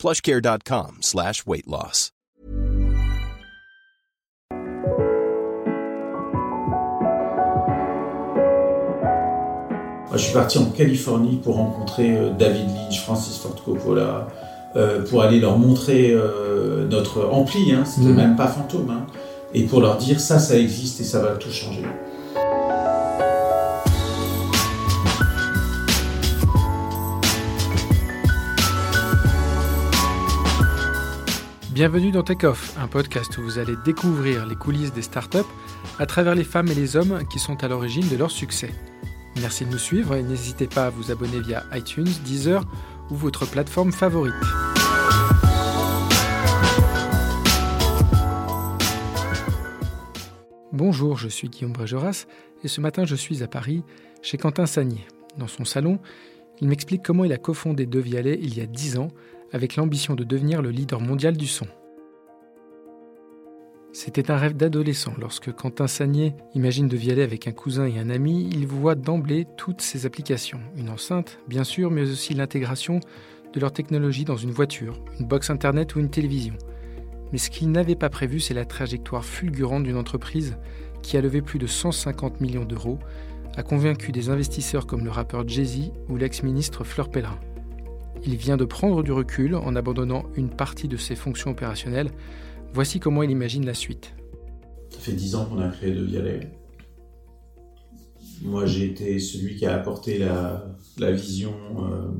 plushcare.com 0.00 0.98
slash 1.02 1.46
weight 1.46 1.66
loss. 1.66 2.10
Je 10.12 10.18
suis 10.18 10.32
parti 10.34 10.58
en 10.58 10.64
Californie 10.66 11.38
pour 11.42 11.54
rencontrer 11.56 12.16
euh, 12.16 12.30
David 12.36 12.66
Lynch, 12.66 13.00
Francis 13.00 13.38
Ford 13.38 13.54
Coppola, 13.64 14.26
euh, 14.76 15.04
pour 15.08 15.22
aller 15.22 15.38
leur 15.40 15.56
montrer 15.58 16.10
euh, 16.12 16.86
notre 16.88 17.26
ampli, 17.30 17.72
hein, 17.72 17.84
c'était 17.84 18.08
Mhm. 18.08 18.16
même 18.16 18.36
pas 18.36 18.48
fantôme, 18.48 18.90
hein, 18.90 19.06
et 19.54 19.62
pour 19.64 19.80
leur 19.80 19.96
dire 19.98 20.20
ça, 20.20 20.38
ça 20.38 20.58
existe 20.58 21.00
et 21.00 21.04
ça 21.04 21.20
va 21.20 21.30
tout 21.36 21.50
changer. 21.50 21.84
Bienvenue 31.72 32.10
dans 32.10 32.24
Take 32.24 32.48
Off, 32.48 32.76
un 32.80 32.88
podcast 32.88 33.38
où 33.38 33.42
vous 33.42 33.60
allez 33.60 33.76
découvrir 33.84 34.44
les 34.44 34.56
coulisses 34.56 34.92
des 34.92 35.02
startups 35.02 35.38
à 36.00 36.06
travers 36.06 36.34
les 36.34 36.42
femmes 36.42 36.66
et 36.66 36.74
les 36.74 36.96
hommes 36.96 37.22
qui 37.30 37.38
sont 37.38 37.62
à 37.62 37.68
l'origine 37.68 38.08
de 38.08 38.16
leur 38.16 38.32
succès. 38.32 38.70
Merci 39.40 39.66
de 39.66 39.70
nous 39.70 39.78
suivre 39.78 40.16
et 40.16 40.22
n'hésitez 40.24 40.66
pas 40.66 40.86
à 40.86 40.90
vous 40.90 41.12
abonner 41.12 41.38
via 41.38 41.62
iTunes, 41.72 42.08
Deezer 42.24 42.64
ou 43.08 43.14
votre 43.14 43.48
plateforme 43.48 43.92
favorite. 43.92 44.34
Bonjour, 50.72 51.18
je 51.18 51.28
suis 51.28 51.48
Guillaume 51.48 51.72
Brégeras 51.72 52.26
et 52.64 52.68
ce 52.68 52.80
matin 52.80 53.04
je 53.04 53.14
suis 53.14 53.44
à 53.44 53.46
Paris 53.46 53.84
chez 54.22 54.38
Quentin 54.38 54.66
Sagnier. 54.66 55.06
Dans 55.38 55.46
son 55.46 55.64
salon, 55.64 56.00
il 56.60 56.66
m'explique 56.66 57.04
comment 57.04 57.24
il 57.24 57.32
a 57.32 57.38
cofondé 57.38 57.86
Devialet 57.86 58.40
il 58.42 58.58
y 58.58 58.60
a 58.60 58.66
10 58.66 58.98
ans 58.98 59.12
avec 59.52 59.76
l'ambition 59.76 60.14
de 60.14 60.24
devenir 60.24 60.62
le 60.62 60.70
leader 60.70 61.00
mondial 61.00 61.36
du 61.36 61.46
son. 61.46 61.66
C'était 63.92 64.30
un 64.30 64.36
rêve 64.36 64.56
d'adolescent. 64.56 65.12
Lorsque 65.18 65.52
Quentin 65.52 65.88
Sagnier 65.88 66.34
imagine 66.54 66.86
de 66.86 66.96
Vialet 66.96 67.24
avec 67.24 67.48
un 67.48 67.52
cousin 67.52 67.86
et 67.86 67.98
un 67.98 68.08
ami, 68.08 68.48
il 68.52 68.66
voit 68.66 68.94
d'emblée 68.94 69.46
toutes 69.56 69.80
ses 69.80 70.06
applications. 70.06 70.60
Une 70.76 70.90
enceinte, 70.90 71.40
bien 71.48 71.64
sûr, 71.64 71.90
mais 71.90 72.02
aussi 72.02 72.34
l'intégration 72.34 73.00
de 73.52 73.58
leur 73.58 73.72
technologie 73.72 74.24
dans 74.24 74.36
une 74.36 74.52
voiture, 74.52 75.02
une 75.18 75.26
box 75.26 75.50
internet 75.50 75.96
ou 75.96 76.00
une 76.00 76.10
télévision. 76.10 76.54
Mais 77.32 77.38
ce 77.38 77.50
qu'il 77.50 77.72
n'avait 77.72 77.96
pas 77.96 78.10
prévu, 78.10 78.38
c'est 78.38 78.54
la 78.54 78.64
trajectoire 78.64 79.24
fulgurante 79.24 79.82
d'une 79.82 79.96
entreprise 79.96 80.56
qui 81.02 81.16
a 81.16 81.20
levé 81.20 81.42
plus 81.42 81.58
de 81.58 81.66
150 81.66 82.40
millions 82.40 82.64
d'euros, 82.64 83.00
a 83.56 83.64
convaincu 83.64 84.12
des 84.12 84.30
investisseurs 84.30 84.86
comme 84.86 85.04
le 85.04 85.10
rappeur 85.10 85.48
Jay-Z 85.48 85.90
ou 86.08 86.16
l'ex-ministre 86.16 86.84
Fleur 86.84 87.08
Pellerin. 87.08 87.38
Il 88.26 88.36
vient 88.36 88.56
de 88.56 88.64
prendre 88.64 89.02
du 89.02 89.12
recul 89.12 89.54
en 89.54 89.74
abandonnant 89.76 90.24
une 90.36 90.50
partie 90.50 90.88
de 90.88 90.96
ses 90.96 91.16
fonctions 91.16 91.50
opérationnelles. 91.50 92.10
Voici 92.72 93.00
comment 93.00 93.22
il 93.22 93.30
imagine 93.30 93.64
la 93.64 93.74
suite. 93.74 94.14
Ça 94.90 94.98
fait 94.98 95.12
dix 95.12 95.34
ans 95.34 95.46
qu'on 95.46 95.60
a 95.60 95.68
créé 95.68 95.92
De 95.92 96.04
Vialet. 96.04 96.50
Moi, 98.42 98.66
j'ai 98.66 98.86
été 98.86 99.18
celui 99.18 99.56
qui 99.56 99.66
a 99.66 99.74
apporté 99.74 100.18
la, 100.18 101.12
vision, 101.12 101.54
euh, 101.78 102.10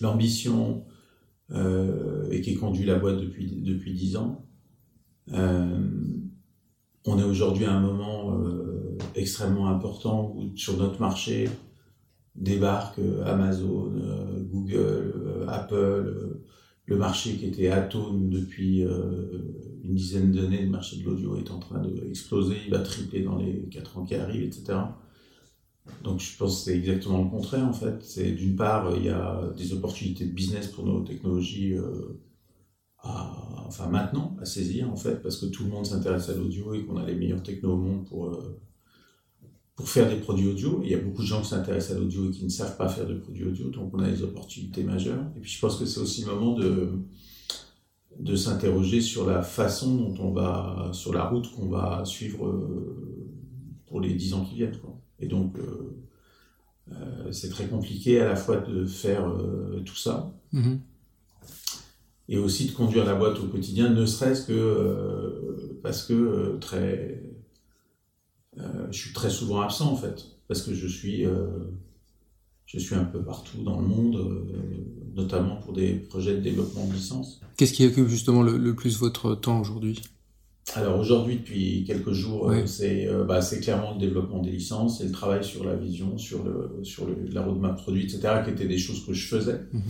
l'ambition 0.00 0.84
euh, 1.52 2.28
et 2.30 2.40
qui 2.40 2.54
conduit 2.54 2.84
la 2.84 2.98
boîte 2.98 3.18
depuis, 3.18 3.92
dix 3.92 4.16
ans. 4.16 4.46
Euh, 5.32 5.90
on 7.04 7.18
est 7.18 7.24
aujourd'hui 7.24 7.66
à 7.66 7.72
un 7.72 7.80
moment 7.80 8.40
extrêmement 9.14 9.68
important 9.68 10.32
où 10.34 10.56
sur 10.56 10.76
notre 10.76 11.00
marché 11.00 11.48
débarquent 12.34 13.00
Amazon, 13.24 13.92
Google, 14.66 15.12
euh, 15.16 15.46
Apple, 15.48 15.74
euh, 15.74 16.44
le 16.86 16.96
marché 16.96 17.36
qui 17.36 17.46
était 17.46 17.68
atone 17.68 18.28
depuis 18.30 18.84
euh, 18.84 19.80
une 19.82 19.94
dizaine 19.94 20.32
d'années, 20.32 20.62
le 20.62 20.70
marché 20.70 20.98
de 20.98 21.04
l'audio 21.04 21.36
est 21.36 21.50
en 21.50 21.58
train 21.58 21.80
d'exploser, 21.80 22.56
il 22.64 22.70
va 22.70 22.80
tripler 22.80 23.22
dans 23.22 23.36
les 23.36 23.68
4 23.70 23.98
ans 23.98 24.04
qui 24.04 24.14
arrivent, 24.14 24.44
etc. 24.44 24.78
Donc 26.02 26.20
je 26.20 26.36
pense 26.36 26.58
que 26.58 26.64
c'est 26.64 26.76
exactement 26.76 27.22
le 27.22 27.30
contraire 27.30 27.66
en 27.66 27.72
fait. 27.72 28.02
C'est 28.02 28.32
d'une 28.32 28.56
part, 28.56 28.96
il 28.96 29.04
y 29.04 29.08
a 29.08 29.52
des 29.56 29.72
opportunités 29.72 30.26
de 30.26 30.32
business 30.32 30.68
pour 30.68 30.84
nos 30.84 31.00
technologies 31.02 31.74
à, 32.98 33.64
enfin 33.66 33.88
maintenant 33.88 34.36
à 34.40 34.44
saisir 34.44 34.90
en 34.90 34.96
fait, 34.96 35.22
parce 35.22 35.38
que 35.38 35.46
tout 35.46 35.64
le 35.64 35.70
monde 35.70 35.86
s'intéresse 35.86 36.28
à 36.28 36.34
l'audio 36.34 36.74
et 36.74 36.84
qu'on 36.84 36.96
a 36.96 37.06
les 37.06 37.14
meilleures 37.14 37.42
technos 37.42 37.74
au 37.74 37.78
monde 37.78 38.04
pour, 38.06 38.36
pour 39.76 39.88
faire 39.88 40.08
des 40.08 40.16
produits 40.16 40.48
audio. 40.48 40.80
Il 40.82 40.90
y 40.90 40.94
a 40.94 40.98
beaucoup 40.98 41.22
de 41.22 41.26
gens 41.26 41.42
qui 41.42 41.48
s'intéressent 41.48 41.96
à 41.96 42.00
l'audio 42.00 42.28
et 42.28 42.30
qui 42.30 42.44
ne 42.44 42.48
savent 42.48 42.76
pas 42.76 42.88
faire 42.88 43.06
de 43.06 43.14
produits 43.14 43.44
audio, 43.44 43.68
donc 43.68 43.90
on 43.92 44.00
a 44.00 44.10
des 44.10 44.22
opportunités 44.22 44.82
majeures. 44.82 45.22
Et 45.36 45.40
puis 45.40 45.50
je 45.50 45.60
pense 45.60 45.76
que 45.76 45.84
c'est 45.84 46.00
aussi 46.00 46.24
le 46.24 46.34
moment 46.34 46.54
de, 46.54 46.92
de 48.18 48.36
s'interroger 48.36 49.02
sur 49.02 49.26
la 49.26 49.42
façon 49.42 49.94
dont 49.94 50.14
on 50.18 50.32
va, 50.32 50.90
sur 50.92 51.12
la 51.12 51.28
route 51.28 51.52
qu'on 51.52 51.68
va 51.68 52.02
suivre 52.06 52.46
euh, 52.46 53.36
pour 53.86 54.00
les 54.00 54.14
dix 54.14 54.32
ans 54.32 54.44
qui 54.44 54.56
viennent. 54.56 54.78
Quoi. 54.78 54.98
Et 55.20 55.26
donc 55.26 55.58
euh, 55.58 56.02
euh, 56.92 57.30
c'est 57.30 57.50
très 57.50 57.66
compliqué 57.66 58.20
à 58.20 58.28
la 58.28 58.36
fois 58.36 58.56
de 58.56 58.86
faire 58.86 59.28
euh, 59.28 59.82
tout 59.84 59.96
ça 59.96 60.32
et 62.28 62.38
aussi 62.38 62.66
de 62.66 62.72
conduire 62.72 63.04
la 63.04 63.14
boîte 63.14 63.38
au 63.38 63.46
quotidien, 63.46 63.90
ne 63.90 64.06
serait-ce 64.06 64.46
que 64.46 65.78
parce 65.82 66.02
que 66.04 66.56
très, 66.60 67.22
euh, 68.58 68.86
je 68.90 68.98
suis 68.98 69.12
très 69.12 69.30
souvent 69.30 69.60
absent 69.60 69.92
en 69.92 69.96
fait, 69.96 70.24
parce 70.48 70.62
que 70.62 70.74
je 70.74 70.86
suis, 70.86 71.24
euh, 71.26 71.46
je 72.66 72.78
suis 72.78 72.94
un 72.94 73.04
peu 73.04 73.22
partout 73.22 73.62
dans 73.62 73.80
le 73.80 73.86
monde, 73.86 74.16
euh, 74.16 75.14
notamment 75.14 75.56
pour 75.56 75.72
des 75.72 75.94
projets 75.94 76.34
de 76.34 76.40
développement 76.40 76.86
de 76.86 76.92
licence. 76.94 77.40
Qu'est-ce 77.56 77.72
qui 77.72 77.86
occupe 77.86 78.08
justement 78.08 78.42
le, 78.42 78.56
le 78.56 78.74
plus 78.74 78.98
votre 78.98 79.34
temps 79.34 79.60
aujourd'hui? 79.60 80.00
Alors 80.74 80.98
aujourd'hui, 80.98 81.36
depuis 81.36 81.84
quelques 81.86 82.10
jours, 82.12 82.52
c'est 82.66 83.08
bah, 83.28 83.38
clairement 83.62 83.94
le 83.94 84.00
développement 84.00 84.40
des 84.40 84.50
licences 84.50 85.00
et 85.00 85.04
le 85.04 85.12
travail 85.12 85.44
sur 85.44 85.62
la 85.64 85.76
vision, 85.76 86.18
sur, 86.18 86.42
le, 86.42 86.80
sur 86.82 87.06
le, 87.06 87.16
la 87.30 87.42
roadmap 87.42 87.76
produit, 87.80 88.02
etc., 88.02 88.42
qui 88.44 88.50
étaient 88.50 88.66
des 88.66 88.76
choses 88.76 89.06
que 89.06 89.12
je 89.12 89.28
faisais, 89.28 89.60
Mhm. 89.72 89.80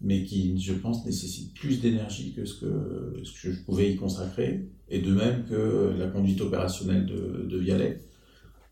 Mais 0.00 0.24
qui, 0.24 0.58
je 0.60 0.74
pense, 0.74 1.04
nécessitent 1.04 1.54
plus 1.54 1.80
d'énergie 1.80 2.32
que 2.34 2.44
ce, 2.44 2.64
que 2.64 3.52
je 3.52 3.60
pouvais 3.64 3.92
y 3.92 3.96
consacrer, 3.96 4.68
et 4.88 5.00
de 5.00 5.12
même 5.12 5.44
que 5.44 5.94
la 5.98 6.08
conduite 6.08 6.40
opérationnelle 6.40 7.06
de, 7.06 7.46
de 7.48 7.58
Vialet, 7.58 8.00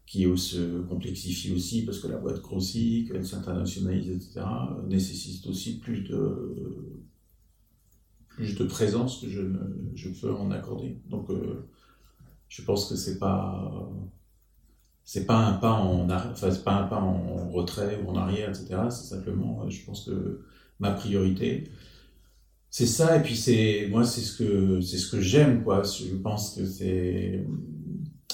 qui 0.06 0.26
se 0.36 0.82
complexifie 0.82 1.52
aussi 1.52 1.84
parce 1.84 1.98
que 1.98 2.08
la 2.08 2.18
boîte 2.18 2.40
grossit, 2.42 3.08
qu'elle 3.08 3.26
s'internationalise, 3.26 4.10
etc., 4.10 4.46
nécessite 4.86 5.46
aussi 5.46 5.78
plus 5.78 6.02
de, 6.02 7.02
plus 8.28 8.54
de 8.54 8.64
présence 8.64 9.20
que 9.20 9.28
je, 9.28 9.40
je 9.94 10.08
peux 10.10 10.32
en 10.32 10.50
accorder. 10.50 10.98
Donc, 11.08 11.30
euh, 11.30 11.66
je 12.48 12.62
pense 12.62 12.88
que 12.88 12.96
c'est 12.96 13.18
pas 13.18 13.90
c'est 15.04 15.26
pas 15.26 15.36
un 15.36 15.52
pas 15.54 15.72
en 15.72 16.08
enfin, 16.10 16.50
pas 16.64 16.74
un 16.74 16.86
pas 16.86 17.00
en 17.00 17.50
retrait 17.50 18.00
ou 18.02 18.10
en 18.10 18.16
arrière, 18.16 18.48
etc. 18.48 18.76
C'est 18.90 19.14
simplement, 19.14 19.62
euh, 19.62 19.70
je 19.70 19.84
pense 19.84 20.06
que 20.06 20.44
priorité, 20.92 21.64
c'est 22.70 22.86
ça. 22.86 23.16
Et 23.16 23.22
puis 23.22 23.36
c'est 23.36 23.88
moi, 23.90 24.04
c'est 24.04 24.20
ce 24.20 24.36
que 24.38 24.80
c'est 24.80 24.98
ce 24.98 25.10
que 25.10 25.20
j'aime, 25.20 25.62
quoi. 25.64 25.82
Je 25.84 26.14
pense 26.16 26.54
que 26.56 26.66
c'est 26.66 27.44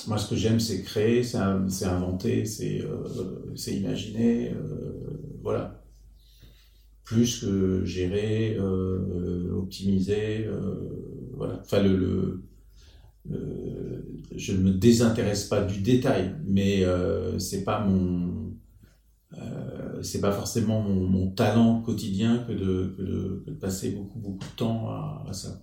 moi 0.07 0.19
ce 0.19 0.29
que 0.31 0.37
j'aime, 0.37 0.61
c'est 0.61 0.83
créer, 0.83 1.23
c'est 1.23 1.37
in- 1.39 1.69
c'est 1.69 1.85
inventer, 1.87 2.45
c'est 2.45 2.81
euh, 2.83 3.55
imaginer, 3.69 4.51
euh, 4.53 5.39
voilà. 5.43 5.83
Plus 7.05 7.41
que 7.41 7.85
gérer, 7.85 8.57
euh, 8.59 9.53
optimiser, 9.57 10.47
euh, 10.47 11.31
voilà. 11.35 11.61
Enfin 11.65 11.83
le, 11.83 11.97
le 11.97 12.43
je 14.37 14.53
ne 14.53 14.59
me 14.59 14.71
désintéresse 14.73 15.45
pas 15.45 15.63
du 15.63 15.81
détail, 15.81 16.35
mais 16.47 16.85
c'est 17.39 17.65
pas 17.65 17.85
mon, 17.85 18.55
c'est 20.03 20.21
pas 20.21 20.33
forcément 20.33 20.81
mon, 20.83 21.07
mon 21.09 21.31
talent 21.31 21.83
quotidien 21.83 22.39
que 22.47 22.53
de, 22.53 22.95
que 22.97 23.03
de, 23.03 23.43
que 23.47 23.51
de 23.51 23.57
passer 23.57 23.91
beaucoup 23.93 24.19
beaucoup 24.19 24.45
de 24.45 24.57
temps 24.57 24.89
à, 24.91 25.25
à 25.29 25.33
ça. 25.33 25.61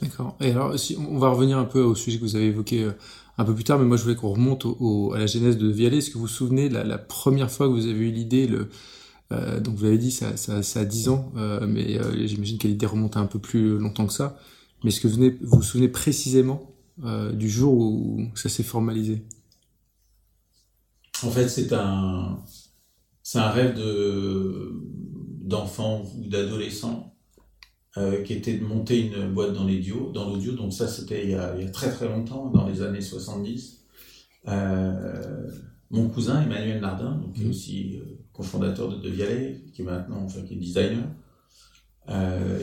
D'accord. 0.00 0.36
Et 0.40 0.50
alors, 0.50 0.76
si, 0.78 0.96
on 0.96 1.18
va 1.18 1.28
revenir 1.30 1.58
un 1.58 1.64
peu 1.64 1.80
au 1.82 1.94
sujet 1.94 2.18
que 2.18 2.22
vous 2.24 2.34
avez 2.34 2.46
évoqué 2.46 2.82
euh, 2.82 2.92
un 3.38 3.44
peu 3.44 3.54
plus 3.54 3.62
tard, 3.64 3.78
mais 3.78 3.84
moi 3.84 3.96
je 3.96 4.02
voulais 4.02 4.16
qu'on 4.16 4.32
remonte 4.32 4.64
au, 4.64 4.76
au- 4.80 5.12
à 5.12 5.18
la 5.18 5.26
genèse 5.26 5.56
de 5.58 5.68
Vialet. 5.68 5.98
Est-ce 5.98 6.08
que 6.10 6.14
vous 6.14 6.22
vous 6.22 6.28
souvenez 6.28 6.68
la, 6.68 6.82
la 6.82 6.98
première 6.98 7.50
fois 7.50 7.68
que 7.68 7.72
vous 7.72 7.86
avez 7.86 8.08
eu 8.08 8.10
l'idée 8.10 8.46
le, 8.48 8.68
euh, 9.32 9.60
Donc 9.60 9.76
vous 9.76 9.84
l'avez 9.84 9.98
dit, 9.98 10.12
ça, 10.12 10.36
ça, 10.36 10.62
ça 10.62 10.80
a 10.80 10.84
10 10.84 11.08
ans, 11.10 11.32
euh, 11.36 11.66
mais 11.68 11.98
euh, 12.00 12.26
j'imagine 12.26 12.58
que 12.58 12.68
l'idée 12.68 12.86
remonte 12.86 13.16
à 13.16 13.20
un 13.20 13.26
peu 13.26 13.38
plus 13.40 13.78
longtemps 13.78 14.06
que 14.06 14.12
ça. 14.14 14.38
Mais 14.84 14.90
est-ce 14.90 15.00
que 15.00 15.08
vous 15.08 15.18
vous, 15.20 15.32
vous 15.42 15.62
souvenez 15.62 15.88
précisément 15.88 16.68
du 17.34 17.50
jour 17.50 17.74
où 17.74 18.28
ça 18.36 18.48
s'est 18.48 18.62
formalisé? 18.62 19.24
En 21.22 21.30
fait, 21.30 21.48
c'est 21.48 21.72
un, 21.72 22.38
c'est 23.22 23.38
un 23.38 23.50
rêve 23.50 23.74
de, 23.76 24.72
d'enfant 25.42 26.04
ou 26.16 26.28
d'adolescent 26.28 27.12
euh, 27.98 28.22
qui 28.22 28.32
était 28.32 28.56
de 28.56 28.64
monter 28.64 29.06
une 29.06 29.32
boîte 29.32 29.52
dans 29.52 29.64
l'audio. 29.64 30.10
Dans 30.14 30.28
l'audio, 30.30 30.52
donc 30.52 30.72
ça, 30.72 30.88
c'était 30.88 31.24
il, 31.24 31.30
y 31.32 31.34
a, 31.34 31.54
il 31.58 31.64
y 31.64 31.66
a 31.66 31.70
très 31.70 31.90
très 31.90 32.08
longtemps, 32.08 32.48
dans 32.48 32.66
les 32.66 32.80
années 32.80 33.02
70. 33.02 33.84
Euh, 34.48 35.50
mon 35.90 36.08
cousin 36.08 36.42
Emmanuel 36.42 36.80
Nardin, 36.80 37.16
donc, 37.16 37.34
qui 37.34 37.44
est 37.44 37.48
aussi 37.48 37.98
euh, 37.98 38.18
cofondateur 38.32 38.88
de 38.88 38.96
Devialet, 38.96 39.62
qui 39.74 39.82
est 39.82 39.84
maintenant, 39.84 40.22
enfin, 40.24 40.40
qui 40.40 40.54
est 40.54 40.56
designer. 40.56 41.04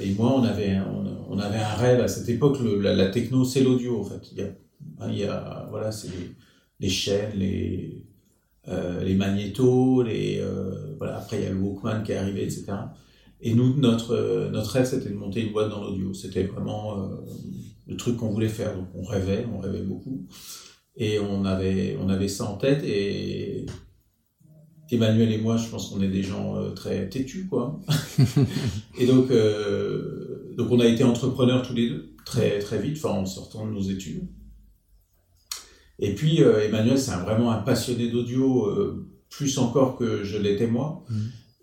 Et 0.01 0.13
moi, 0.15 0.33
on 0.35 0.43
avait, 0.43 0.79
on, 0.79 1.33
on, 1.33 1.39
avait 1.39 1.59
un 1.59 1.75
rêve 1.75 2.01
à 2.01 2.07
cette 2.07 2.27
époque. 2.27 2.59
Le, 2.59 2.81
la, 2.81 2.93
la, 2.93 3.09
techno, 3.09 3.45
c'est 3.45 3.61
l'audio, 3.61 3.99
en 3.99 4.03
fait. 4.03 4.31
Il 4.31 4.37
y 4.39 4.41
a, 4.41 5.07
il 5.07 5.17
y 5.17 5.23
a 5.23 5.67
voilà, 5.69 5.91
c'est 5.91 6.07
les, 6.09 6.35
les, 6.79 6.89
chaînes, 6.89 7.31
les, 7.35 8.03
euh, 8.67 9.03
les 9.03 9.15
magnétos, 9.15 10.03
les, 10.03 10.39
euh, 10.39 10.95
voilà. 10.97 11.17
Après, 11.17 11.37
il 11.37 11.43
y 11.43 11.47
a 11.47 11.49
le 11.49 11.57
Walkman 11.57 12.03
qui 12.03 12.11
est 12.11 12.17
arrivé, 12.17 12.43
etc. 12.43 12.65
Et 13.41 13.53
nous, 13.53 13.75
notre, 13.77 14.49
notre 14.51 14.71
rêve, 14.71 14.85
c'était 14.85 15.09
de 15.09 15.15
monter 15.15 15.41
une 15.41 15.53
boîte 15.53 15.69
dans 15.69 15.83
l'audio. 15.83 16.13
C'était 16.13 16.43
vraiment 16.43 16.99
euh, 16.99 17.07
le 17.87 17.95
truc 17.95 18.17
qu'on 18.17 18.29
voulait 18.29 18.49
faire. 18.49 18.75
Donc, 18.75 18.87
on 18.95 19.03
rêvait, 19.03 19.45
on 19.53 19.59
rêvait 19.59 19.81
beaucoup. 19.81 20.27
Et 20.97 21.19
on 21.19 21.45
avait, 21.45 21.97
on 22.01 22.09
avait 22.09 22.27
ça 22.27 22.45
en 22.45 22.57
tête. 22.57 22.83
Et 22.83 23.65
Emmanuel 24.91 25.31
et 25.31 25.37
moi, 25.37 25.57
je 25.57 25.67
pense 25.67 25.89
qu'on 25.89 26.01
est 26.01 26.07
des 26.09 26.23
gens 26.23 26.57
euh, 26.57 26.71
très 26.71 27.07
têtus, 27.09 27.47
quoi. 27.47 27.79
et 28.99 29.05
donc, 29.05 29.29
euh, 29.29 30.53
donc, 30.57 30.71
on 30.71 30.79
a 30.79 30.85
été 30.85 31.03
entrepreneurs 31.03 31.61
tous 31.61 31.73
les 31.73 31.89
deux, 31.89 32.15
très, 32.25 32.59
très 32.59 32.81
vite, 32.81 32.97
enfin, 32.97 33.15
en 33.15 33.25
sortant 33.25 33.67
de 33.67 33.71
nos 33.71 33.81
études. 33.81 34.27
Et 35.99 36.13
puis, 36.15 36.41
euh, 36.41 36.65
Emmanuel, 36.65 36.97
c'est 36.97 37.11
vraiment 37.11 37.51
un 37.51 37.61
passionné 37.61 38.09
d'audio, 38.09 38.65
euh, 38.67 39.07
plus 39.29 39.57
encore 39.57 39.97
que 39.97 40.23
je 40.23 40.37
l'étais 40.37 40.67
moi. 40.67 41.03
Mmh. 41.09 41.15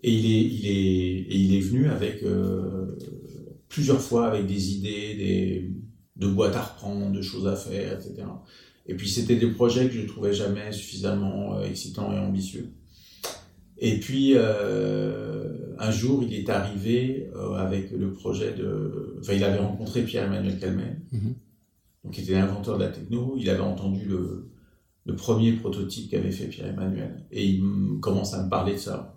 Et 0.03 0.11
il 0.13 0.25
est, 0.25 0.45
il 0.45 0.67
est, 0.67 1.19
et 1.33 1.37
il 1.37 1.55
est 1.55 1.59
venu 1.59 1.89
avec 1.89 2.23
euh, 2.23 2.97
plusieurs 3.67 3.99
fois 3.99 4.27
avec 4.27 4.45
des 4.45 4.73
idées, 4.75 5.15
des, 5.15 5.71
de 6.15 6.27
boîtes 6.27 6.55
à 6.55 6.61
reprendre, 6.61 7.11
de 7.11 7.21
choses 7.21 7.47
à 7.47 7.55
faire, 7.55 7.93
etc. 7.93 8.23
Et 8.85 8.95
puis, 8.95 9.09
c'était 9.09 9.35
des 9.35 9.47
projets 9.47 9.87
que 9.89 9.95
je 9.95 10.05
trouvais 10.05 10.33
jamais 10.33 10.71
suffisamment 10.71 11.61
excitants 11.63 12.13
et 12.13 12.19
ambitieux. 12.19 12.69
Et 13.79 13.99
puis, 13.99 14.33
euh, 14.35 15.75
un 15.77 15.91
jour, 15.91 16.23
il 16.23 16.33
est 16.33 16.49
arrivé 16.49 17.29
euh, 17.35 17.53
avec 17.53 17.91
le 17.91 18.11
projet 18.11 18.53
de... 18.53 19.15
Enfin, 19.19 19.33
il 19.33 19.43
avait 19.43 19.59
rencontré 19.59 20.01
Pierre-Emmanuel 20.03 20.57
Calmet, 20.59 20.97
mm 21.11 21.17
-hmm. 21.17 21.33
Donc, 22.03 22.13
qui 22.13 22.21
était 22.21 22.33
l'inventeur 22.33 22.77
de 22.77 22.83
la 22.83 22.89
techno. 22.89 23.35
Il 23.37 23.49
avait 23.49 23.61
entendu 23.61 24.05
le, 24.05 24.49
premier 25.15 25.53
prototype 25.53 26.11
qu'avait 26.11 26.31
fait 26.31 26.47
Pierre-Emmanuel. 26.47 27.25
Et 27.31 27.45
il 27.45 27.99
commence 28.01 28.33
à 28.33 28.43
me 28.43 28.49
parler 28.49 28.73
de 28.73 28.79
ça. 28.79 29.15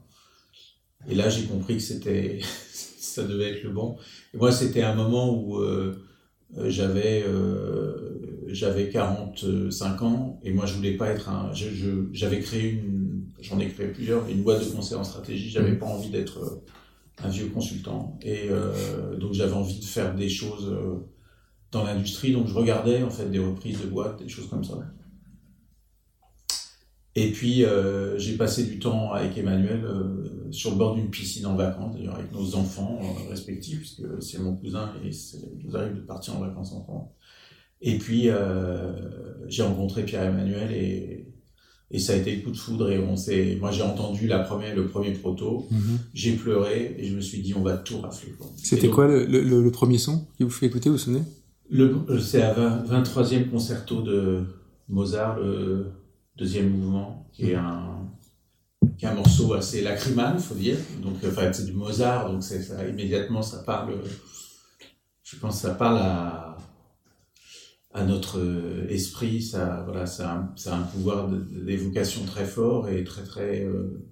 Et 1.09 1.15
là, 1.15 1.29
j'ai 1.29 1.45
compris 1.45 1.77
que 1.77 1.83
c'était... 1.83 2.41
ça 2.73 3.25
devait 3.25 3.51
être 3.51 3.65
le 3.65 3.71
bon. 3.71 3.97
Et 4.33 4.37
moi, 4.37 4.53
c'était 4.53 4.83
un 4.83 4.95
moment 4.95 5.35
où 5.35 5.59
euh, 5.59 5.97
j'avais... 6.67 7.25
j'avais 8.47 8.89
45 8.89 10.03
ans 10.03 10.41
et 10.43 10.53
moi 10.53 10.67
je 10.67 10.75
voulais 10.75 10.97
pas 10.97 11.09
être 11.11 11.29
un 11.29 11.53
j'avais 12.13 12.41
créé 12.41 12.71
une 12.71 13.11
j'en 13.41 13.59
ai 13.59 13.69
créé 13.69 13.89
plusieurs, 13.89 14.29
une 14.29 14.43
boîte 14.43 14.65
de 14.65 14.71
conseil 14.71 14.97
en 14.97 15.05
stratégie, 15.05 15.51
j'avais 15.51 15.77
pas 15.77 15.87
envie 15.87 16.11
d'être 16.11 16.39
euh, 16.39 16.65
un 17.25 17.29
vieux 17.29 17.47
consultant. 17.47 18.19
Et 18.23 18.49
euh, 18.51 19.17
donc 19.17 19.33
j'avais 19.33 19.53
envie 19.53 19.79
de 19.79 19.85
faire 19.85 20.15
des 20.15 20.29
choses 20.29 20.69
euh, 20.71 20.97
dans 21.73 21.85
l'industrie, 21.85 22.33
donc 22.33 22.49
je 22.49 22.55
regardais 22.55 23.03
en 23.03 23.11
fait 23.11 23.31
des 23.31 23.39
reprises 23.39 23.81
de 23.81 23.87
boîtes, 23.87 24.19
des 24.23 24.29
choses 24.29 24.49
comme 24.49 24.65
ça. 24.65 24.75
Et 27.17 27.33
puis 27.33 27.65
euh, 27.65 28.19
j'ai 28.19 28.37
passé 28.37 28.65
du 28.65 28.79
temps 28.79 29.13
avec 29.13 29.37
Emmanuel 29.37 29.85
euh, 29.85 30.53
sur 30.53 30.71
le 30.71 30.77
bord 30.77 30.95
d'une 30.95 31.11
piscine 31.11 31.47
en 31.47 31.57
vacances, 31.57 31.97
d'ailleurs 31.97 32.15
avec 32.15 32.33
nos 32.33 32.55
enfants 32.55 33.01
euh, 33.03 33.31
respectifs, 33.31 33.79
puisque 33.79 34.23
c'est 34.23 34.39
mon 34.39 34.55
cousin 34.55 34.93
et 35.05 35.09
il 35.09 35.67
nous 35.67 35.77
arrive 35.77 35.97
de 35.97 36.01
partir 36.01 36.37
en 36.37 36.41
vacances 36.41 36.73
ensemble. 36.73 37.09
Et 37.83 37.99
puis 37.99 38.29
j'ai 39.49 39.63
rencontré 39.63 40.05
Pierre-Emmanuel 40.05 40.71
et 40.73 41.27
et 41.93 41.99
ça 41.99 42.13
a 42.13 42.17
été 42.17 42.37
le 42.37 42.43
coup 42.43 42.53
de 42.53 42.57
foudre 42.57 42.89
et 42.91 42.99
on 43.01 43.17
s'est 43.17 43.57
moi 43.59 43.73
j'ai 43.73 43.83
entendu 43.83 44.29
la 44.29 44.39
première 44.39 44.77
le 44.77 44.87
premier 44.87 45.13
proto 45.13 45.67
mm 45.71 45.77
-hmm. 45.77 45.99
j'ai 46.15 46.33
pleuré 46.37 46.95
et 46.99 47.05
je 47.09 47.17
me 47.17 47.21
suis 47.21 47.41
dit 47.43 47.53
on 47.55 47.63
va 47.63 47.77
tout 47.79 47.99
rafler 48.01 48.33
c'était 48.57 48.89
quoi 48.89 49.09
le, 49.09 49.25
le, 49.25 49.63
le, 49.63 49.71
premier 49.73 49.99
son 49.99 50.25
qui 50.37 50.45
vous 50.45 50.51
fait 50.51 50.67
écouter 50.67 50.89
vous 50.89 50.97
vous 50.97 51.03
souvenez? 51.03 51.25
C'est 52.21 52.43
à 52.43 52.53
20, 52.53 53.03
23e 53.03 53.51
concerto 53.51 54.03
de 54.03 54.45
Mozart 54.89 55.39
le 55.39 55.87
deuxième 56.37 56.71
mouvement 56.71 57.29
qui 57.33 57.51
est 57.51 57.55
un 57.55 58.09
qui 58.99 59.05
est 59.05 59.09
un 59.09 59.15
morceau 59.15 59.55
assez 59.55 59.83
lacrymal 59.83 60.39
faut 60.39 60.55
dire 60.55 60.77
donc 61.03 61.17
enfin 61.27 61.53
c'est 61.53 61.67
du 61.67 61.73
Mozart 61.73 62.31
donc 62.31 62.43
ça 62.43 62.87
immédiatement 62.89 63.43
ça 63.43 63.63
parle 63.63 63.95
je 65.23 65.37
pense 65.37 65.61
ça 65.61 65.75
parle 65.75 65.99
à 65.99 66.51
à 67.93 68.05
notre 68.05 68.39
euh, 68.39 68.87
esprit, 68.89 69.43
ça, 69.43 69.83
voilà, 69.85 70.07
ça, 70.07 70.33
a, 70.33 70.53
ça 70.57 70.75
a 70.75 70.79
un 70.79 70.83
pouvoir 70.83 71.29
d'évocation 71.29 72.25
très 72.25 72.45
fort 72.45 72.89
et 72.89 73.03
très 73.03 73.25
très 73.25 73.65
euh, 73.65 74.07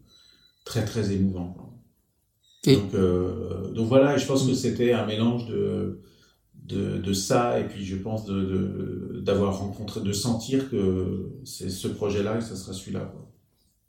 très 0.65 0.85
très 0.85 1.13
émouvant. 1.13 1.81
Et... 2.65 2.75
Donc, 2.75 2.95
euh, 2.95 3.71
donc 3.73 3.89
voilà, 3.89 4.17
et 4.17 4.19
je 4.19 4.27
pense 4.27 4.47
que 4.47 4.55
c'était 4.55 4.93
un 4.93 5.07
mélange 5.07 5.47
de, 5.47 6.01
de, 6.69 6.99
de 6.99 7.13
ça 7.13 7.59
et 7.59 7.65
puis 7.65 7.85
je 7.85 7.97
pense 7.97 8.25
de 8.27 9.21
d'avoir 9.25 9.59
rencontré, 9.59 10.01
de 10.01 10.13
sentir 10.13 10.71
que 10.71 11.31
c'est 11.45 11.71
ce 11.71 11.89
projet-là 11.89 12.39
et 12.39 12.41
ça 12.41 12.57
sera 12.57 12.73
celui-là. 12.73 13.13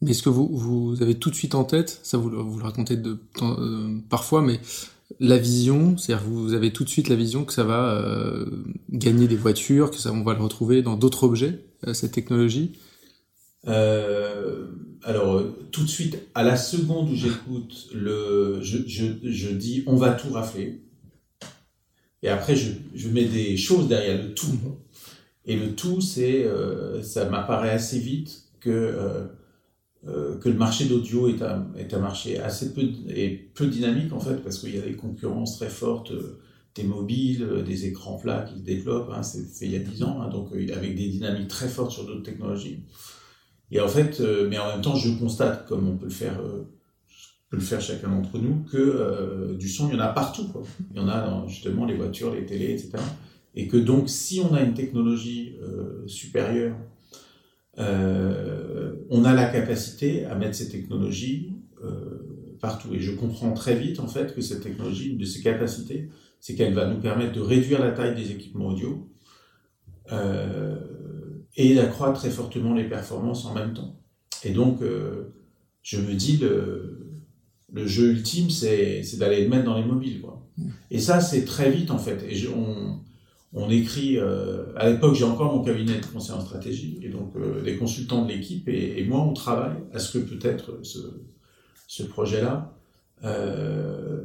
Mais 0.01 0.11
est-ce 0.11 0.23
que 0.23 0.29
vous, 0.29 0.47
vous 0.47 1.01
avez 1.01 1.15
tout 1.15 1.29
de 1.29 1.35
suite 1.35 1.55
en 1.55 1.65
tête, 1.65 1.99
ça 2.03 2.17
vous, 2.17 2.29
vous 2.29 2.57
le 2.57 2.63
racontez 2.63 2.95
de, 2.95 3.17
euh, 3.41 3.97
parfois, 4.09 4.41
mais 4.41 4.59
la 5.19 5.37
vision, 5.37 5.97
c'est-à-dire 5.97 6.25
vous 6.25 6.53
avez 6.53 6.71
tout 6.71 6.85
de 6.85 6.89
suite 6.89 7.09
la 7.09 7.15
vision 7.15 7.43
que 7.43 7.51
ça 7.51 7.63
va 7.63 7.95
euh, 7.95 8.45
gagner 8.91 9.27
des 9.27 9.35
voitures, 9.35 9.91
que 9.91 9.97
ça 9.97 10.13
on 10.13 10.23
va 10.23 10.33
le 10.33 10.41
retrouver 10.41 10.81
dans 10.81 10.95
d'autres 10.95 11.23
objets, 11.23 11.59
euh, 11.85 11.93
cette 11.93 12.13
technologie? 12.13 12.73
Alors 15.03 15.43
tout 15.71 15.83
de 15.83 15.87
suite, 15.87 16.17
à 16.33 16.43
la 16.43 16.55
seconde 16.57 17.09
où 17.11 17.15
j'écoute 17.15 17.89
le, 17.93 18.59
je, 18.61 18.79
je, 18.87 19.05
je, 19.23 19.49
dis 19.49 19.83
on 19.85 19.95
va 19.95 20.11
tout 20.11 20.31
rafler, 20.31 20.81
et 22.23 22.29
après 22.29 22.55
je, 22.55 22.71
je 22.95 23.09
mets 23.09 23.25
des 23.25 23.57
choses 23.57 23.87
derrière 23.87 24.21
le 24.21 24.33
tout. 24.33 24.57
Et 25.49 25.55
le 25.55 25.75
tout, 25.75 25.99
c'est, 25.99 26.45
euh, 26.45 27.01
ça 27.01 27.27
m'apparaît 27.27 27.71
assez 27.71 27.99
vite 27.99 28.43
que 28.59 28.69
euh, 28.69 29.25
euh, 30.07 30.37
que 30.37 30.47
le 30.47 30.55
marché 30.55 30.85
d'audio 30.85 31.27
est 31.27 31.41
un, 31.41 31.67
est 31.75 31.93
un 31.93 31.99
marché 31.99 32.39
assez 32.39 32.73
peu, 32.73 32.83
et 33.09 33.49
peu 33.55 33.65
dynamique 33.65 34.13
en 34.13 34.19
fait, 34.19 34.35
parce 34.43 34.59
qu'il 34.59 34.75
y 34.75 34.77
a 34.77 34.83
des 34.83 34.95
concurrences 34.95 35.57
très 35.57 35.69
fortes, 35.69 36.13
des 36.75 36.83
mobiles, 36.83 37.63
des 37.65 37.87
écrans 37.87 38.17
plats 38.17 38.43
qui 38.43 38.59
se 38.59 38.63
développent, 38.63 39.11
hein, 39.11 39.23
c'est 39.23 39.43
fait 39.43 39.65
il 39.65 39.71
y 39.71 39.75
a 39.75 39.79
10 39.79 40.03
ans, 40.03 40.21
hein, 40.21 40.29
donc 40.29 40.51
avec 40.53 40.95
des 40.95 41.09
dynamiques 41.09 41.47
très 41.47 41.67
fortes 41.67 41.91
sur 41.91 42.05
d'autres 42.05 42.23
technologies. 42.23 42.83
Et 43.71 43.81
en 43.81 43.87
fait, 43.87 44.21
mais 44.49 44.59
en 44.59 44.67
même 44.67 44.81
temps, 44.81 44.95
je 44.95 45.09
constate, 45.17 45.67
comme 45.67 45.87
on 45.89 45.97
peut 45.97 46.05
le 46.05 46.11
faire, 46.11 46.39
peut 47.49 47.57
le 47.57 47.63
faire 47.63 47.81
chacun 47.81 48.09
d'entre 48.09 48.37
nous, 48.37 48.63
que 48.71 48.77
euh, 48.77 49.55
du 49.55 49.67
son, 49.67 49.89
il 49.89 49.95
y 49.95 49.97
en 49.97 50.03
a 50.03 50.09
partout. 50.09 50.47
Quoi. 50.49 50.63
Il 50.91 50.97
y 50.97 50.99
en 50.99 51.07
a 51.07 51.21
dans 51.21 51.47
justement 51.47 51.85
les 51.85 51.95
voitures, 51.95 52.33
les 52.33 52.45
télés, 52.45 52.71
etc. 52.71 52.91
Et 53.55 53.67
que 53.67 53.77
donc, 53.77 54.07
si 54.07 54.39
on 54.39 54.53
a 54.53 54.61
une 54.61 54.73
technologie 54.73 55.55
euh, 55.61 56.07
supérieure 56.07 56.75
euh, 57.77 58.95
on 59.09 59.23
a 59.23 59.33
la 59.33 59.45
capacité 59.45 60.25
à 60.25 60.35
mettre 60.35 60.55
ces 60.55 60.69
technologies 60.69 61.53
partout. 62.59 62.93
Et 62.93 62.99
je 62.99 63.15
comprends 63.15 63.53
très 63.53 63.73
vite, 63.73 64.01
en 64.01 64.07
fait, 64.07 64.35
que 64.35 64.41
cette 64.41 64.61
technologie, 64.61 65.11
une 65.11 65.17
de 65.17 65.23
ses 65.23 65.41
capacités, 65.41 66.09
c'est 66.41 66.55
qu'elle 66.55 66.73
va 66.73 66.87
nous 66.87 66.99
permettre 66.99 67.31
de 67.31 67.39
réduire 67.39 67.79
la 67.79 67.91
taille 67.91 68.15
des 68.15 68.31
équipements 68.31 68.67
audio 68.67 69.07
et 71.55 71.73
d'accroître 71.73 72.19
très 72.19 72.31
fortement 72.31 72.73
les 72.73 72.83
performances 72.83 73.45
en 73.45 73.53
même 73.53 73.73
temps. 73.73 73.97
Et 74.43 74.49
donc, 74.49 74.81
je 75.81 76.01
me 76.01 76.13
dis, 76.15 76.35
le, 76.35 77.08
le 77.71 77.87
jeu 77.87 78.11
ultime, 78.11 78.49
c'est 78.49 79.03
d'aller 79.17 79.43
le 79.43 79.49
mettre 79.49 79.65
dans 79.65 79.77
les 79.77 79.85
mobiles. 79.85 80.21
Quoi. 80.21 80.45
Et 80.91 80.99
ça, 80.99 81.21
c'est 81.21 81.45
très 81.45 81.69
vite, 81.71 81.91
en 81.91 81.99
fait. 81.99 82.23
Et 82.27 82.35
je, 82.35 82.49
on, 82.49 82.99
on 83.53 83.69
écrit, 83.69 84.17
euh, 84.17 84.65
à 84.75 84.89
l'époque 84.89 85.15
j'ai 85.15 85.23
encore 85.23 85.55
mon 85.55 85.63
cabinet 85.63 85.99
de 85.99 86.05
conseil 86.05 86.35
en 86.35 86.41
stratégie, 86.41 86.99
et 87.01 87.09
donc 87.09 87.35
euh, 87.35 87.61
les 87.63 87.77
consultants 87.77 88.23
de 88.23 88.31
l'équipe 88.31 88.67
et, 88.67 88.99
et, 88.99 89.05
moi 89.05 89.21
on 89.21 89.33
travaille 89.33 89.77
à 89.91 89.99
ce 89.99 90.17
que 90.17 90.23
peut-être 90.23 90.79
ce, 90.83 90.99
ce 91.87 92.03
projet-là, 92.03 92.77
euh, 93.23 94.21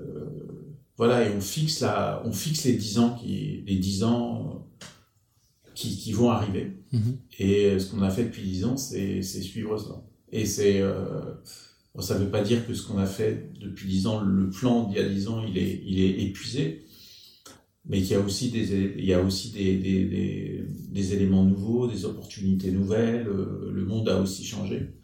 voilà, 0.96 1.26
et 1.26 1.34
on 1.34 1.40
fixe, 1.40 1.80
la, 1.80 2.22
on 2.24 2.32
fixe 2.32 2.64
les 2.64 2.74
10 2.74 2.98
ans, 2.98 3.10
qui, 3.14 3.64
les 3.66 3.76
10 3.76 4.04
ans 4.04 4.68
qui, 5.74 5.96
qui 5.96 6.12
vont 6.12 6.30
arriver. 6.30 6.76
Mm 6.92 6.98
-hmm. 6.98 7.16
Et 7.40 7.78
ce 7.80 7.90
qu'on 7.90 8.02
a 8.02 8.10
fait 8.10 8.24
depuis 8.24 8.42
10 8.42 8.64
ans, 8.64 8.76
c'est 8.76 9.22
suivre 9.22 9.76
ça. 9.78 10.04
Et 10.30 10.46
c'est... 10.46 10.80
Euh, 11.96 12.02
ça 12.02 12.18
ne 12.18 12.24
veut 12.24 12.30
pas 12.30 12.42
dire 12.42 12.66
que 12.66 12.74
ce 12.74 12.86
qu'on 12.86 12.98
a 12.98 13.06
fait 13.06 13.52
depuis 13.60 13.88
10 13.88 14.06
ans, 14.06 14.20
le 14.20 14.50
plan 14.50 14.88
d'il 14.88 14.98
y 14.98 15.00
a 15.00 15.08
10 15.08 15.28
ans, 15.28 15.44
il 15.46 15.58
est, 15.58 16.22
épuisé, 16.22 16.84
mais 17.86 18.00
qu'il 18.00 18.12
y 18.12 18.14
a 18.14 18.20
aussi 18.20 18.50
des, 18.50 18.94
il 18.98 19.04
y 19.04 19.12
a 19.12 19.22
aussi 19.22 19.50
des, 19.50 21.14
éléments 21.14 21.44
nouveaux, 21.44 21.86
des 21.86 22.04
opportunités 22.04 22.70
nouvelles. 22.70 23.26
Le 23.26 23.84
monde 23.84 24.08
a 24.08 24.20
aussi 24.20 24.44
changé. 24.44 24.94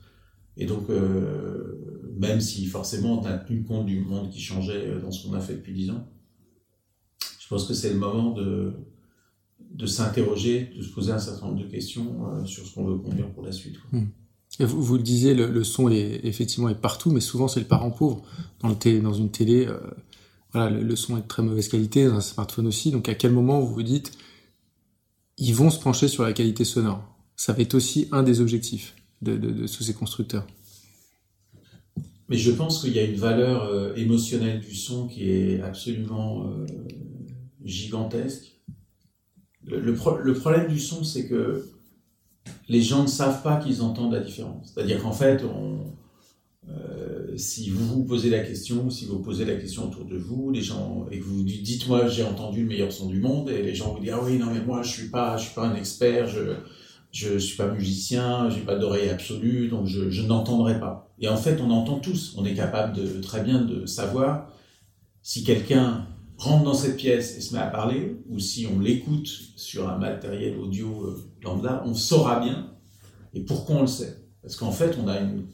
Et 0.56 0.66
donc, 0.66 0.88
même 2.18 2.40
si 2.40 2.66
forcément 2.66 3.20
on 3.20 3.24
a 3.26 3.36
tenu 3.38 3.62
compte 3.64 3.86
du 3.86 4.00
monde 4.00 4.30
qui 4.30 4.40
changeait 4.40 4.98
dans 5.00 5.10
ce 5.10 5.26
qu'on 5.26 5.34
a 5.34 5.40
fait 5.40 5.54
depuis 5.54 5.74
dix 5.74 5.90
ans, 5.90 6.08
je 7.38 7.48
pense 7.48 7.66
que 7.66 7.74
c'est 7.74 7.92
le 7.92 7.98
moment 7.98 8.32
de, 8.32 8.72
de 9.74 9.86
s'interroger, 9.86 10.70
de 10.74 10.82
se 10.82 10.92
poser 10.92 11.12
un 11.12 11.18
certain 11.18 11.46
nombre 11.46 11.62
de 11.62 11.68
questions 11.68 12.46
sur 12.46 12.66
ce 12.66 12.74
qu'on 12.74 12.84
veut 12.84 12.96
conduire 12.96 13.30
pour 13.32 13.44
la 13.44 13.52
suite. 13.52 13.76
Hmm. 13.92 14.06
Vous, 14.58 14.82
vous, 14.82 14.96
le 14.96 15.02
disiez, 15.02 15.34
le, 15.34 15.64
son 15.64 15.88
est 15.88 16.20
effectivement 16.24 16.68
est 16.68 16.74
partout, 16.74 17.10
mais 17.10 17.20
souvent 17.20 17.48
c'est 17.48 17.60
le 17.60 17.66
parent 17.66 17.90
pauvre. 17.90 18.22
Dans, 18.62 18.74
une 19.14 19.30
télé, 19.30 19.66
euh, 19.66 19.78
voilà, 20.52 20.70
le, 20.70 20.96
son 20.96 21.16
est 21.16 21.22
de 21.22 21.26
très 21.26 21.42
mauvaise 21.42 21.68
qualité, 21.68 22.06
dans 22.06 22.16
un 22.16 22.20
smartphone 22.20 22.66
aussi. 22.66 22.90
Donc 22.90 23.08
à 23.08 23.14
quel 23.14 23.32
moment 23.32 23.60
vous 23.60 23.72
vous 23.72 23.82
dites, 23.82 24.12
ils 25.38 25.54
vont 25.54 25.70
se 25.70 25.78
pencher 25.78 26.08
sur 26.08 26.24
la 26.24 26.32
qualité 26.32 26.64
sonore? 26.64 27.02
Ça 27.36 27.52
va 27.52 27.62
être 27.62 27.74
aussi 27.74 28.08
un 28.12 28.22
des 28.22 28.40
objectifs 28.40 28.94
de, 29.22 29.36
tous 29.66 29.82
ces 29.84 29.94
constructeurs. 29.94 30.46
Mais 32.28 32.36
je 32.36 32.50
pense 32.50 32.82
qu'il 32.82 32.92
y 32.92 32.98
a 32.98 33.04
une 33.04 33.16
valeur 33.16 33.64
euh, 33.64 33.94
émotionnelle 33.94 34.60
du 34.60 34.74
son 34.74 35.08
qui 35.08 35.30
est 35.30 35.60
absolument 35.62 36.46
euh, 36.46 36.66
gigantesque. 37.64 38.60
Le, 39.64 39.94
problème 39.94 40.68
du 40.68 40.78
son, 40.78 41.04
c'est 41.04 41.28
que 41.28 41.66
les 42.70 42.82
gens 42.82 43.02
ne 43.02 43.08
savent 43.08 43.42
pas 43.42 43.56
qu'ils 43.56 43.82
entendent 43.82 44.12
la 44.12 44.20
différence. 44.20 44.72
C'est-à-dire 44.72 45.02
qu'en 45.02 45.10
fait, 45.12 45.42
euh, 46.68 47.36
si 47.36 47.68
vous 47.68 47.84
vous 47.84 48.04
posez 48.04 48.30
la 48.30 48.38
question, 48.38 48.90
si 48.90 49.06
vous 49.06 49.18
posez 49.18 49.44
la 49.44 49.56
question 49.56 49.88
autour 49.88 50.04
de 50.04 50.16
vous, 50.16 50.52
les 50.52 50.62
gens 50.62 51.04
et 51.10 51.18
que 51.18 51.24
vous 51.24 51.42
dites 51.42 51.88
moi 51.88 52.06
j'ai 52.06 52.22
entendu 52.22 52.62
le 52.62 52.68
meilleur 52.68 52.92
son 52.92 53.08
du 53.08 53.18
monde 53.18 53.50
et 53.50 53.60
les 53.60 53.74
gens 53.74 53.92
vous 53.92 54.00
disent 54.00 54.12
ah 54.14 54.20
oui 54.24 54.38
non 54.38 54.46
mais 54.52 54.60
moi 54.60 54.82
je 54.82 54.90
suis 54.90 55.08
pas 55.08 55.36
suis 55.36 55.52
pas 55.52 55.66
un 55.66 55.74
expert, 55.74 56.28
je 56.28 56.54
je 57.10 57.38
suis 57.38 57.56
pas 57.56 57.66
musicien, 57.66 58.48
j'ai 58.50 58.60
pas 58.60 58.76
d'oreille 58.76 59.08
absolue 59.08 59.66
donc 59.66 59.86
je, 59.86 60.10
je 60.10 60.22
n'entendrai 60.22 60.78
pas. 60.78 61.12
Et 61.18 61.28
en 61.28 61.36
fait 61.36 61.60
on 61.60 61.70
entend 61.70 61.98
tous, 61.98 62.34
on 62.36 62.44
est 62.44 62.54
capable 62.54 62.94
de 62.94 63.20
très 63.20 63.42
bien 63.42 63.62
de 63.62 63.84
savoir 63.86 64.48
si 65.22 65.42
quelqu'un 65.42 66.06
rentre 66.40 66.64
dans 66.64 66.74
cette 66.74 66.96
pièce 66.96 67.36
et 67.36 67.40
se 67.40 67.54
met 67.54 67.60
à 67.60 67.66
parler, 67.66 68.16
ou 68.28 68.38
si 68.38 68.66
on 68.66 68.80
l'écoute 68.80 69.28
sur 69.56 69.88
un 69.88 69.98
matériel 69.98 70.56
audio 70.58 71.04
euh, 71.04 71.24
lambda, 71.42 71.82
on 71.86 71.94
saura 71.94 72.40
bien. 72.40 72.72
Et 73.34 73.40
pourquoi 73.40 73.76
on 73.76 73.80
le 73.82 73.86
sait? 73.86 74.16
Parce 74.42 74.56
qu'en 74.56 74.72
fait, 74.72 74.96
on 75.02 75.06
a 75.06 75.20
une, 75.20 75.44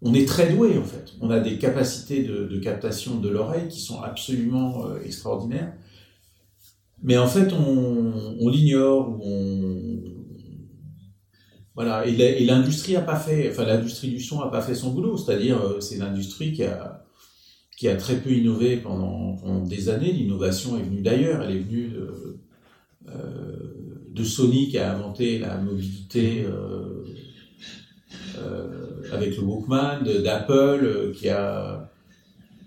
on 0.00 0.14
est 0.14 0.26
très 0.26 0.52
doué 0.52 0.78
en 0.78 0.84
fait. 0.84 1.12
On 1.20 1.30
a 1.30 1.38
des 1.38 1.58
capacités 1.58 2.22
de, 2.24 2.58
captation 2.58 3.20
de 3.20 3.28
l'oreille 3.28 3.68
qui 3.68 3.80
sont 3.80 4.00
absolument 4.00 4.86
euh, 4.86 5.02
extraordinaires. 5.04 5.74
Mais 7.02 7.18
en 7.18 7.26
fait, 7.26 7.52
on, 7.52 8.36
on 8.40 8.48
l'ignore 8.48 9.18
voilà. 11.74 12.06
Et 12.06 12.44
l'industrie 12.44 12.96
a 12.96 13.00
pas 13.00 13.16
fait, 13.16 13.50
enfin 13.50 13.64
l'industrie 13.64 14.08
du 14.08 14.20
son 14.20 14.40
a 14.40 14.50
pas 14.50 14.62
fait 14.62 14.74
son 14.74 14.90
boulot. 14.90 15.16
C'est-à-dire, 15.16 15.60
euh, 15.60 15.80
c'est 15.80 15.96
l'industrie 15.96 16.52
qui 16.52 16.64
a 16.64 17.01
qui 17.82 17.88
a 17.88 17.96
très 17.96 18.18
peu 18.18 18.30
innové 18.30 18.76
pendant, 18.76 19.34
des 19.64 19.88
années. 19.88 20.12
L'innovation 20.12 20.78
est 20.78 20.84
venue 20.84 21.00
d'ailleurs, 21.00 21.42
elle 21.42 21.56
est 21.56 21.58
venue 21.58 21.88
de, 21.88 22.38
euh, 23.08 24.24
Sony 24.24 24.68
qui 24.68 24.78
a 24.78 24.94
inventé 24.94 25.40
la 25.40 25.56
mobilité 25.56 26.44
euh, 26.44 27.04
euh, 28.38 29.02
avec 29.12 29.36
le 29.36 29.42
Walkman, 29.42 30.04
d'Apple 30.22 31.10
qui 31.16 31.28
a, 31.28 31.90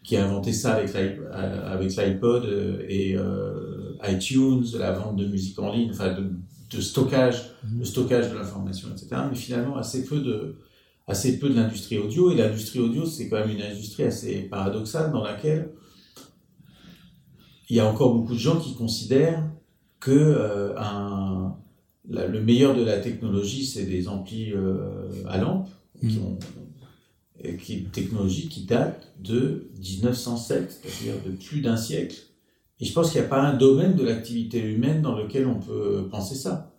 qui 0.03 0.17
a 0.17 0.25
inventé 0.25 0.51
ça 0.51 0.74
avec 0.74 1.95
l'iPod 1.95 2.50
et 2.89 3.15
iTunes, 4.05 4.65
la 4.77 4.91
vente 4.91 5.15
de 5.15 5.27
musique 5.27 5.57
en 5.60 5.72
ligne, 5.72 5.91
enfin 5.91 6.13
de, 6.13 6.25
de 6.75 6.81
stockage, 6.81 7.51
le 7.74 7.86
stockage 7.86 8.31
de 8.31 8.36
l'information, 8.36 8.89
etc. 8.91 9.15
Mais 9.29 9.38
finalement, 9.38 9.77
assez 9.77 10.03
peu 10.03 10.19
de, 10.19 10.57
assez 11.07 11.39
peu 11.39 11.50
de 11.50 11.55
l'industrie 11.55 11.97
audio. 11.97 12.31
Et 12.31 12.35
l'industrie 12.35 12.79
audio, 12.79 13.05
c'est 13.05 13.29
quand 13.29 13.39
même 13.39 13.51
une 13.51 13.62
industrie 13.62 14.03
assez 14.03 14.41
paradoxale 14.41 15.12
dans 15.12 15.24
laquelle 15.24 15.71
il 17.69 17.75
y 17.75 17.79
a 17.79 17.88
encore 17.88 18.13
beaucoup 18.13 18.33
de 18.33 18.39
gens 18.39 18.59
qui 18.59 18.75
considèrent 18.75 19.43
que 20.00 20.12
euh, 20.12 20.77
un, 20.77 21.55
le 22.07 22.41
meilleur 22.41 22.75
de 22.75 22.83
la 22.83 23.00
technologie, 23.00 23.65
c'est 23.65 23.85
des 23.85 24.07
amplis 24.07 24.51
euh, 24.53 25.09
à 25.27 25.39
lampe, 25.39 25.67
mmh. 26.01 26.07
qui 26.07 26.19
ont, 26.19 26.39
qui 27.59 27.74
est 27.74 27.77
une 27.77 27.89
technologie 27.89 28.47
qui 28.50 28.65
date 28.65 29.13
de 29.19 29.69
1907, 29.79 30.79
c'est-à-dire 30.83 31.15
de 31.25 31.31
plus 31.31 31.62
d'un 31.62 31.77
siècle. 31.77 32.17
Et 32.79 32.85
je 32.85 32.93
pense 32.93 33.12
qu'il 33.12 33.21
n'y 33.21 33.27
a 33.27 33.29
pas 33.29 33.41
un 33.41 33.55
domaine 33.55 33.95
de 33.95 34.03
l'activité 34.03 34.59
humaine 34.59 35.01
dans 35.01 35.15
lequel 35.15 35.47
on 35.47 35.59
peut 35.59 36.07
penser 36.09 36.35
ça. 36.35 36.75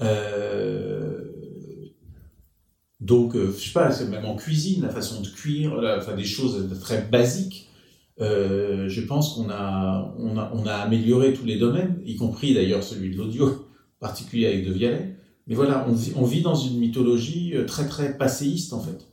Euh, 0.00 0.79
donc, 3.10 3.34
euh, 3.34 3.52
je 3.58 3.64
sais 3.64 3.72
pas, 3.72 3.90
même 4.04 4.24
en 4.24 4.36
cuisine, 4.36 4.82
la 4.82 4.88
façon 4.88 5.20
de 5.20 5.26
cuire, 5.26 5.72
enfin 5.98 6.14
des 6.14 6.24
choses 6.24 6.68
très 6.80 7.02
basiques. 7.02 7.68
Euh, 8.20 8.88
je 8.88 9.00
pense 9.00 9.34
qu'on 9.34 9.50
a, 9.50 10.14
on 10.16 10.38
a, 10.38 10.52
on 10.54 10.64
a 10.64 10.74
amélioré 10.74 11.32
tous 11.32 11.44
les 11.44 11.58
domaines, 11.58 12.00
y 12.06 12.14
compris 12.14 12.54
d'ailleurs 12.54 12.84
celui 12.84 13.10
de 13.10 13.16
l'audio, 13.18 13.66
particulier 13.98 14.46
avec 14.46 14.64
De 14.64 14.72
Vialet. 14.72 15.16
Mais 15.48 15.56
voilà, 15.56 15.84
on 15.88 15.92
vit, 15.92 16.12
on 16.14 16.24
vit 16.24 16.42
dans 16.42 16.54
une 16.54 16.78
mythologie 16.78 17.56
euh, 17.56 17.64
très 17.64 17.88
très 17.88 18.16
passéiste 18.16 18.72
en 18.72 18.80
fait. 18.80 19.08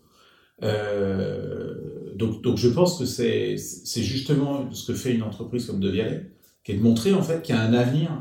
Donc, 2.16 2.44
donc 2.44 2.58
je 2.58 2.68
pense 2.68 3.00
que 3.00 3.06
c'est, 3.06 3.58
c'est 3.58 4.04
justement 4.04 4.72
ce 4.74 4.92
que 4.92 4.96
fait 4.96 5.16
une 5.16 5.24
entreprise 5.24 5.66
comme 5.66 5.80
De 5.80 5.90
Vialet, 5.90 6.30
qui 6.64 6.74
est 6.74 6.76
de 6.76 6.84
montrer 6.84 7.16
en 7.16 7.24
fait 7.24 7.42
qu'il 7.42 7.56
y 7.56 7.58
a 7.58 7.62
un 7.62 7.74
avenir, 7.74 8.12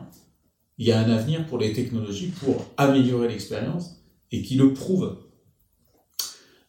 il 0.78 0.86
y 0.86 0.92
a 0.92 0.98
un 0.98 1.10
avenir 1.10 1.44
pour 1.46 1.58
les 1.58 1.74
technologies 1.74 2.32
pour 2.40 2.64
améliorer 2.78 3.28
l'expérience 3.28 4.02
et 4.32 4.40
qui 4.40 4.54
le 4.54 4.72
prouve 4.72 5.25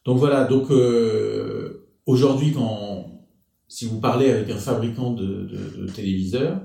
donc 0.08 0.16
voilà, 0.16 0.44
donc 0.44 0.70
euh, 0.70 1.86
aujourd'hui, 2.06 2.52
quand 2.54 3.26
si 3.68 3.84
vous 3.84 4.00
parlez 4.00 4.30
avec 4.30 4.48
un 4.48 4.56
fabricant 4.56 5.12
de, 5.12 5.86
téléviseurs, 5.94 6.62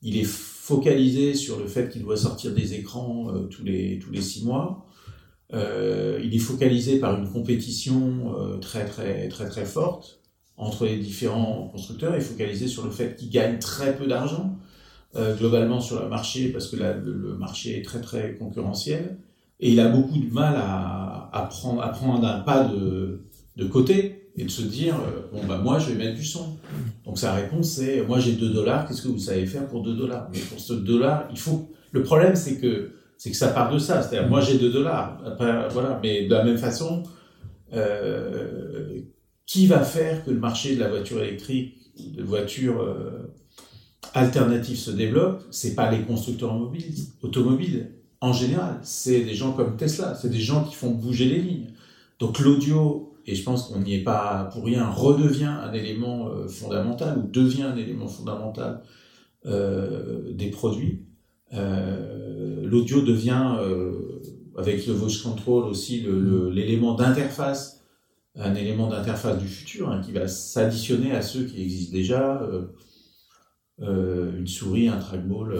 il 0.00 0.16
est 0.16 0.22
focalisé 0.22 1.34
sur 1.34 1.58
le 1.58 1.66
fait 1.66 1.90
qu'il 1.90 2.02
doit 2.02 2.16
sortir 2.16 2.54
des 2.54 2.74
écrans 2.74 3.34
euh, 3.34 3.48
tous 3.48 3.64
les 3.64 3.98
tous 3.98 4.12
les 4.12 4.20
six 4.20 4.44
mois. 4.44 4.86
Euh, 5.54 6.20
il 6.22 6.36
est 6.36 6.38
focalisé 6.38 7.00
par 7.00 7.18
une 7.18 7.28
compétition 7.28 8.32
très 8.60 8.84
très 8.84 9.28
très 9.28 9.48
très 9.48 9.64
forte 9.64 10.20
entre 10.56 10.86
les 10.86 10.98
différents 10.98 11.70
constructeurs. 11.72 12.14
Il 12.14 12.18
est 12.18 12.20
focalisé 12.20 12.68
sur 12.68 12.84
le 12.84 12.92
fait 12.92 13.16
qu'il 13.16 13.30
gagne 13.30 13.58
très 13.58 13.96
peu 13.96 14.06
d'argent 14.06 14.56
globalement 15.16 15.80
sur 15.80 16.00
le 16.00 16.08
marché 16.08 16.52
parce 16.52 16.68
que 16.68 16.76
le 16.76 17.36
marché 17.38 17.76
est 17.76 17.82
très 17.82 18.00
très 18.00 18.36
concurrentiel. 18.36 19.18
Et 19.60 19.72
il 19.72 19.80
a 19.80 19.88
beaucoup 19.88 20.18
de 20.18 20.32
mal 20.32 20.54
à, 20.56 21.13
à, 21.34 21.42
prendre, 21.42 22.24
un 22.24 22.40
pas 22.40 22.64
de, 22.64 23.20
de 23.56 23.64
côté 23.66 24.30
et 24.36 24.44
de 24.44 24.50
se 24.50 24.62
dire 24.62 24.94
euh, 24.94 25.28
bon 25.32 25.46
bah 25.46 25.58
moi 25.62 25.78
je 25.78 25.90
vais 25.90 25.96
mettre 25.96 26.16
du 26.16 26.24
son. 26.24 26.56
Donc 27.04 27.18
sa 27.18 27.34
réponse 27.34 27.70
c'est 27.70 28.02
moi 28.06 28.18
j'ai 28.20 28.32
2 28.32 28.50
dollars, 28.50 28.86
qu'est-ce 28.86 29.02
que 29.02 29.08
vous 29.08 29.18
savez 29.18 29.46
faire 29.46 29.66
pour 29.66 29.82
2 29.82 29.94
dollars? 29.94 30.28
Mais 30.32 30.38
pour 30.38 30.60
ce 30.60 30.72
dollar, 30.72 31.26
il 31.30 31.38
faut. 31.38 31.70
Le 31.92 32.02
problème 32.02 32.36
c'est 32.36 32.58
que 32.58 32.92
c'est 33.18 33.30
que 33.30 33.36
ça 33.36 33.48
part 33.48 33.72
de 33.72 33.78
ça, 33.78 34.02
c'est-à-dire 34.02 34.28
moi 34.28 34.40
j'ai 34.40 34.58
2 34.58 34.70
dollars, 34.70 35.20
voilà. 35.72 35.98
Mais 36.02 36.26
de 36.26 36.34
la 36.34 36.44
même 36.44 36.58
façon, 36.58 37.02
euh, 37.72 39.00
qui 39.46 39.66
va 39.66 39.80
faire 39.80 40.24
que 40.24 40.30
le 40.30 40.38
marché 40.38 40.76
de 40.76 40.80
la 40.80 40.88
voiture 40.88 41.22
électrique, 41.22 41.74
de 42.16 42.22
voitures 42.22 42.80
euh, 42.80 43.34
alternatives 44.14 44.78
se 44.78 44.90
développe? 44.90 45.42
C'est 45.50 45.74
pas 45.74 45.90
les 45.90 46.02
constructeurs 46.02 46.56
automobiles 47.22 47.90
en 48.24 48.32
général, 48.32 48.78
c'est 48.82 49.20
des 49.20 49.34
gens 49.34 49.52
comme 49.52 49.76
Tesla, 49.76 50.14
c'est 50.14 50.30
des 50.30 50.40
gens 50.40 50.64
qui 50.64 50.74
font 50.74 50.90
bouger 50.90 51.26
les 51.26 51.42
lignes. 51.42 51.72
Donc 52.18 52.38
l'audio, 52.38 53.12
et 53.26 53.34
je 53.34 53.42
pense 53.42 53.68
qu'on 53.68 53.80
n'y 53.80 53.96
est 53.96 54.02
pas 54.02 54.48
pour 54.50 54.64
rien, 54.64 54.88
redevient 54.88 55.44
un 55.44 55.72
élément 55.74 56.28
euh, 56.28 56.48
fondamental 56.48 57.18
ou 57.18 57.26
devient 57.30 57.64
un 57.64 57.76
élément 57.76 58.08
fondamental 58.08 58.80
euh, 59.44 60.32
des 60.32 60.48
produits. 60.48 61.02
Euh, 61.52 62.66
l'audio 62.66 63.02
devient, 63.02 63.58
avec 64.56 64.86
le 64.86 64.94
voice 64.94 65.22
control 65.22 65.64
aussi, 65.64 66.06
l'élément 66.50 66.94
d'interface, 66.94 67.84
un 68.36 68.54
élément 68.54 68.88
d'interface 68.88 69.38
du 69.38 69.48
futur 69.48 69.90
hein, 69.90 70.00
qui 70.02 70.12
va 70.12 70.28
s'additionner 70.28 71.12
à 71.12 71.20
ceux 71.20 71.44
qui 71.44 71.62
existent 71.62 71.92
déjà. 71.92 72.40
une 73.80 74.46
souris, 74.46 74.88
un 74.88 74.96
trackball, 74.96 75.52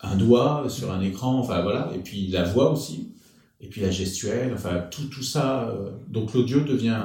un 0.00 0.16
doigt 0.16 0.66
sur 0.68 0.92
un 0.92 1.00
écran, 1.00 1.38
enfin 1.38 1.62
voilà, 1.62 1.90
et 1.94 1.98
puis 1.98 2.28
la 2.28 2.44
voix 2.44 2.72
aussi, 2.72 3.08
et 3.60 3.66
puis 3.66 3.80
la 3.80 3.90
gestuelle, 3.90 4.52
enfin 4.54 4.84
tout, 4.90 5.06
tout 5.06 5.22
ça. 5.22 5.68
Euh, 5.68 5.90
donc 6.08 6.32
l'audio 6.34 6.60
devient, 6.60 7.02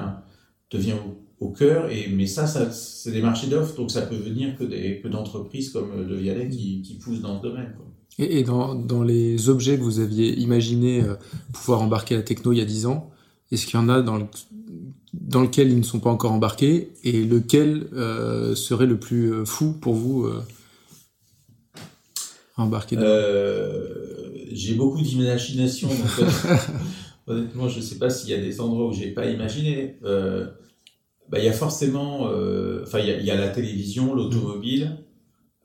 devient 0.72 0.96
au, 1.40 1.50
cœur, 1.50 1.90
et, 1.92 2.08
mais 2.08 2.28
ça, 2.28 2.48
ça 2.48 2.72
c'est 2.72 3.12
des 3.12 3.22
marchés 3.22 3.48
d'offres, 3.48 3.76
donc 3.76 3.92
ça 3.92 4.04
peut 4.04 4.16
venir 4.16 4.58
que, 4.58 4.64
des, 4.64 5.00
que 5.02 5.08
d'entreprises 5.08 5.72
comme 5.72 6.08
De 6.08 6.16
Vialet 6.16 6.50
qui, 6.50 6.98
poussent 7.04 7.22
dans 7.22 7.38
ce 7.38 7.44
domaine. 7.44 7.74
Quoi. 7.76 7.86
Et, 8.20 8.44
dans, 8.44 8.76
dans, 8.76 9.04
les 9.04 9.50
objets 9.50 9.78
que 9.78 9.84
vous 9.84 10.00
aviez 10.00 10.38
imaginé 10.40 11.02
euh, 11.02 11.16
pouvoir 11.52 11.82
embarquer 11.82 12.16
la 12.16 12.22
techno 12.22 12.54
il 12.54 12.60
y 12.60 12.62
a 12.62 12.66
10 12.66 12.86
ans, 12.86 13.10
est-ce 13.52 13.66
qu'il 13.66 13.80
y 13.80 13.84
en 13.84 13.90
a 13.90 14.02
dans, 14.02 14.18
le, 14.18 14.26
dans 15.14 15.42
lequel 15.42 15.72
ils 15.72 15.78
ne 15.78 15.84
sont 15.84 16.00
pas 16.00 16.12
encore 16.12 16.32
embarqués, 16.32 16.94
et 17.04 17.24
lequel 17.26 17.88
euh, 17.94 18.54
serait 18.56 18.86
le 18.86 19.00
plus 19.00 19.46
fou 19.46 19.74
pour 19.74 19.96
vous 19.96 20.30
embarquer 22.58 22.98
J'ai 24.52 24.76
beaucoup 24.76 25.02
d'imagination, 25.02 25.90
honnêtement, 27.28 27.68
je 27.68 27.78
ne 27.78 27.84
sais 27.84 27.98
pas 27.98 28.10
s'il 28.10 28.30
y 28.30 28.34
a 28.34 28.42
des 28.42 28.62
endroits 28.62 28.88
où 28.88 28.94
j'ai 28.94 29.12
pas 29.12 29.26
imaginé. 29.26 29.98
Bah, 30.02 31.40
il 31.40 31.46
y 31.46 31.50
a 31.50 31.54
forcément, 31.54 32.30
enfin, 32.84 33.00
il 33.00 33.26
y, 33.26 33.32
a 33.32 33.36
la 33.36 33.50
télévision, 33.50 34.14
l'automobile 34.14 34.98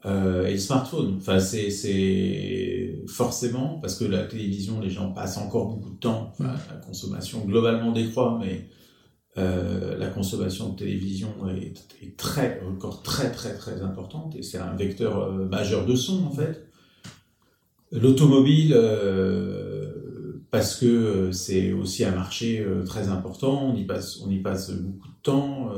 euh, 0.06 0.46
et 0.46 0.52
le 0.52 0.58
smartphone. 0.58 1.16
Enfin, 1.18 1.40
c'est 1.40 2.94
forcément 3.08 3.78
parce 3.80 3.96
que 3.96 4.04
la 4.04 4.24
télévision, 4.24 4.80
les 4.80 4.90
gens 4.90 5.12
passent 5.12 5.38
encore 5.38 5.68
beaucoup 5.68 5.90
de 5.90 5.98
temps. 5.98 6.32
la 6.38 6.76
consommation 6.86 7.44
globalement 7.44 7.92
décroît, 7.92 8.38
mais 8.40 8.68
euh, 9.36 9.96
la 9.98 10.08
consommation 10.08 10.70
de 10.70 10.76
télévision 10.76 11.28
est, 11.48 11.74
est, 12.02 12.16
très, 12.16 12.60
encore 12.68 13.02
très, 13.02 13.30
très, 13.30 13.54
très 13.54 13.82
importante 13.82 14.34
et 14.34 14.42
c'est 14.42 14.58
un 14.58 14.74
vecteur 14.74 15.18
euh, 15.18 15.46
majeur 15.46 15.86
de 15.86 15.94
son 15.94 16.24
en 16.24 16.30
fait. 16.30 16.67
L'automobile, 17.90 18.74
euh, 18.76 20.42
parce 20.50 20.76
que 20.76 21.32
c'est 21.32 21.72
aussi 21.72 22.04
un 22.04 22.14
marché 22.14 22.60
euh, 22.60 22.84
très 22.84 23.08
important, 23.08 23.70
on 23.72 23.76
y 23.76 23.84
passe, 23.84 24.20
on 24.20 24.30
y 24.30 24.38
passe 24.38 24.70
beaucoup 24.72 25.08
de 25.08 25.22
temps 25.22 25.72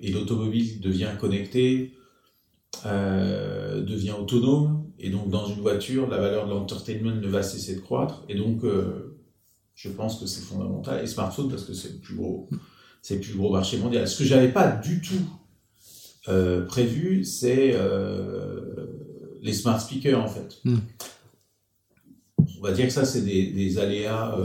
et 0.00 0.10
l'automobile 0.10 0.80
devient 0.80 1.10
connectée 1.18 1.98
euh, 2.86 3.82
devient 3.82 4.12
autonome, 4.12 4.84
et 5.00 5.10
donc 5.10 5.30
dans 5.30 5.46
une 5.46 5.60
voiture, 5.60 6.06
la 6.08 6.18
valeur 6.18 6.46
de 6.46 6.52
l'entertainment 6.52 7.16
ne 7.16 7.26
va 7.26 7.42
cesser 7.42 7.74
de 7.74 7.80
croître, 7.80 8.22
et 8.28 8.36
donc 8.36 8.62
euh, 8.62 9.16
je 9.74 9.88
pense 9.88 10.20
que 10.20 10.26
c'est 10.26 10.42
fondamental. 10.42 11.02
Et 11.02 11.08
smartphone, 11.08 11.48
parce 11.48 11.64
que 11.64 11.72
c'est 11.72 11.92
le 11.92 11.98
plus 11.98 12.14
gros, 12.14 12.48
c'est 13.02 13.14
le 13.14 13.20
plus 13.20 13.34
gros 13.34 13.50
marché 13.52 13.78
mondial. 13.78 14.06
Ce 14.06 14.18
que 14.18 14.24
j'avais 14.24 14.52
pas 14.52 14.70
du 14.70 15.00
tout 15.00 15.28
euh, 16.28 16.66
prévu, 16.66 17.24
c'est 17.24 17.76
les 19.42 19.52
smart 19.52 19.80
speakers, 19.80 20.22
en 20.22 20.28
fait. 20.28 20.58
Hmm. 20.64 20.78
On 22.58 22.62
va 22.62 22.72
dire 22.72 22.86
que 22.86 22.92
ça, 22.92 23.04
c'est 23.04 23.22
des, 23.22 23.52
des, 23.52 23.78
aléas 23.78 24.36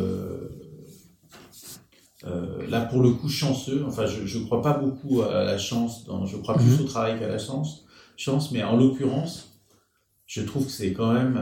là, 2.70 2.82
pour 2.82 3.02
le 3.02 3.12
coup, 3.12 3.30
chanceux. 3.30 3.84
Enfin, 3.88 4.06
je 4.06 4.38
ne 4.38 4.46
crois 4.46 4.62
pas 4.62 4.78
beaucoup 4.78 5.22
à 5.22 5.44
la 5.44 5.58
chance, 5.58 6.06
dans, 6.06 6.26
je 6.26 6.38
crois 6.38 6.56
plus 6.56 6.78
hmm. 6.78 6.82
au 6.82 6.84
travail 6.86 7.20
qu'à 7.20 7.28
la 7.28 7.40
chance 7.40 7.84
chance, 8.16 8.52
mais 8.52 8.64
en 8.64 8.78
l'occurrence, 8.78 9.60
je 10.26 10.42
trouve 10.42 10.66
que 10.66 10.72
c'est 10.72 10.94
quand 10.94 11.14
même 11.14 11.40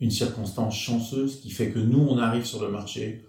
une 0.00 0.10
circonstance 0.10 0.76
chanceuse 0.76 1.40
qui 1.40 1.50
fait 1.50 1.70
que 1.70 1.78
nous, 1.78 2.00
on 2.00 2.18
arrive 2.18 2.44
sur 2.44 2.62
le 2.62 2.70
marché 2.70 3.24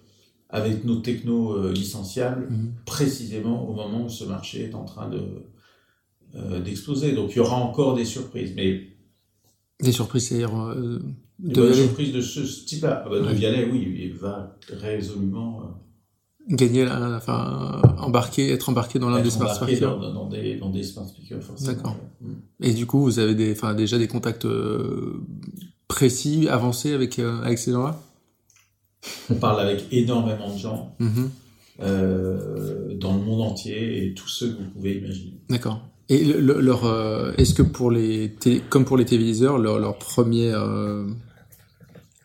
avec 0.49 0.85
nos 0.85 0.97
technos 0.97 1.57
euh, 1.57 1.73
licenciables 1.73 2.47
mhm. 2.49 2.75
précisément 2.85 3.67
au 3.69 3.73
moment 3.73 4.05
où 4.05 4.09
ce 4.09 4.23
marché 4.23 4.63
est 4.63 4.75
en 4.75 4.85
train 4.85 5.09
de 5.09 5.43
euh, 6.35 6.61
d'exploser. 6.61 7.11
Donc 7.11 7.31
il 7.31 7.37
y 7.37 7.39
aura 7.41 7.57
encore 7.57 7.95
des 7.95 8.05
surprises, 8.05 8.53
mais 8.55 8.87
des 9.81 9.91
surprises, 9.91 10.29
c'est 10.29 10.43
euh, 10.43 10.99
de 11.39 11.67
des 11.67 11.73
surprises 11.73 12.13
de 12.13 12.21
ce 12.21 12.65
type-là. 12.65 13.03
Ah 13.05 13.09
bah, 13.09 13.19
de 13.19 13.33
Vialet, 13.33 13.69
oui, 13.71 13.95
il 13.99 14.13
va 14.13 14.57
résolument 14.69 15.61
Gagner, 16.49 16.87
enfin, 16.87 17.81
embarquer, 17.97 18.51
être 18.51 18.69
embarqué 18.69 18.99
dans 18.99 19.09
l'un 19.09 19.21
des 19.21 19.29
smart 19.29 19.53
speakers. 19.53 19.99
Dans, 19.99 20.13
dans, 20.13 20.29
des, 20.29 20.55
dans 20.55 20.69
des 20.69 20.81
smart 20.81 21.05
speakers, 21.05 21.43
forcément. 21.43 21.73
D'accord. 21.73 21.97
Et 22.61 22.73
du 22.73 22.85
coup, 22.85 23.01
vous 23.01 23.19
avez 23.19 23.35
des, 23.35 23.51
enfin, 23.51 23.73
déjà 23.73 23.97
des 23.97 24.07
contacts 24.07 24.45
euh, 24.45 25.21
précis, 25.89 26.47
avancés 26.47 26.93
avec, 26.93 27.19
euh, 27.19 27.41
avec 27.41 27.59
ces 27.59 27.73
gens-là? 27.73 28.01
On 29.29 29.35
parle 29.35 29.59
avec 29.59 29.87
énormément 29.91 30.53
de 30.53 30.57
gens 30.57 30.95
mm-hmm. 31.01 31.27
euh, 31.81 32.95
dans 32.95 33.17
le 33.17 33.23
monde 33.23 33.41
entier 33.41 34.05
et 34.05 34.13
tous 34.13 34.29
ceux 34.29 34.53
que 34.53 34.63
vous 34.63 34.69
pouvez 34.69 34.99
imaginer. 34.99 35.41
D'accord. 35.49 35.81
Et 36.07 36.23
leur, 36.23 37.33
est-ce 37.37 37.53
que 37.53 37.61
pour 37.61 37.91
les, 37.91 38.33
comme 38.69 38.85
pour 38.85 38.95
les 38.95 39.03
téléviseurs, 39.03 39.57
leur, 39.57 39.79
leur 39.79 39.97
premier 39.97 40.53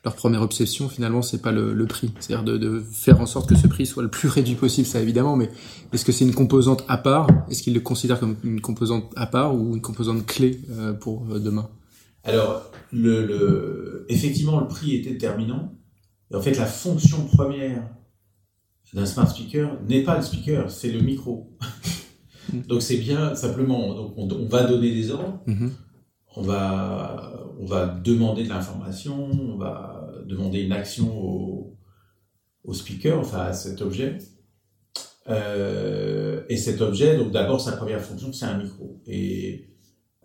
leur 0.04 0.16
première 0.16 0.42
obsession 0.42 0.88
finalement 0.88 1.22
c'est 1.22 1.40
pas 1.40 1.52
le, 1.52 1.86
prix. 1.86 2.12
C'est-à-dire 2.18 2.58
de, 2.58 2.80
faire 2.80 3.20
en 3.20 3.26
sorte 3.26 3.48
que 3.48 3.54
ce 3.54 3.66
prix 3.66 3.86
soit 3.86 4.02
le 4.02 4.10
plus 4.10 4.28
réduit 4.28 4.54
possible 4.54 4.86
ça 4.86 5.00
évidemment 5.00 5.36
mais 5.36 5.50
est-ce 5.92 6.04
que 6.04 6.12
c'est 6.12 6.24
une 6.24 6.34
composante 6.34 6.84
à 6.88 6.98
part? 6.98 7.28
Est-ce 7.50 7.62
qu'ils 7.62 7.74
le 7.74 7.80
considèrent 7.80 8.18
comme 8.18 8.36
une 8.42 8.60
composante 8.60 9.12
à 9.16 9.26
part 9.26 9.54
ou 9.54 9.74
une 9.74 9.80
composante 9.80 10.26
clé 10.26 10.60
euh, 10.70 10.92
pour 10.92 11.24
euh, 11.30 11.38
demain? 11.38 11.68
Alors 12.24 12.70
le, 12.92 14.06
effectivement 14.08 14.60
le 14.60 14.68
prix 14.68 14.96
est 14.96 15.02
déterminant. 15.02 15.72
Et 16.30 16.34
en 16.34 16.42
fait 16.42 16.56
la 16.56 16.66
fonction 16.66 17.24
première 17.26 17.88
d'un 18.94 19.06
smart 19.06 19.28
speaker 19.30 19.78
n'est 19.88 20.02
pas 20.02 20.16
le 20.16 20.22
speaker 20.22 20.70
c'est 20.70 20.90
le 20.90 21.00
micro. 21.00 21.56
Donc 22.68 22.82
c'est 22.82 22.96
bien 22.96 23.36
simplement 23.36 23.94
donc 23.94 24.14
on, 24.16 24.46
va 24.46 24.64
donner 24.64 24.92
des 24.92 25.12
ordres. 25.12 25.40
Mm-hmm 25.46 25.70
on 26.36 26.42
va, 26.42 27.46
on 27.58 27.66
va 27.66 27.86
demander 27.86 28.44
de 28.44 28.48
l'information, 28.48 29.30
on 29.30 29.56
va 29.56 30.10
demander 30.26 30.62
une 30.62 30.72
action 30.72 31.18
au, 31.18 31.76
au 32.64 32.74
speaker, 32.74 33.18
enfin 33.18 33.40
à 33.40 33.52
cet 33.52 33.82
objet. 33.82 34.18
Euh, 35.28 36.42
et 36.48 36.56
cet 36.56 36.80
objet, 36.80 37.16
donc 37.16 37.32
d'abord 37.32 37.60
sa 37.60 37.72
première 37.72 38.00
fonction, 38.00 38.32
c'est 38.32 38.46
un 38.46 38.58
micro. 38.58 39.00
Et 39.06 39.68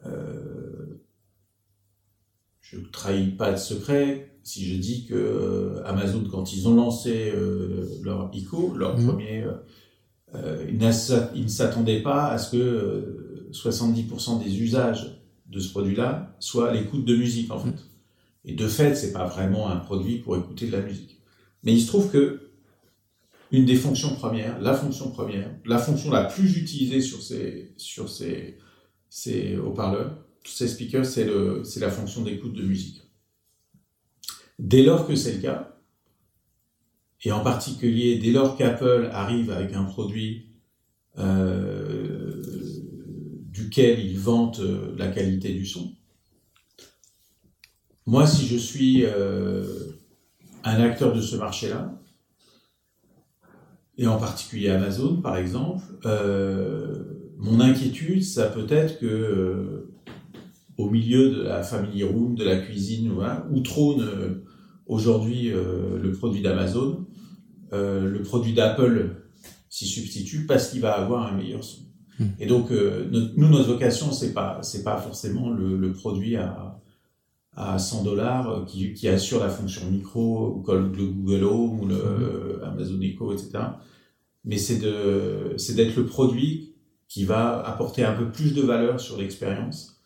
euh, 0.05 1.01
je 2.61 2.77
ne 2.77 2.85
trahis 2.85 3.31
pas 3.31 3.51
de 3.51 3.57
secret 3.57 4.39
si 4.43 4.65
je 4.65 4.79
dis 4.79 5.05
que 5.05 5.13
euh, 5.13 5.85
Amazon, 5.85 6.23
quand 6.31 6.53
ils 6.53 6.67
ont 6.67 6.75
lancé 6.75 7.33
leur 8.01 8.29
ICO, 8.33 8.73
leur 8.75 8.97
mmh. 8.97 9.05
premier, 9.05 9.45
ils 10.69 10.77
ne 10.77 11.47
s'attendaient 11.47 12.01
pas 12.01 12.27
à 12.27 12.37
ce 12.37 12.51
que 12.51 13.49
70% 13.51 14.43
des 14.43 14.59
usages 14.61 15.16
de 15.47 15.59
ce 15.59 15.69
produit-là 15.69 16.35
soit 16.39 16.73
l'écoute 16.73 17.05
de 17.05 17.15
musique 17.15 17.51
en 17.51 17.59
fait. 17.59 17.75
Et 18.45 18.53
de 18.53 18.67
fait, 18.67 18.95
c'est 18.95 19.11
pas 19.11 19.25
vraiment 19.25 19.69
un 19.69 19.77
produit 19.77 20.19
pour 20.19 20.37
écouter 20.37 20.67
de 20.67 20.71
la 20.71 20.81
musique. 20.81 21.19
Mais 21.63 21.73
il 21.73 21.81
se 21.81 21.87
trouve 21.87 22.11
que 22.11 22.49
une 23.51 23.65
des 23.65 23.75
fonctions 23.75 24.15
premières, 24.15 24.59
la 24.61 24.73
fonction 24.73 25.09
première, 25.11 25.49
la 25.65 25.77
fonction 25.77 26.11
la 26.11 26.25
plus 26.25 26.57
utilisée 26.57 27.01
sur 27.01 27.21
ces 27.21 27.73
sur 27.77 28.09
ces 28.09 28.57
ces 29.09 29.57
haut-parleurs, 29.57 30.17
ces 30.43 30.67
speakers, 30.67 31.05
c'est 31.05 31.79
la 31.79 31.89
fonction 31.89 32.21
d'écoute 32.23 32.53
de 32.53 32.63
musique. 32.63 33.03
Dès 34.59 34.83
lors 34.83 35.07
que 35.07 35.15
c'est 35.15 35.33
le 35.33 35.41
cas, 35.41 35.77
et 37.23 37.31
en 37.31 37.41
particulier 37.41 38.17
dès 38.17 38.31
lors 38.31 38.57
qu'Apple 38.57 39.09
arrive 39.11 39.51
avec 39.51 39.73
un 39.73 39.83
produit 39.83 40.47
euh, 41.17 42.26
duquel 43.57 43.99
ils 43.99 44.19
vantent 44.19 44.59
euh, 44.59 44.93
la 44.97 45.07
qualité 45.07 45.53
du 45.53 45.65
son. 45.65 45.91
Moi, 48.05 48.27
si 48.27 48.45
je 48.45 48.55
suis 48.55 49.03
euh, 49.03 49.63
un 50.63 50.81
acteur 50.81 51.13
de 51.13 51.21
ce 51.21 51.35
marché-là, 51.35 51.99
et 53.97 54.05
en 54.05 54.17
particulier 54.17 54.69
Amazon, 54.69 55.21
par 55.21 55.37
exemple, 55.37 55.83
euh, 56.05 57.33
mon 57.37 57.59
inquiétude, 57.59 58.23
ça 58.23 58.45
peut 58.45 58.67
être 58.69 58.99
que 58.99 59.89
au 60.77 60.91
milieu 60.91 61.31
de 61.31 61.41
la 61.41 61.63
family 61.63 62.03
room, 62.03 62.35
de 62.35 62.43
la 62.43 62.57
cuisine, 62.57 63.11
où 63.49 63.61
trône 63.61 64.43
aujourd'hui 64.85 65.49
le 65.49 66.11
produit 66.11 66.43
d'Amazon, 66.43 67.07
le 67.71 68.21
produit 68.21 68.53
d'Apple 68.53 69.15
s'y 69.69 69.87
substitue 69.87 70.45
parce 70.45 70.69
qu'il 70.69 70.81
va 70.81 70.93
avoir 70.93 71.33
un 71.33 71.35
meilleur 71.35 71.63
son. 71.63 71.87
Et 72.39 72.47
donc, 72.47 72.71
euh, 72.71 73.07
nous, 73.11 73.47
notre 73.47 73.67
vocation, 73.67 74.11
c'est 74.11 74.33
pas, 74.33 74.59
c'est 74.63 74.83
pas 74.83 74.97
forcément 74.97 75.49
le, 75.49 75.77
le, 75.77 75.91
produit 75.91 76.35
à, 76.35 76.79
à 77.55 77.77
100 77.77 78.03
dollars 78.03 78.49
euh, 78.49 78.65
qui, 78.65 78.93
qui, 78.93 79.07
assure 79.07 79.39
la 79.39 79.49
fonction 79.49 79.89
micro, 79.89 80.63
comme 80.65 80.95
le 80.95 81.05
Google 81.05 81.43
Home 81.43 81.79
ou 81.81 81.85
le 81.85 81.95
hmm. 81.95 82.63
Amazon 82.63 83.01
Echo, 83.01 83.33
etc. 83.33 83.51
Mais 84.45 84.57
c'est 84.57 84.79
de, 84.79 85.53
c'est 85.57 85.75
d'être 85.75 85.95
le 85.95 86.05
produit 86.05 86.73
qui 87.07 87.23
va 87.23 87.65
apporter 87.65 88.03
un 88.03 88.13
peu 88.13 88.29
plus 88.29 88.53
de 88.53 88.61
valeur 88.61 88.99
sur 88.99 89.17
l'expérience, 89.17 90.01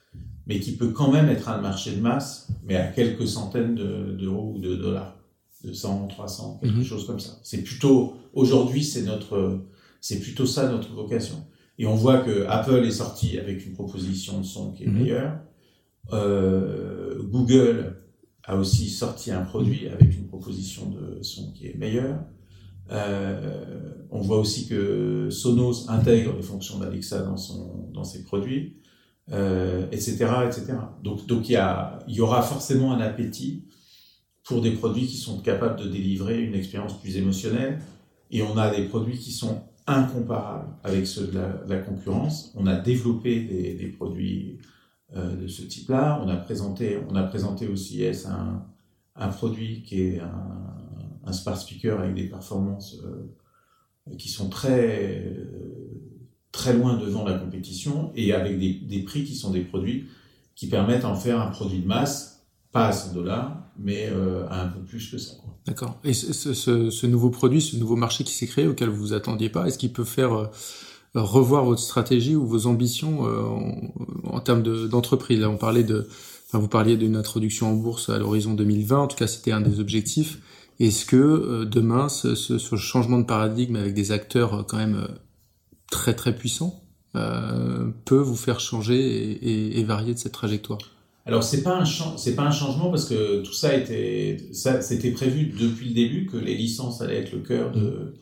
mais 0.47 0.60
qui 0.60 0.74
peut 0.74 0.89
quand 0.89 1.12
même 1.12 1.30
être 1.30 1.50
un 1.50 1.60
marché 1.60 1.95
de 1.95 2.02
masse, 2.02 2.50
mais 2.63 2.76
à 2.76 2.88
quelques 2.88 3.28
centaines 3.28 3.76
d'euros 3.76 4.54
ou 4.56 4.60
de 4.60 4.76
dollars, 4.76 5.17
de 5.63 5.71
100, 5.71 6.08
300, 6.08 6.60
quelque 6.62 6.80
hmm. 6.80 6.84
chose 6.84 7.08
comme 7.08 7.19
ça. 7.19 7.39
C'est 7.43 7.63
plutôt, 7.63 8.15
aujourd'hui, 8.34 8.84
c'est 8.84 9.04
notre, 9.04 9.62
c'est 10.02 10.19
plutôt 10.19 10.45
ça 10.45 10.69
notre 10.69 10.93
vocation. 10.93 11.45
Et 11.82 11.88
on 11.88 11.96
voit 11.96 12.20
que 12.20 12.46
Apple 12.48 12.86
est 12.86 12.91
sorti 12.91 13.39
avec 13.39 13.65
une 13.65 13.74
proposition 13.74 14.39
de 14.39 14.46
son 14.46 14.72
qui 14.72 14.84
est 14.84 14.88
mhm. 14.88 15.00
meilleure. 15.00 15.39
Euh, 16.13 17.24
Google 17.24 17.98
a 18.44 18.56
aussi 18.56 18.88
sorti 18.88 19.32
un 19.32 19.41
produit 19.41 19.88
avec 19.88 20.15
une 20.15 20.28
proposition 20.28 20.91
de 20.91 21.24
son 21.24 21.52
qui 21.54 21.65
est 21.65 21.76
meilleure. 21.76 22.20
Euh, 22.91 23.96
on 24.12 24.22
voit 24.22 24.38
aussi 24.38 24.67
que 24.67 25.30
Sonos 25.32 25.89
intègre 25.89 26.36
les 26.36 26.44
fonctions 26.44 26.78
d'Alexa 26.78 27.24
dans, 27.24 27.38
son, 27.38 27.89
dans 27.91 28.04
ses 28.04 28.26
produits, 28.26 28.78
euh, 29.32 29.88
etc., 29.91 30.28
etc. 30.46 30.74
Donc, 31.04 31.26
donc 31.26 31.50
il, 31.50 31.54
y 31.54 31.56
a, 31.56 31.98
y 32.08 32.22
aura 32.22 32.44
forcément 32.44 32.94
un 32.94 33.02
appétit 33.02 33.65
pour 34.44 34.62
des 34.62 34.72
produits 34.74 35.08
qui 35.08 35.17
sont 35.17 35.39
capables 35.39 35.80
de 35.80 35.89
délivrer 35.89 36.44
une 36.44 36.54
expérience 36.54 37.00
plus 37.00 37.17
émotionnelle. 37.17 37.82
Et 38.30 38.44
on 38.44 38.56
a 38.56 38.70
des 38.70 38.84
produits 38.84 39.17
qui 39.17 39.32
sont 39.32 39.63
incomparable 39.88 40.67
avec 40.84 41.08
ceux 41.08 41.28
de 41.28 41.39
la, 41.67 41.78
concurrence. 41.80 42.54
On 42.56 42.67
a 42.67 42.76
développé 42.76 43.41
des, 43.41 43.88
produits 43.88 44.60
de 45.15 45.48
ce 45.48 45.63
type-là. 45.63 46.22
On 46.24 46.30
a 46.30 46.38
présenté, 46.38 47.00
on 47.10 47.15
a 47.15 47.24
présenté 47.24 47.67
au 47.67 47.76
CIS 47.76 48.26
un, 49.15 49.28
produit 49.30 49.84
qui 49.84 50.02
est 50.02 50.20
un, 50.20 50.72
un 51.26 51.34
speaker 51.34 52.00
avec 52.00 52.15
des 52.15 52.28
performances 52.28 52.98
qui 54.17 54.30
sont 54.30 54.50
très 54.50 55.36
très 56.52 56.74
loin 56.74 56.98
devant 56.98 57.24
la 57.24 57.38
compétition 57.38 58.12
et 58.15 58.34
avec 58.34 58.60
des, 58.60 58.74
des, 58.74 59.04
prix 59.04 59.24
qui 59.24 59.36
sont 59.36 59.52
des 59.52 59.62
produits 59.62 60.08
qui 60.56 60.67
permettent 60.67 61.06
en 61.06 61.15
faire 61.15 61.39
un 61.39 61.48
produit 61.48 61.80
de 61.80 61.88
masse, 61.88 62.46
pas 62.72 62.88
à 62.88 62.91
100 62.91 63.13
dollars, 63.13 63.61
mais 63.84 64.10
euh, 64.12 64.46
un 64.50 64.67
peu 64.67 64.80
plus 64.82 65.10
que 65.10 65.17
ça. 65.17 65.34
D'accord. 65.65 66.00
Et 66.04 66.13
ce, 66.13 66.34
ce, 66.34 66.89
ce, 66.89 67.08
nouveau 67.08 67.30
produit, 67.30 67.62
ce 67.62 67.76
nouveau 67.78 67.96
marché 67.96 68.24
qui 68.24 68.34
s'est 68.34 68.48
créé, 68.48 68.67
auquel 68.67 68.89
vous 68.89 68.98
vous 68.98 69.13
attendiez 69.13 69.50
pas, 69.50 69.67
est-ce 69.67 69.78
qu'il 69.78 69.94
peut 69.94 70.04
faire 70.04 70.34
euh, 70.34 70.48
revoir 71.13 71.65
votre 71.65 71.82
stratégie 71.82 72.36
ou 72.36 72.46
vos 72.46 72.67
ambitions 72.67 73.28
euh, 73.28 73.41
en, 73.44 74.36
en, 74.36 74.39
termes 74.39 74.63
d'entreprise? 74.88 75.39
Là, 75.39 75.50
on 75.50 75.58
parlait 75.58 75.84
de, 75.84 76.08
enfin, 76.48 76.60
vous 76.60 76.67
parliez 76.67 76.98
d'une 76.98 77.15
introduction 77.15 77.72
en 77.72 77.76
bourse 77.76 78.10
à 78.10 78.17
l'horizon 78.17 78.54
2020. 78.54 79.00
En 79.00 79.08
tout 79.08 79.17
cas, 79.17 79.28
c'était 79.28 79.52
un 79.52 79.62
des 79.62 79.80
objectifs. 79.80 80.39
Est-ce 80.80 81.06
que 81.06 81.17
euh, 81.17 81.65
demain, 81.65 82.10
ce, 82.10 82.36
ce, 82.36 82.76
changement 82.76 83.20
de 83.20 83.26
paradigme 83.26 83.76
avec 83.76 83.94
des 83.94 84.12
acteurs 84.12 84.65
quand 84.67 84.78
même 84.78 85.08
très 85.91 86.13
très 86.13 86.36
puissants 86.36 86.78
peut 87.13 88.20
vous 88.20 88.38
faire 88.38 88.62
changer 88.62 88.98
et, 88.98 89.80
et 89.80 89.84
varier 89.84 90.13
de 90.13 90.17
cette 90.17 90.32
trajectoire? 90.32 90.80
Alors 91.26 91.44
c'est 91.44 91.62
pas 91.64 91.78
un 91.78 91.86
c'est 92.18 92.36
pas 92.36 92.44
un 92.44 92.52
changement 92.52 92.90
parce 92.90 93.06
que 93.08 93.42
tout 93.42 93.54
ça 93.54 93.76
était 93.76 94.38
ça 94.54 94.82
c'était 94.82 95.12
prévu 95.12 95.46
depuis 95.48 95.90
le 95.90 95.94
début 95.94 96.26
que 96.26 96.38
les 96.38 96.56
licences 96.56 97.02
allaient 97.02 97.20
être 97.20 97.34
le 97.34 97.40
cœur 97.40 97.72
de 97.72 98.16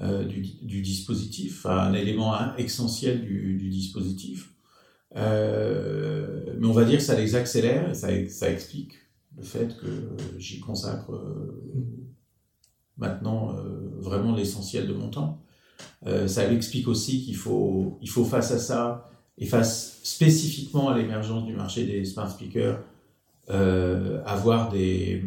euh, 0.00 0.24
du, 0.24 0.42
du, 0.60 0.82
dispositif, 0.82 1.64
un 1.64 1.94
élément 1.94 2.54
essentiel 2.58 3.22
du, 3.22 3.56
du 3.56 3.70
dispositif. 3.70 4.50
Euh, 5.16 6.54
mais 6.58 6.66
on 6.66 6.72
va 6.72 6.84
dire 6.84 6.98
que 6.98 7.04
ça 7.04 7.18
les 7.18 7.34
accélère 7.34 7.90
et 7.90 7.94
ça, 7.94 8.08
ça 8.28 8.50
explique 8.50 8.92
le 9.36 9.42
fait 9.42 9.76
que 9.78 9.86
j'y 10.36 10.60
consacre 10.60 11.12
euh, 11.12 11.62
maintenant 12.98 13.56
euh, 13.56 13.90
vraiment 13.98 14.34
l'essentiel 14.34 14.86
de 14.86 14.92
mon 14.92 15.08
temps. 15.08 15.42
Ça 16.26 16.50
explique 16.50 16.88
aussi 16.88 17.24
qu'il 17.24 17.36
faut, 17.36 17.98
il 18.00 18.08
faut 18.08 18.24
face 18.24 18.50
à 18.52 18.58
ça 18.58 19.10
et 19.38 19.46
face 19.46 20.00
spécifiquement 20.02 20.88
à 20.88 20.96
l'émergence 20.96 21.44
du 21.44 21.52
marché 21.52 21.84
des 21.84 22.04
smart 22.04 22.30
speakers, 22.30 22.80
euh, 23.50 24.22
avoir 24.24 24.70
des 24.70 25.24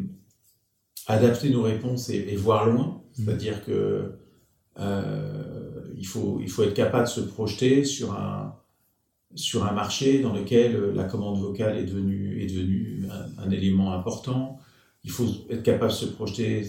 adapter 1.07 1.49
nos 1.49 1.63
réponses 1.63 2.09
et, 2.09 2.27
et 2.29 2.35
voir 2.35 2.67
loin, 2.67 3.01
mmh. 3.17 3.23
c'est-à-dire 3.23 3.65
que 3.65 4.13
euh, 4.79 5.93
il 5.97 6.07
faut 6.07 6.39
il 6.41 6.49
faut 6.49 6.63
être 6.63 6.73
capable 6.73 7.05
de 7.05 7.11
se 7.11 7.21
projeter 7.21 7.83
sur 7.83 8.13
un 8.13 8.55
sur 9.35 9.65
un 9.65 9.73
marché 9.73 10.21
dans 10.21 10.33
lequel 10.33 10.93
la 10.95 11.03
commande 11.03 11.39
vocale 11.39 11.77
est 11.77 11.83
devenue 11.83 12.41
est 12.41 12.47
devenue 12.47 13.07
un, 13.11 13.43
un 13.43 13.49
élément 13.51 13.93
important. 13.93 14.59
Il 15.03 15.11
faut 15.11 15.27
être 15.49 15.63
capable 15.63 15.91
de 15.91 15.97
se 15.97 16.05
projeter 16.05 16.67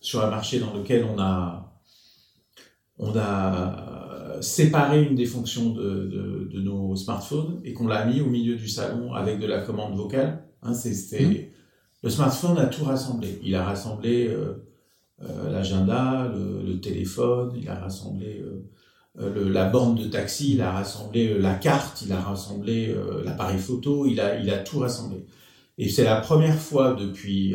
sur 0.00 0.24
un 0.24 0.30
marché 0.30 0.58
dans 0.58 0.72
lequel 0.74 1.04
on 1.04 1.18
a 1.20 1.80
on 2.98 3.16
a 3.16 4.07
séparé 4.40 5.02
une 5.02 5.14
des 5.14 5.26
fonctions 5.26 5.70
de, 5.70 5.82
de, 5.82 6.50
de 6.52 6.60
nos 6.60 6.96
smartphones 6.96 7.60
et 7.64 7.72
qu'on 7.72 7.86
l'a 7.86 8.04
mis 8.04 8.20
au 8.20 8.26
milieu 8.26 8.56
du 8.56 8.68
salon 8.68 9.12
avec 9.14 9.38
de 9.38 9.46
la 9.46 9.60
commande 9.60 9.96
vocale. 9.96 10.44
Hein, 10.62 10.72
mmh. 10.72 11.34
le 12.02 12.10
smartphone 12.10 12.58
a 12.58 12.66
tout 12.66 12.84
rassemblé. 12.84 13.40
Il 13.44 13.54
a 13.54 13.64
rassemblé 13.64 14.28
euh, 14.28 14.66
euh, 15.22 15.50
l'agenda, 15.50 16.30
le, 16.34 16.62
le, 16.66 16.80
téléphone, 16.80 17.52
il 17.60 17.68
a 17.68 17.74
rassemblé 17.74 18.42
euh, 19.20 19.34
le, 19.34 19.48
la 19.48 19.66
borne 19.66 19.96
de 19.96 20.06
taxi, 20.06 20.54
il 20.54 20.60
a 20.60 20.70
rassemblé 20.72 21.28
euh, 21.28 21.38
la 21.38 21.54
carte, 21.54 22.02
il 22.02 22.12
a 22.12 22.20
rassemblé 22.20 22.88
euh, 22.88 23.22
l'appareil 23.24 23.58
photo, 23.58 24.06
il 24.06 24.20
a, 24.20 24.38
il 24.38 24.50
a 24.50 24.58
tout 24.58 24.78
rassemblé. 24.78 25.24
Et 25.76 25.88
c'est 25.88 26.04
la 26.04 26.20
première 26.20 26.58
fois 26.58 26.94
depuis 26.94 27.54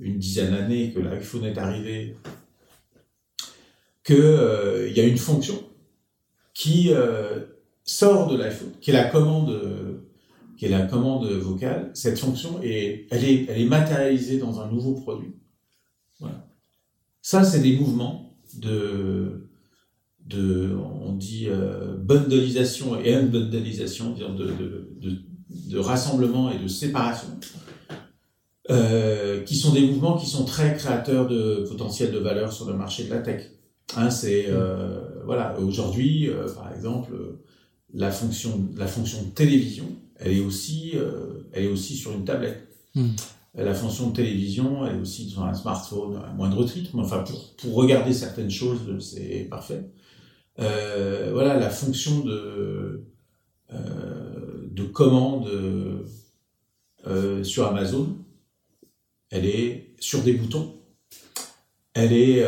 une 0.00 0.16
dizaine 0.16 0.52
d'années 0.52 0.92
que 0.94 0.98
l'iPhone 0.98 1.44
est 1.44 1.58
arrivé 1.58 2.16
qu'il 4.04 4.16
euh, 4.16 4.90
y 4.90 5.00
a 5.00 5.04
une 5.04 5.18
fonction 5.18 5.62
qui 6.60 6.92
euh, 6.92 7.40
sort 7.84 8.28
de 8.30 8.36
l'iPhone, 8.36 8.72
qui 8.82 8.90
est 8.90 8.92
la 8.92 9.04
commande, 9.04 9.58
qui 10.58 10.66
est 10.66 10.68
la 10.68 10.82
commande 10.82 11.26
vocale. 11.26 11.90
Cette 11.94 12.18
fonction 12.18 12.60
est, 12.62 13.06
elle 13.10 13.24
est, 13.24 13.46
elle 13.48 13.62
est 13.62 13.70
matérialisée 13.78 14.36
dans 14.36 14.60
un 14.60 14.70
nouveau 14.70 14.92
produit. 14.92 15.36
Voilà. 16.18 16.46
Ça, 17.22 17.44
c'est 17.44 17.60
des 17.60 17.78
mouvements 17.78 18.36
de, 18.58 19.48
de, 20.26 20.76
on 21.06 21.14
dit 21.14 21.46
euh, 21.48 21.96
bundleisation 21.96 23.00
et 23.00 23.14
unbundleisation, 23.14 24.10
de, 24.12 24.26
de, 24.26 24.90
de, 25.00 25.10
de 25.48 25.78
rassemblement 25.78 26.50
et 26.50 26.58
de 26.58 26.68
séparation. 26.68 27.28
Euh, 28.68 29.42
qui 29.44 29.56
sont 29.56 29.72
des 29.72 29.86
mouvements 29.86 30.18
qui 30.18 30.28
sont 30.28 30.44
très 30.44 30.76
créateurs 30.76 31.26
de 31.26 31.64
potentiel 31.66 32.12
de 32.12 32.18
valeur 32.18 32.52
sur 32.52 32.66
le 32.68 32.74
marché 32.74 33.04
de 33.04 33.10
la 33.10 33.20
tech. 33.20 33.50
Hein, 33.96 34.10
c'est 34.10 34.46
euh, 34.48 35.00
voilà. 35.24 35.58
Aujourd'hui, 35.58 36.28
euh, 36.28 36.48
par 36.52 36.72
exemple, 36.72 37.12
la 37.92 38.10
fonction 38.10 38.68
la 38.76 38.86
fonction 38.86 39.22
de 39.22 39.30
télévision, 39.30 39.86
elle 40.16 40.32
est 40.32 40.40
aussi 40.40 40.92
euh, 40.94 41.48
elle 41.52 41.64
est 41.64 41.68
aussi 41.68 41.96
sur 41.96 42.12
une 42.12 42.24
tablette. 42.24 42.68
Mm. 42.94 43.08
La 43.54 43.74
fonction 43.74 44.10
de 44.10 44.14
télévision, 44.14 44.86
elle 44.86 44.96
est 44.96 45.00
aussi 45.00 45.28
sur 45.28 45.44
un 45.44 45.54
smartphone 45.54 46.20
à 46.24 46.32
moindre 46.32 46.64
titre, 46.64 46.90
mais 46.94 47.02
enfin 47.02 47.24
pour 47.24 47.56
pour 47.56 47.74
regarder 47.74 48.12
certaines 48.12 48.50
choses, 48.50 48.80
c'est 49.00 49.48
parfait. 49.50 49.90
Voilà, 50.56 51.56
la 51.58 51.70
fonction 51.70 52.20
de 52.20 53.06
de 53.70 54.84
commande 54.84 55.50
sur 57.42 57.66
Amazon, 57.66 58.16
elle 59.30 59.46
est 59.46 59.96
sur 59.98 60.22
des 60.22 60.34
boutons. 60.34 60.80
Elle 61.94 62.12
est 62.12 62.44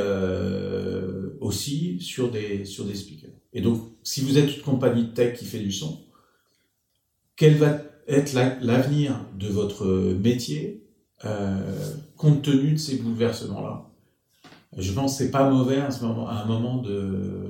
aussi 1.40 2.00
sur 2.00 2.30
des, 2.30 2.64
sur 2.64 2.84
des 2.84 2.94
speakers. 2.94 3.30
Et 3.52 3.60
donc, 3.60 3.80
si 4.02 4.22
vous 4.22 4.38
êtes 4.38 4.56
une 4.56 4.62
compagnie 4.62 5.04
de 5.04 5.10
tech 5.10 5.38
qui 5.38 5.44
fait 5.44 5.58
du 5.58 5.72
son, 5.72 6.00
quel 7.36 7.56
va 7.56 7.78
être 8.08 8.32
l'avenir 8.32 9.20
de 9.38 9.48
votre 9.48 9.86
métier 9.86 10.84
euh, 11.24 11.94
compte 12.16 12.42
tenu 12.42 12.72
de 12.72 12.78
ces 12.78 12.96
bouleversements-là? 12.96 13.88
Je 14.78 14.92
pense 14.92 15.18
que 15.18 15.24
c'est 15.24 15.30
pas 15.30 15.50
mauvais 15.50 15.78
à, 15.78 15.90
ce 15.90 16.04
moment, 16.04 16.30
un 16.30 16.46
moment 16.46 16.78
de, 16.78 17.48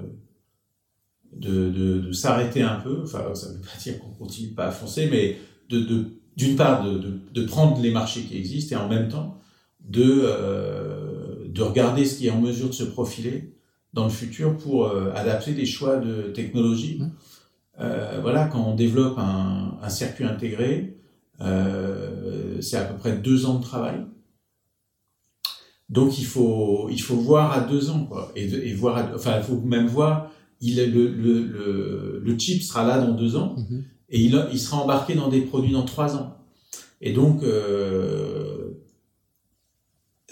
de, 1.33 1.71
de, 1.71 2.13
s'arrêter 2.13 2.63
un 2.63 2.81
peu. 2.81 3.03
Enfin, 3.05 3.33
ça 3.35 3.51
ne 3.51 3.55
veut 3.55 3.61
pas 3.61 3.79
dire 3.81 4.01
qu'on 4.01 4.11
continue 4.11 4.49
pas 4.49 4.67
à 4.67 4.71
foncer, 4.73 5.09
mais 5.09 5.39
d'une 5.69 6.57
part 6.57 6.85
de, 6.85 7.45
prendre 7.45 7.81
les 7.81 7.93
marchés 7.93 8.23
qui 8.23 8.37
existent 8.37 8.77
et 8.77 8.79
en 8.79 8.89
même 8.89 9.09
temps 9.09 9.39
de, 9.81 10.23
euh, 10.25 11.12
de 11.53 11.63
regarder 11.63 12.05
ce 12.05 12.17
qui 12.17 12.27
est 12.27 12.31
en 12.31 12.41
mesure 12.41 12.69
de 12.69 12.73
se 12.73 12.85
profiler 12.85 13.55
dans 13.93 14.05
le 14.05 14.11
futur 14.11 14.57
pour 14.57 14.87
euh, 14.87 15.13
adapter 15.15 15.53
des 15.53 15.67
choix 15.67 15.97
de 15.97 16.23
technologie. 16.35 16.99
Mmh. 16.99 17.11
Euh, 17.81 18.19
voilà, 18.23 18.47
quand 18.47 18.65
on 18.65 18.75
développe 18.75 19.19
un, 19.19 19.79
un 19.83 19.89
circuit 19.89 20.25
intégré, 20.25 20.97
euh, 21.41 22.61
c'est 22.61 22.77
à 22.77 22.85
peu 22.85 22.97
près 22.97 23.17
deux 23.17 23.45
ans 23.47 23.59
de 23.59 23.63
travail. 23.63 24.01
Donc 25.91 26.19
il 26.19 26.25
faut 26.25 26.89
il 26.91 27.03
faut 27.03 27.17
voir 27.17 27.53
à 27.53 27.61
deux 27.61 27.91
ans 27.91 28.07
quoi 28.07 28.33
et, 28.35 28.45
et 28.45 28.73
voir 28.73 28.97
à, 28.97 29.11
enfin 29.15 29.37
il 29.37 29.43
faut 29.43 29.61
même 29.61 29.87
voir 29.87 30.31
il 30.61 30.77
le, 30.77 31.09
le, 31.09 31.43
le, 31.43 32.23
le 32.25 32.39
chip 32.39 32.63
sera 32.63 32.87
là 32.87 32.99
dans 32.99 33.13
deux 33.13 33.37
ans 33.37 33.57
mmh. 33.59 33.79
et 34.09 34.21
il, 34.23 34.47
il 34.53 34.59
sera 34.59 34.79
embarqué 34.79 35.15
dans 35.15 35.29
des 35.29 35.43
produits 35.43 35.73
dans 35.73 35.85
trois 35.85 36.17
ans 36.17 36.39
et 37.03 37.13
donc 37.13 37.43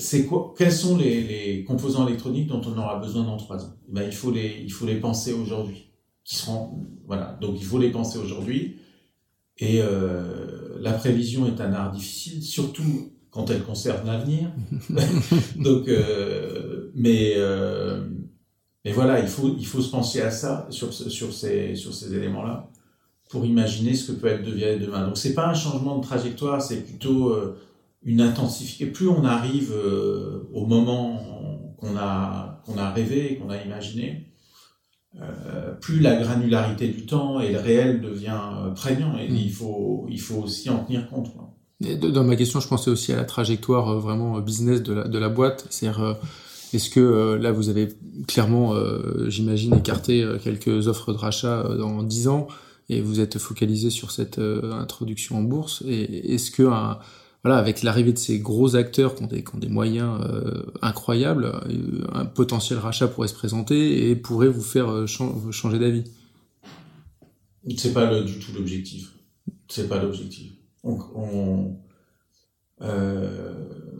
c'est 0.00 0.24
quoi 0.26 0.54
Quels 0.56 0.72
sont 0.72 0.96
les, 0.96 1.22
les, 1.22 1.64
composants 1.64 2.06
électroniques 2.08 2.46
dont 2.46 2.62
on 2.64 2.76
aura 2.78 2.98
besoin 2.98 3.22
dans 3.22 3.36
trois 3.36 3.64
ans? 3.64 3.74
Ben, 3.88 4.04
il 4.04 4.14
faut 4.14 4.30
les 4.30 4.62
il 4.64 4.72
faut 4.72 4.86
les 4.86 4.96
penser 4.96 5.32
aujourd'hui. 5.32 5.90
Qui 6.24 6.36
seront 6.36 6.86
voilà 7.06 7.38
donc 7.40 7.56
il 7.58 7.64
faut 7.64 7.78
les 7.78 7.90
penser 7.90 8.18
aujourd'hui. 8.18 8.76
Et 9.58 9.80
euh, 9.82 10.78
la 10.80 10.92
prévision 10.92 11.46
est 11.46 11.60
un 11.60 11.72
art 11.74 11.92
difficile, 11.92 12.42
surtout 12.42 13.12
quand 13.30 13.50
elle 13.50 13.62
concerne 13.62 14.06
l'avenir. 14.06 14.50
donc 15.56 15.86
euh, 15.88 16.90
mais 16.94 17.34
euh, 17.36 18.06
mais 18.84 18.92
voilà 18.92 19.20
il 19.20 19.28
faut 19.28 19.54
il 19.58 19.66
faut 19.66 19.82
se 19.82 19.90
penser 19.90 20.22
à 20.22 20.30
ça 20.30 20.66
sur 20.70 20.92
sur 20.94 21.32
ces 21.32 21.74
sur 21.74 21.92
ces 21.92 22.14
éléments 22.14 22.42
là 22.42 22.70
pour 23.28 23.44
imaginer 23.44 23.94
ce 23.94 24.10
que 24.10 24.18
peut 24.18 24.28
être 24.28 24.44
devenir 24.44 24.78
demain. 24.80 25.06
Donc 25.06 25.18
c'est 25.18 25.34
pas 25.34 25.46
un 25.46 25.54
changement 25.54 25.98
de 25.98 26.02
trajectoire, 26.02 26.60
c'est 26.62 26.84
plutôt 26.84 27.36
une 28.02 28.20
intensification. 28.20 28.92
Plus 28.92 29.08
on 29.08 29.24
arrive 29.24 29.72
euh, 29.72 30.48
au 30.52 30.66
moment 30.66 31.20
qu'on 31.78 31.96
a, 31.96 32.62
qu'on 32.64 32.78
a 32.78 32.90
rêvé, 32.90 33.38
qu'on 33.38 33.50
a 33.50 33.62
imaginé, 33.62 34.32
euh, 35.20 35.74
plus 35.80 36.00
la 36.00 36.16
granularité 36.16 36.88
du 36.88 37.04
temps 37.04 37.40
et 37.40 37.52
le 37.52 37.58
réel 37.58 38.00
devient 38.00 38.40
euh, 38.54 38.70
prégnant 38.70 39.18
et 39.18 39.28
mmh. 39.28 39.36
il, 39.36 39.52
faut, 39.52 40.06
il 40.08 40.20
faut 40.20 40.36
aussi 40.36 40.70
en 40.70 40.84
tenir 40.84 41.08
compte. 41.10 41.32
Quoi. 41.34 41.54
Et 41.84 41.96
dans 41.96 42.24
ma 42.24 42.36
question, 42.36 42.60
je 42.60 42.68
pensais 42.68 42.90
aussi 42.90 43.12
à 43.12 43.16
la 43.16 43.24
trajectoire 43.24 43.98
vraiment 43.98 44.38
business 44.40 44.82
de 44.82 44.92
la, 44.92 45.08
de 45.08 45.18
la 45.18 45.30
boîte. 45.30 45.66
C'est-à-dire, 45.70 46.18
est-ce 46.74 46.90
que 46.90 47.38
là, 47.40 47.52
vous 47.52 47.70
avez 47.70 47.88
clairement, 48.28 48.74
j'imagine, 49.28 49.74
écarté 49.74 50.28
quelques 50.44 50.88
offres 50.88 51.14
de 51.14 51.16
rachat 51.16 51.62
dans 51.78 52.02
10 52.02 52.28
ans 52.28 52.48
et 52.90 53.00
vous 53.00 53.18
êtes 53.18 53.38
focalisé 53.38 53.88
sur 53.88 54.10
cette 54.10 54.38
introduction 54.38 55.38
en 55.38 55.42
bourse. 55.42 55.82
Et 55.88 56.34
est-ce 56.34 56.50
que 56.50 56.64
voilà, 57.42 57.58
avec 57.58 57.82
l'arrivée 57.82 58.12
de 58.12 58.18
ces 58.18 58.38
gros 58.38 58.76
acteurs 58.76 59.14
qui 59.14 59.22
ont 59.22 59.58
des, 59.58 59.68
moyens 59.68 60.20
incroyables, 60.82 61.52
un 62.12 62.26
potentiel 62.26 62.78
rachat 62.78 63.08
pourrait 63.08 63.28
se 63.28 63.34
présenter 63.34 64.10
et 64.10 64.16
pourrait 64.16 64.48
vous 64.48 64.62
faire 64.62 65.06
changer 65.08 65.78
d'avis 65.78 66.04
C'est 67.76 67.94
pas 67.94 68.20
du 68.22 68.38
tout 68.38 68.52
l'objectif. 68.54 69.12
C'est 69.68 69.88
pas 69.88 70.02
l'objectif. 70.02 70.52
euh, 72.82 73.94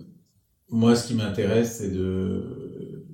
moi, 0.69 0.97
ce 0.97 1.09
qui 1.09 1.15
m'intéresse, 1.15 1.79
c'est 1.79 1.91
de, 1.91 3.07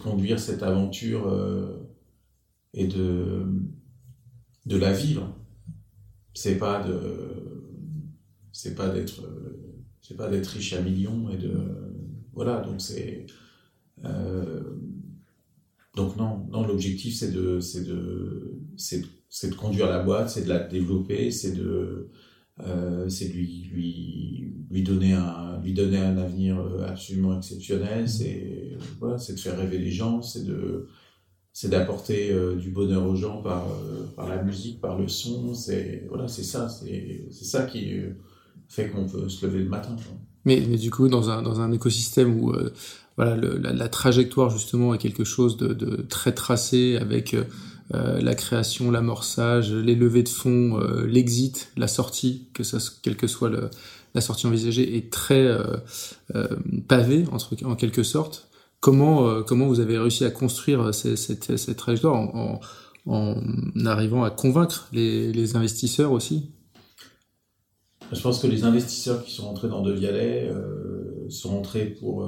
conduire 0.00 0.38
cette 0.38 0.62
aventure 0.62 1.28
euh, 1.28 1.88
et 2.74 2.86
de, 2.86 3.46
de 4.66 4.76
la 4.76 4.92
vivre. 4.92 5.34
C'est 6.34 6.58
pas 6.58 6.82
de, 6.82 7.57
c'est 8.58 8.74
pas 8.74 8.88
d'être, 8.88 9.22
c'est 10.02 10.16
pas 10.16 10.28
d'être 10.28 10.48
riche 10.48 10.72
à 10.72 10.80
millions 10.80 11.30
et 11.30 11.36
de, 11.36 11.52
voilà. 12.32 12.60
Donc 12.60 12.80
c'est, 12.80 13.24
euh, 14.04 14.64
donc 15.94 16.16
non, 16.16 16.44
non. 16.50 16.66
L'objectif, 16.66 17.14
c'est 17.14 17.30
de, 17.30 17.60
c'est 17.60 17.84
de, 17.84 18.58
c'est, 18.76 19.04
c'est 19.28 19.50
de 19.50 19.54
conduire 19.54 19.86
la 19.86 20.02
boîte, 20.02 20.30
c'est 20.30 20.42
de 20.42 20.48
la 20.48 20.58
développer, 20.58 21.30
c'est 21.30 21.52
de 21.52 22.10
euh, 22.66 23.08
c'est 23.08 23.28
lui, 23.28 23.70
lui, 23.72 24.52
lui, 24.72 24.82
donner 24.82 25.12
un, 25.12 25.60
lui 25.62 25.72
donner 25.72 25.98
un 25.98 26.18
avenir 26.18 26.58
euh, 26.58 26.84
absolument 26.84 27.36
exceptionnel, 27.36 28.04
mmh. 28.04 28.08
c'est 28.08 28.78
voilà, 28.98 29.18
de 29.18 29.36
faire 29.38 29.56
rêver 29.56 29.78
les 29.78 29.92
gens, 29.92 30.20
c'est 30.20 30.44
de 30.44 30.88
c'est 31.52 31.68
d'apporter 31.68 32.32
euh, 32.32 32.56
du 32.56 32.70
bonheur 32.70 33.06
aux 33.06 33.14
gens 33.14 33.40
par, 33.40 33.68
par 34.16 34.28
la 34.28 34.42
musique, 34.42 34.80
par 34.80 34.98
le 34.98 35.06
son, 35.06 35.54
c'est 35.54 36.06
voilà, 36.08 36.26
c'est 36.26 36.42
ça, 36.42 36.68
c'est 36.68 37.28
ça 37.30 37.62
qui 37.66 37.94
fait 38.68 38.88
qu'on 38.88 39.06
peut 39.06 39.28
se 39.28 39.46
lever 39.46 39.60
le 39.60 39.68
matin. 39.68 39.96
Mais, 40.44 40.62
mais, 40.68 40.76
du 40.76 40.90
coup, 40.90 41.08
dans 41.08 41.30
un, 41.30 41.42
dans 41.42 41.60
un 41.60 41.72
écosystème 41.72 42.40
où 42.40 42.54
voilà, 43.18 43.36
la, 43.36 43.88
trajectoire 43.88 44.48
justement 44.48 44.94
est 44.94 44.98
quelque 44.98 45.24
chose 45.24 45.56
de, 45.56 46.06
très 46.08 46.32
tracé 46.32 46.96
avec 47.00 47.34
euh, 47.94 48.20
la 48.20 48.36
création, 48.36 48.92
l'amorçage, 48.92 49.72
les 49.72 49.96
levées 49.96 50.22
de 50.22 50.28
fonds, 50.28 50.78
euh, 50.78 51.04
l'exit, 51.04 51.72
la 51.76 51.88
sortie, 51.88 52.46
que 52.54 52.62
ça, 52.62 52.78
quelle 53.02 53.16
que 53.16 53.26
soit 53.26 53.50
la 54.14 54.20
sortie 54.20 54.46
envisagée, 54.46 54.96
est 54.96 55.10
très 55.12 55.44
euh, 55.44 55.78
pavée 56.86 57.24
en 57.64 57.74
quelque 57.74 58.04
sorte. 58.04 58.48
Comment, 58.78 59.42
comment 59.42 59.66
vous 59.66 59.80
avez 59.80 59.98
réussi 59.98 60.24
à 60.24 60.30
construire 60.30 60.94
cette, 60.94 61.16
cette, 61.56 61.76
trajectoire 61.76 62.14
en, 62.14 62.60
en, 63.06 63.34
arrivant 63.84 64.22
à 64.22 64.30
convaincre 64.30 64.88
les 64.92 65.56
investisseurs 65.56 66.12
aussi? 66.12 66.52
Je 68.12 68.20
pense 68.20 68.40
que 68.40 68.46
les 68.46 68.64
investisseurs 68.64 69.24
qui 69.24 69.32
sont 69.32 69.46
rentrés 69.46 69.68
dans 69.68 69.82
De 69.82 69.92
Vialet 69.92 70.50
sont 71.28 71.50
rentrés 71.50 71.86
pour 71.86 72.24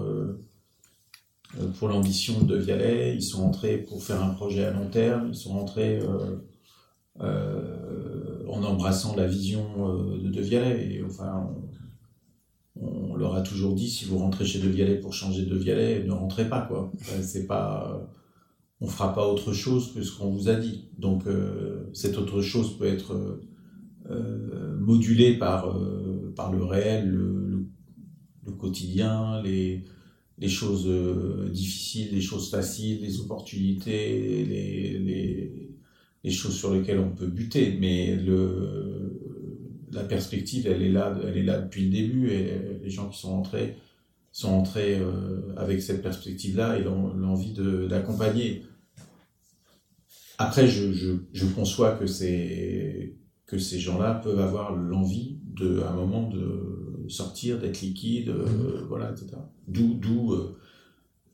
euh, 1.58 1.66
pour 1.78 1.88
l'ambition 1.88 2.42
de 2.42 2.56
Vialet, 2.56 3.14
ils 3.16 3.22
sont 3.22 3.42
entrés 3.42 3.78
pour 3.78 4.02
faire 4.02 4.22
un 4.22 4.30
projet 4.30 4.64
à 4.64 4.70
long 4.70 4.88
terme, 4.88 5.28
ils 5.32 5.36
sont 5.36 5.56
entrés 5.56 5.98
euh, 5.98 6.36
euh, 7.20 8.46
en 8.48 8.62
embrassant 8.62 9.16
la 9.16 9.26
vision 9.26 9.64
de 10.22 10.28
De 10.28 10.40
Vialet. 10.40 10.94
Et 10.94 11.04
enfin, 11.04 11.50
on, 12.76 13.16
leur 13.16 13.34
a 13.34 13.42
toujours 13.42 13.74
dit 13.74 13.90
si 13.90 14.04
vous 14.04 14.18
rentrez 14.18 14.46
chez 14.46 14.60
De 14.60 14.68
Vialet 14.68 14.96
pour 14.96 15.12
changer 15.12 15.44
De 15.44 15.56
Vialet, 15.56 16.04
ne 16.04 16.12
rentrez 16.12 16.48
pas 16.48 16.62
quoi. 16.62 16.92
Pas, 17.48 18.08
on 18.80 18.86
fera 18.86 19.12
pas 19.12 19.26
autre 19.26 19.52
chose 19.52 19.92
que 19.92 20.02
ce 20.02 20.16
qu'on 20.16 20.30
vous 20.30 20.48
a 20.48 20.54
dit. 20.54 20.88
Donc 20.98 21.24
cette 21.92 22.16
autre 22.16 22.40
chose 22.40 22.78
peut 22.78 22.86
être 22.86 23.40
modulée 24.80 25.38
par 25.38 25.78
par 26.34 26.52
le 26.52 26.64
réel, 26.64 27.08
le, 27.08 27.66
quotidien, 28.58 29.40
les 29.42 30.48
choses 30.48 30.86
euh, 30.86 31.48
difficiles, 31.50 32.08
les 32.12 32.20
choses 32.20 32.50
faciles, 32.50 33.00
les 33.00 33.20
opportunités, 33.20 34.44
les, 36.24 36.30
choses 36.30 36.56
sur 36.56 36.74
lesquelles 36.74 36.98
on 36.98 37.10
peut 37.10 37.26
buter. 37.26 37.76
Mais 37.78 38.18
la 39.92 40.04
perspective, 40.04 40.66
elle 40.66 40.82
est 40.82 40.90
là, 40.90 41.18
elle 41.26 41.36
est 41.36 41.42
là 41.42 41.58
depuis 41.58 41.84
le 41.84 41.90
début 41.90 42.30
et 42.30 42.50
les 42.82 42.90
gens 42.90 43.08
qui 43.08 43.18
sont 43.18 43.32
entrés 43.32 43.76
sont 44.32 44.50
entrés 44.50 44.96
euh, 44.98 45.54
avec 45.56 45.82
cette 45.82 46.02
perspective-là 46.02 46.78
et 46.78 46.84
l'envie 46.84 47.52
d'accompagner. 47.88 48.62
Après, 50.38 50.68
je, 50.68 50.92
je, 51.32 51.46
conçois 51.46 51.96
que, 51.96 52.06
que 53.50 53.58
ces 53.58 53.80
gens-là 53.80 54.14
peuvent 54.14 54.38
avoir 54.38 54.76
l'envie, 54.76 55.38
de, 55.56 55.80
à 55.80 55.90
un 55.90 55.96
moment, 55.96 56.28
de 56.28 57.04
sortir, 57.08 57.58
d'être 57.58 57.80
liquide, 57.80 58.28
euh, 58.28 58.46
mhm. 58.46 58.86
voilà, 58.86 59.10
etc. 59.10 59.32
D'où, 59.66 59.94
d'où, 59.94 60.32
euh, 60.32 60.56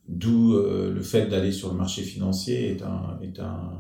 d'où 0.09 0.55
euh, 0.55 0.94
le 0.94 1.02
fait 1.02 1.26
d'aller 1.26 1.52
sur 1.52 1.70
le 1.70 1.76
marché 1.76 2.02
financier 2.02 2.70
est 2.70 2.83
un, 2.83 3.18
est 3.20 3.38
un, 3.38 3.79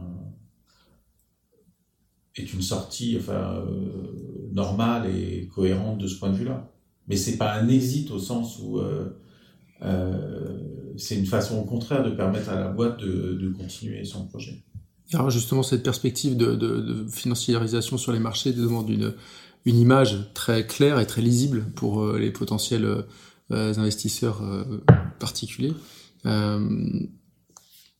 est 2.36 2.52
une 2.52 2.60
sortie, 2.60 3.16
enfin, 3.18 3.64
normale 4.52 5.08
et 5.08 5.46
cohérente 5.46 5.96
de 5.96 6.06
ce 6.06 6.18
point 6.18 6.28
de 6.28 6.36
vue-là. 6.36 6.70
Mais 7.08 7.16
c'est 7.16 7.38
pas 7.38 7.54
un 7.54 7.68
exit 7.68 8.10
au 8.10 8.18
sens 8.18 8.58
où 8.58 8.78
c'est 10.98 11.16
une 11.16 11.24
façon 11.24 11.58
au 11.60 11.64
contraire 11.64 12.02
de 12.02 12.10
permettre 12.10 12.50
à 12.50 12.60
la 12.60 12.68
boîte 12.68 13.00
de, 13.00 13.32
de 13.32 13.48
continuer 13.48 14.04
son 14.04 14.26
projet. 14.26 14.62
Alors 15.12 15.30
justement, 15.30 15.62
cette 15.62 15.82
perspective 15.82 16.36
de, 16.36 16.54
de, 16.54 16.80
de 16.80 17.08
financiarisation 17.08 17.96
sur 17.96 18.12
les 18.12 18.18
marchés 18.18 18.52
demande 18.52 18.90
une, 18.90 19.14
une 19.66 19.78
image 19.78 20.32
très 20.32 20.66
claire 20.66 20.98
et 21.00 21.06
très 21.06 21.20
lisible 21.20 21.66
pour 21.74 22.02
euh, 22.02 22.18
les 22.18 22.30
potentiels 22.30 22.84
euh, 22.84 23.74
investisseurs 23.76 24.42
euh, 24.42 24.80
particuliers. 25.18 25.74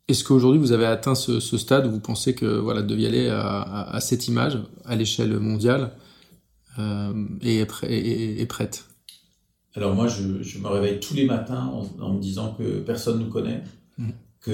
Est-ce 0.09 0.23
qu'aujourd'hui 0.23 0.61
vous 0.61 0.73
avez 0.73 0.87
atteint 0.87 1.17
ce, 1.17 1.41
stade 1.41 1.87
où 1.87 1.91
vous 1.91 2.01
pensez 2.01 2.35
que 2.35 2.47
voilà 2.47 2.83
De 2.83 2.95
Vialet 2.95 3.29
a, 3.29 3.99
cette 4.01 4.27
image 4.29 4.59
à 4.85 4.97
l'échelle 4.97 5.39
mondiale 5.39 5.93
et, 7.43 7.61
est, 7.61 8.47
prête? 8.47 8.87
Alors 9.75 9.95
moi, 9.95 10.09
je, 10.09 10.59
me 10.59 10.67
réveille 10.67 10.99
tous 10.99 11.15
les 11.15 11.25
matins 11.25 11.73
en, 12.01 12.13
me 12.13 12.21
disant 12.21 12.55
que 12.55 12.81
personne 12.81 13.21
nous 13.21 13.29
connaît, 13.29 13.63
mmh. 13.99 14.11
que 14.41 14.51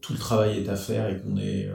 tout 0.00 0.12
le 0.12 0.18
travail 0.18 0.58
est 0.58 0.68
à 0.68 0.76
faire 0.76 1.08
et 1.08 1.20
qu'on 1.20 1.36
est 1.36 1.68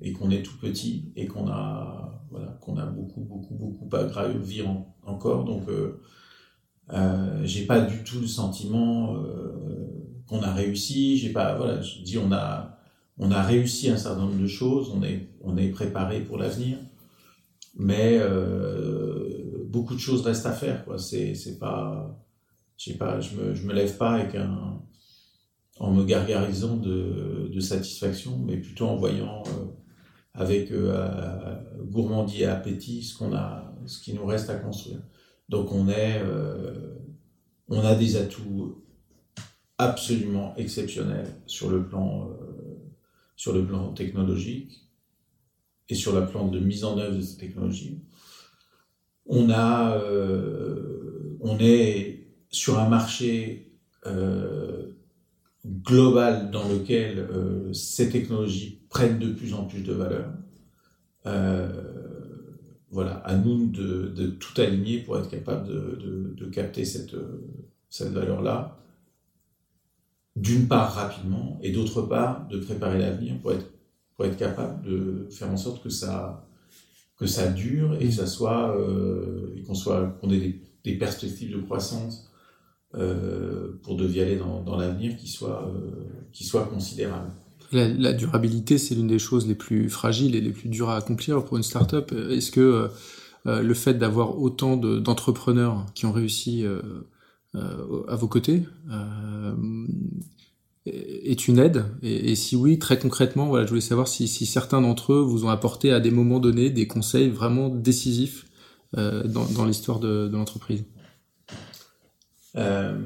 et 0.00 0.12
qu'on 0.12 0.30
est 0.30 0.42
tout 0.42 0.58
petit 0.60 1.12
et 1.16 1.26
qu'on 1.26 1.48
a 1.48 2.12
voilà, 2.32 2.58
qu'on 2.62 2.76
a 2.78 2.86
beaucoup, 2.86 3.20
beaucoup, 3.20 3.54
beaucoup 3.54 3.94
à 3.94 4.04
gravir 4.04 4.66
encore. 5.04 5.44
Donc, 5.44 5.68
euh, 5.68 6.00
euh, 6.92 7.42
j'ai 7.44 7.66
pas 7.66 7.80
du 7.82 8.02
tout 8.04 8.20
le 8.20 8.26
sentiment 8.26 9.14
euh, 9.16 10.22
qu'on 10.26 10.42
a 10.42 10.52
réussi. 10.52 11.18
J'ai 11.18 11.30
pas, 11.30 11.56
voilà, 11.56 11.82
je 11.82 12.00
dis 12.00 12.18
on 12.18 12.32
a, 12.32 12.78
on 13.18 13.30
a 13.30 13.42
réussi 13.42 13.90
un 13.90 13.98
certain 13.98 14.22
nombre 14.22 14.40
de 14.40 14.46
choses. 14.46 14.90
On 14.94 15.02
est, 15.02 15.28
on 15.42 15.56
est 15.58 15.68
préparé 15.68 16.20
pour 16.20 16.38
l'avenir, 16.38 16.78
mais 17.76 18.18
euh, 18.18 19.64
beaucoup 19.68 19.94
de 19.94 20.00
choses 20.00 20.22
restent 20.22 20.46
à 20.46 20.52
faire. 20.52 20.84
Quoi. 20.84 20.98
C'est, 20.98 21.34
c'est 21.34 21.58
pas, 21.58 22.18
je 22.78 22.94
pas, 22.94 23.20
je 23.20 23.36
me, 23.36 23.54
je 23.54 23.66
me 23.66 23.74
lève 23.74 23.96
pas 23.98 24.12
avec 24.12 24.34
un, 24.34 24.81
en 25.82 25.90
me 25.90 26.04
gargarisant 26.04 26.76
de, 26.76 27.60
satisfaction, 27.60 28.38
mais 28.44 28.56
plutôt 28.56 28.86
en 28.86 28.96
voyant 28.96 29.42
avec 30.34 30.72
euh, 30.72 31.54
gourmandie 31.84 32.42
et 32.42 32.46
appétit 32.46 33.02
ce 33.04 33.16
qu'on 33.16 33.34
a, 33.34 33.72
ce 33.86 34.00
qui 34.00 34.14
nous 34.14 34.24
reste 34.24 34.50
à 34.50 34.56
construire. 34.56 35.00
Donc 35.48 35.70
on 35.72 35.88
est, 35.88 36.20
euh, 36.22 36.94
on 37.68 37.80
a 37.80 37.94
des 37.94 38.16
atouts 38.16 38.82
absolument 39.78 40.54
exceptionnels 40.56 41.28
sur 41.46 41.68
le 41.70 41.84
plan, 41.84 42.30
euh, 42.30 42.78
sur 43.36 43.52
le 43.52 43.64
plan 43.64 43.92
technologique 43.92 44.88
et 45.88 45.94
sur 45.94 46.18
le 46.18 46.26
plan 46.26 46.48
de 46.48 46.58
mise 46.58 46.84
en 46.84 46.98
œuvre 46.98 47.16
de 47.16 47.20
ces 47.20 47.38
technologies. 47.38 48.00
On 49.26 49.50
a, 49.50 49.96
euh, 49.98 51.36
on 51.40 51.58
est 51.58 52.28
sur 52.50 52.78
un 52.78 52.88
marché 52.88 53.72
euh, 54.06 54.92
global 55.66 56.50
dans 56.50 56.68
lequel 56.68 57.18
euh, 57.18 57.72
ces 57.72 58.10
technologies 58.10 58.80
prennent 58.88 59.18
de 59.18 59.32
plus 59.32 59.54
en 59.54 59.64
plus 59.64 59.82
de 59.82 59.92
valeur. 59.92 60.30
Euh, 61.26 61.68
voilà, 62.90 63.14
à 63.24 63.36
nous 63.36 63.68
de, 63.68 64.26
tout 64.38 64.60
aligner 64.60 64.98
pour 64.98 65.18
être 65.18 65.30
capable 65.30 65.66
de, 65.66 66.46
capter 66.52 66.84
cette, 66.84 67.16
cette 67.88 68.12
valeur-là, 68.12 68.76
d'une 70.36 70.66
part 70.66 70.94
rapidement, 70.94 71.58
et 71.62 71.72
d'autre 71.72 72.02
part 72.02 72.46
de 72.48 72.58
préparer 72.58 72.98
l'avenir 72.98 73.38
pour 73.40 73.52
être, 73.52 73.66
pour 74.16 74.26
capable 74.36 74.84
de 74.84 75.28
faire 75.30 75.50
en 75.50 75.56
sorte 75.56 75.82
que 75.82 75.90
ça, 75.90 76.46
dure 77.54 77.94
et 78.00 78.08
que 78.08 78.22
euh, 78.44 79.54
qu'on 80.20 80.30
ait 80.30 80.58
des, 80.84 80.94
perspectives 80.96 81.52
de 81.54 81.60
croissance 81.60 82.31
euh, 82.94 83.78
pour 83.82 83.96
De 83.96 84.06
Vialet 84.06 84.36
dans, 84.36 84.62
dans 84.62 84.76
l'avenir 84.76 85.16
qui 85.16 85.28
soient, 85.28 85.68
euh, 85.68 85.90
qui 86.32 86.44
soient 86.44 86.64
considérables. 86.64 87.30
La, 87.72 88.12
durabilité, 88.12 88.76
c'est 88.76 88.94
l'une 88.94 89.06
des 89.06 89.18
choses 89.18 89.46
les 89.46 89.54
plus 89.54 89.88
fragiles 89.88 90.34
et 90.34 90.42
les 90.42 90.50
plus 90.50 90.68
dures 90.68 90.90
à 90.90 90.96
accomplir 90.96 91.42
pour 91.42 91.56
une 91.56 91.62
startup. 91.62 92.12
Est-ce 92.12 92.50
que 92.50 92.90
le 93.46 93.74
fait 93.74 93.94
d'avoir 93.94 94.38
autant 94.38 94.76
d'entrepreneurs 94.76 95.86
qui 95.94 96.04
ont 96.04 96.12
réussi 96.12 96.66
à 97.54 98.14
vos 98.14 98.28
côtés 98.28 98.64
est 100.84 101.48
une 101.48 101.58
aide? 101.58 101.86
Et, 102.02 102.34
si 102.34 102.56
oui, 102.56 102.78
très 102.78 102.98
concrètement, 102.98 103.46
voilà, 103.46 103.64
je 103.64 103.70
voulais 103.70 103.80
savoir 103.80 104.06
si, 104.06 104.28
si 104.28 104.44
certains 104.44 104.82
d'entre 104.82 105.14
eux 105.14 105.22
vous 105.22 105.46
ont 105.46 105.48
apporté 105.48 105.92
à 105.92 106.00
des 106.00 106.10
moments 106.10 106.40
donnés 106.40 106.68
des 106.68 106.86
conseils 106.86 107.30
vraiment 107.30 107.70
décisifs 107.70 108.44
euh, 108.98 109.26
dans, 109.26 109.46
dans 109.46 109.64
l'histoire 109.64 110.00
de, 110.00 110.28
de 110.28 110.36
l'entreprise. 110.36 110.84
Euh, 112.56 112.98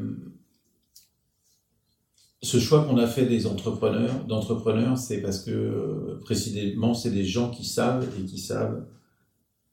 ce 2.43 2.59
choix 2.59 2.85
qu'on 2.85 2.99
a 2.99 3.07
fait 3.07 3.27
des 3.27 3.47
entrepreneurs, 3.47 4.25
d'entrepreneurs, 4.25 4.99
c'est 4.99 5.21
parce 5.21 5.43
que 5.43 6.19
précisément, 6.23 6.95
c'est 6.95 7.11
des 7.11 7.25
gens 7.25 7.51
qui 7.51 7.65
savent 7.65 8.09
et 8.19 8.25
qui 8.25 8.39
savent 8.39 8.87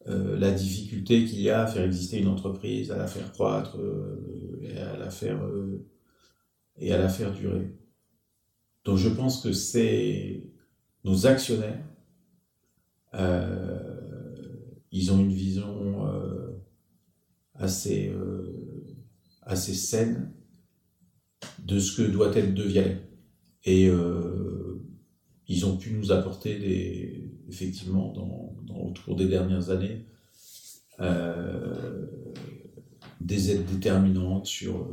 euh, 0.07 0.37
la 0.37 0.51
difficulté 0.51 1.25
qu'il 1.25 1.41
y 1.41 1.49
a 1.49 1.63
à 1.63 1.67
faire 1.67 1.83
exister 1.83 2.19
une 2.19 2.27
entreprise, 2.27 2.91
à 2.91 2.97
la 2.97 3.07
faire 3.07 3.31
croître 3.31 3.77
euh, 3.77 4.13
à 4.77 4.97
la 4.97 5.09
faire 5.09 5.43
euh, 5.43 5.85
et 6.77 6.91
à 6.91 6.97
la 6.97 7.09
faire 7.09 7.31
durer. 7.31 7.73
Donc 8.83 8.97
je 8.97 9.09
pense 9.09 9.41
que 9.41 9.53
c'est 9.53 10.43
nos 11.03 11.25
actionnaires, 11.25 11.83
euh, 13.13 14.03
ils 14.91 15.11
ont 15.11 15.19
une 15.19 15.31
vision 15.31 16.07
euh, 16.07 16.51
assez, 17.55 18.09
euh, 18.09 18.62
assez 19.45 19.73
saine 19.73 20.31
de 21.59 21.79
ce 21.79 21.97
que 21.97 22.03
doit 22.03 22.35
être 22.35 22.53
De 22.53 22.63
Vialet. 22.63 23.01
Et 23.65 23.89
ils 25.47 25.65
ont 25.65 25.77
pu 25.77 25.91
nous 25.91 26.11
apporter 26.11 26.59
des, 26.59 27.31
effectivement 27.47 28.11
dans, 28.11 28.55
au 28.75 28.93
cours 29.05 29.15
des 29.15 29.27
dernières 29.27 29.69
années 29.69 30.05
des 33.21 33.51
aides 33.51 33.65
déterminantes 33.65 34.45
sur 34.45 34.85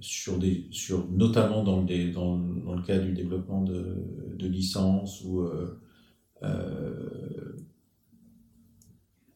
sur 0.00 0.38
des, 0.38 0.66
sur, 0.70 1.08
notamment 1.10 1.62
dans 1.62 1.80
le, 1.82 2.82
cas 2.86 2.98
du 2.98 3.12
développement 3.12 3.62
de, 3.62 4.46
licences 4.46 5.22
ou 5.24 5.40
euh, 5.40 5.78
euh, 6.42 7.56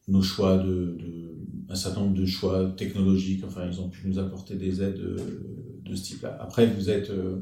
nos 0.08 0.22
choix 0.22 0.58
de, 0.58 1.31
un 1.68 1.74
certain 1.74 2.00
nombre 2.00 2.14
de 2.14 2.26
choix 2.26 2.72
technologiques. 2.76 3.44
Enfin, 3.44 3.66
ils 3.70 3.80
ont 3.80 3.88
pu 3.88 4.08
nous 4.08 4.18
apporter 4.18 4.56
des 4.56 4.82
aides 4.82 4.98
de, 4.98 5.16
de 5.84 5.94
ce 5.94 6.02
type-là. 6.02 6.36
Après, 6.40 6.66
vous 6.66 6.90
êtes, 6.90 7.10
euh, 7.10 7.40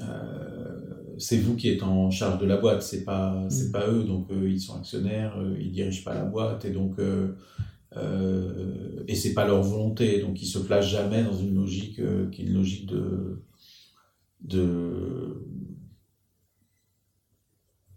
euh 0.00 0.80
c'est 1.16 1.38
vous 1.38 1.54
qui 1.54 1.68
êtes 1.68 1.84
en 1.84 2.10
charge 2.10 2.40
de 2.40 2.46
la 2.46 2.56
boîte, 2.56 2.82
c'est 2.82 3.04
pas, 3.04 3.46
c'est 3.48 3.68
mm. 3.68 3.72
pas 3.72 3.88
eux. 3.88 4.02
Donc, 4.02 4.28
ils 4.30 4.60
sont 4.60 4.76
actionnaires, 4.76 5.36
ils 5.60 5.70
dirigent 5.70 6.02
pas 6.02 6.14
la 6.14 6.24
boîte 6.24 6.64
et 6.64 6.70
donc 6.70 6.98
euh, 7.96 9.04
et 9.06 9.14
c'est 9.14 9.34
pas 9.34 9.46
leur 9.46 9.62
volonté, 9.62 10.20
donc 10.20 10.42
ils 10.42 10.46
se 10.46 10.58
placent 10.58 10.88
jamais 10.88 11.22
dans 11.22 11.36
une 11.36 11.54
logique 11.54 12.00
euh, 12.00 12.28
qui 12.30 12.42
est 12.42 12.46
une 12.46 12.54
logique 12.54 12.86
de, 12.86 13.42
de, 14.40 15.46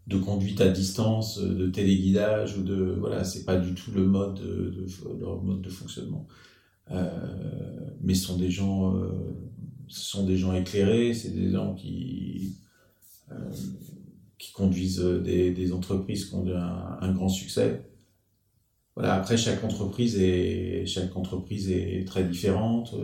de 0.08 0.18
conduite 0.18 0.62
à 0.62 0.70
distance, 0.70 1.38
de 1.40 1.68
téléguidage 1.68 2.58
ou 2.58 2.64
de 2.64 2.96
voilà, 3.00 3.24
c'est 3.24 3.46
pas 3.46 3.58
du 3.58 3.74
tout 3.74 3.92
le 3.92 4.06
mode 4.06 4.36
de, 4.36 4.86
leur 5.20 5.42
mode 5.44 5.62
de 5.62 5.70
fonctionnement. 5.70 6.28
Euh, 6.92 7.10
mais 8.02 8.14
ce 8.14 8.28
sont 8.28 8.38
des 8.38 8.50
gens, 8.50 8.96
euh, 8.96 9.10
ce 9.88 10.02
sont 10.02 10.26
des 10.26 10.38
gens 10.38 10.54
éclairés, 10.54 11.14
c'est 11.14 11.32
des 11.32 11.52
gens 11.52 11.74
qui 11.74 12.56
euh, 13.32 13.52
qui 14.38 14.54
conduisent 14.54 15.00
des, 15.00 15.52
des 15.52 15.74
entreprises 15.74 16.26
qui 16.26 16.36
ont 16.36 16.48
un, 16.48 16.98
un 17.02 17.12
grand 17.12 17.30
succès 17.30 17.84
voilà, 18.98 19.14
après, 19.14 19.38
chaque 19.38 19.64
entreprise 19.64 20.18
est, 20.20 20.88
chaque 20.88 21.16
entreprise 21.16 21.70
est 21.70 22.04
très 22.08 22.24
différente. 22.24 22.96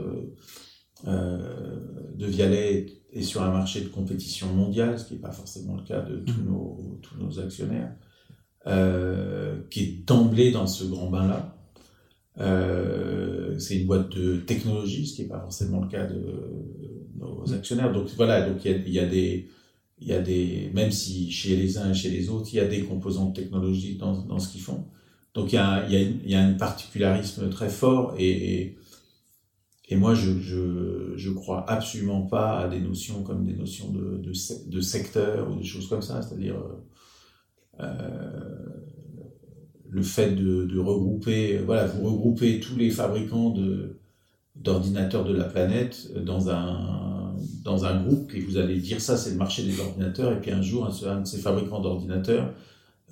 Euh, 1.07 1.79
de 2.15 2.25
Vialet 2.27 2.85
est, 3.11 3.21
sur 3.21 3.41
un 3.41 3.51
marché 3.51 3.81
de 3.81 3.87
compétition 3.87 4.47
mondiale, 4.47 4.97
ce 4.97 5.05
qui 5.05 5.13
n'est 5.15 5.19
pas 5.19 5.31
forcément 5.31 5.75
le 5.75 5.83
cas 5.83 6.01
de 6.01 6.17
tous 6.17 6.39
mmh. 6.39 6.45
nos, 6.45 6.99
tous 7.01 7.17
nos 7.17 7.39
actionnaires, 7.39 7.91
euh, 8.67 9.57
qui 9.69 9.81
est 9.81 10.05
d'emblée 10.05 10.51
dans 10.51 10.67
ce 10.67 10.85
grand 10.85 11.09
bain-là. 11.09 11.57
Euh, 12.39 13.57
c'est 13.59 13.77
une 13.77 13.87
boîte 13.87 14.15
de 14.15 14.37
technologie, 14.37 15.07
ce 15.07 15.15
qui 15.15 15.21
n'est 15.23 15.27
pas 15.27 15.39
forcément 15.39 15.81
le 15.81 15.87
cas 15.87 16.05
de 16.05 16.21
nos 17.15 17.45
mmh. 17.47 17.53
actionnaires. 17.53 17.91
Donc 17.91 18.07
voilà, 18.15 18.47
donc 18.47 18.63
il 18.63 18.71
y 18.71 18.73
a, 18.73 18.77
y 18.77 18.99
a, 18.99 19.05
des, 19.07 19.49
il 19.99 20.07
y 20.07 20.13
a 20.13 20.21
des, 20.21 20.71
même 20.73 20.91
si 20.91 21.31
chez 21.31 21.55
les 21.55 21.77
uns 21.77 21.91
et 21.91 21.93
chez 21.93 22.09
les 22.09 22.29
autres, 22.29 22.47
il 22.53 22.57
y 22.57 22.59
a 22.59 22.67
des 22.67 22.81
composantes 22.83 23.35
technologiques 23.35 23.97
dans, 23.97 24.21
dans 24.21 24.39
ce 24.39 24.49
qu'ils 24.51 24.61
font. 24.61 24.85
Donc 25.33 25.51
il 25.51 25.55
y 25.55 25.59
a, 25.59 25.87
y, 25.89 25.95
a 25.95 26.01
y 26.25 26.35
a, 26.35 26.43
un 26.43 26.53
particularisme 26.53 27.49
très 27.49 27.69
fort 27.69 28.13
et, 28.17 28.29
et, 28.29 28.77
moi 29.91 30.15
je, 30.15 30.39
je, 30.39 31.13
je 31.15 31.32
crois 31.32 31.69
absolument 31.69 32.22
pas 32.22 32.60
à 32.60 32.67
des 32.67 32.80
notions 32.80 33.24
comme 33.24 33.46
des 33.46 33.54
notions 33.54 33.91
de, 33.91 34.22
de, 34.67 34.82
secteur 34.82 35.52
ou 35.52 35.56
des 35.56 35.63
choses 35.63 35.88
comme 35.88 36.02
ça, 36.02 36.22
c'est-à-dire 36.22 36.56
euh, 37.80 37.86
le 39.89 40.02
fait 40.02 40.32
de, 40.32 40.65
de, 40.65 40.80
regrouper, 40.80 41.60
voilà, 41.60 41.86
vous 41.86 42.10
regroupez 42.10 42.60
tous 42.60 42.76
les 42.76 42.89
fabricants 42.89 43.54
d'ordinateurs 44.56 45.26
de 45.26 45.34
la 45.34 45.46
planète 45.46 46.12
dans 46.24 46.50
un 46.50 47.36
dans 47.63 47.86
un 47.86 48.04
groupe 48.04 48.34
et 48.34 48.41
vous 48.41 48.58
allez 48.58 48.80
dire 48.80 49.02
ça 49.02 49.17
c'est 49.17 49.32
le 49.32 49.38
marché 49.38 49.63
des 49.63 49.80
ordinateurs 49.80 50.32
et 50.32 50.39
puis 50.39 50.52
un 50.52 50.62
jour 50.62 50.86
un, 50.86 51.22
de 51.22 51.28
ces 51.28 51.39
fabricants 51.39 51.82
d'ordinateurs 51.82 52.54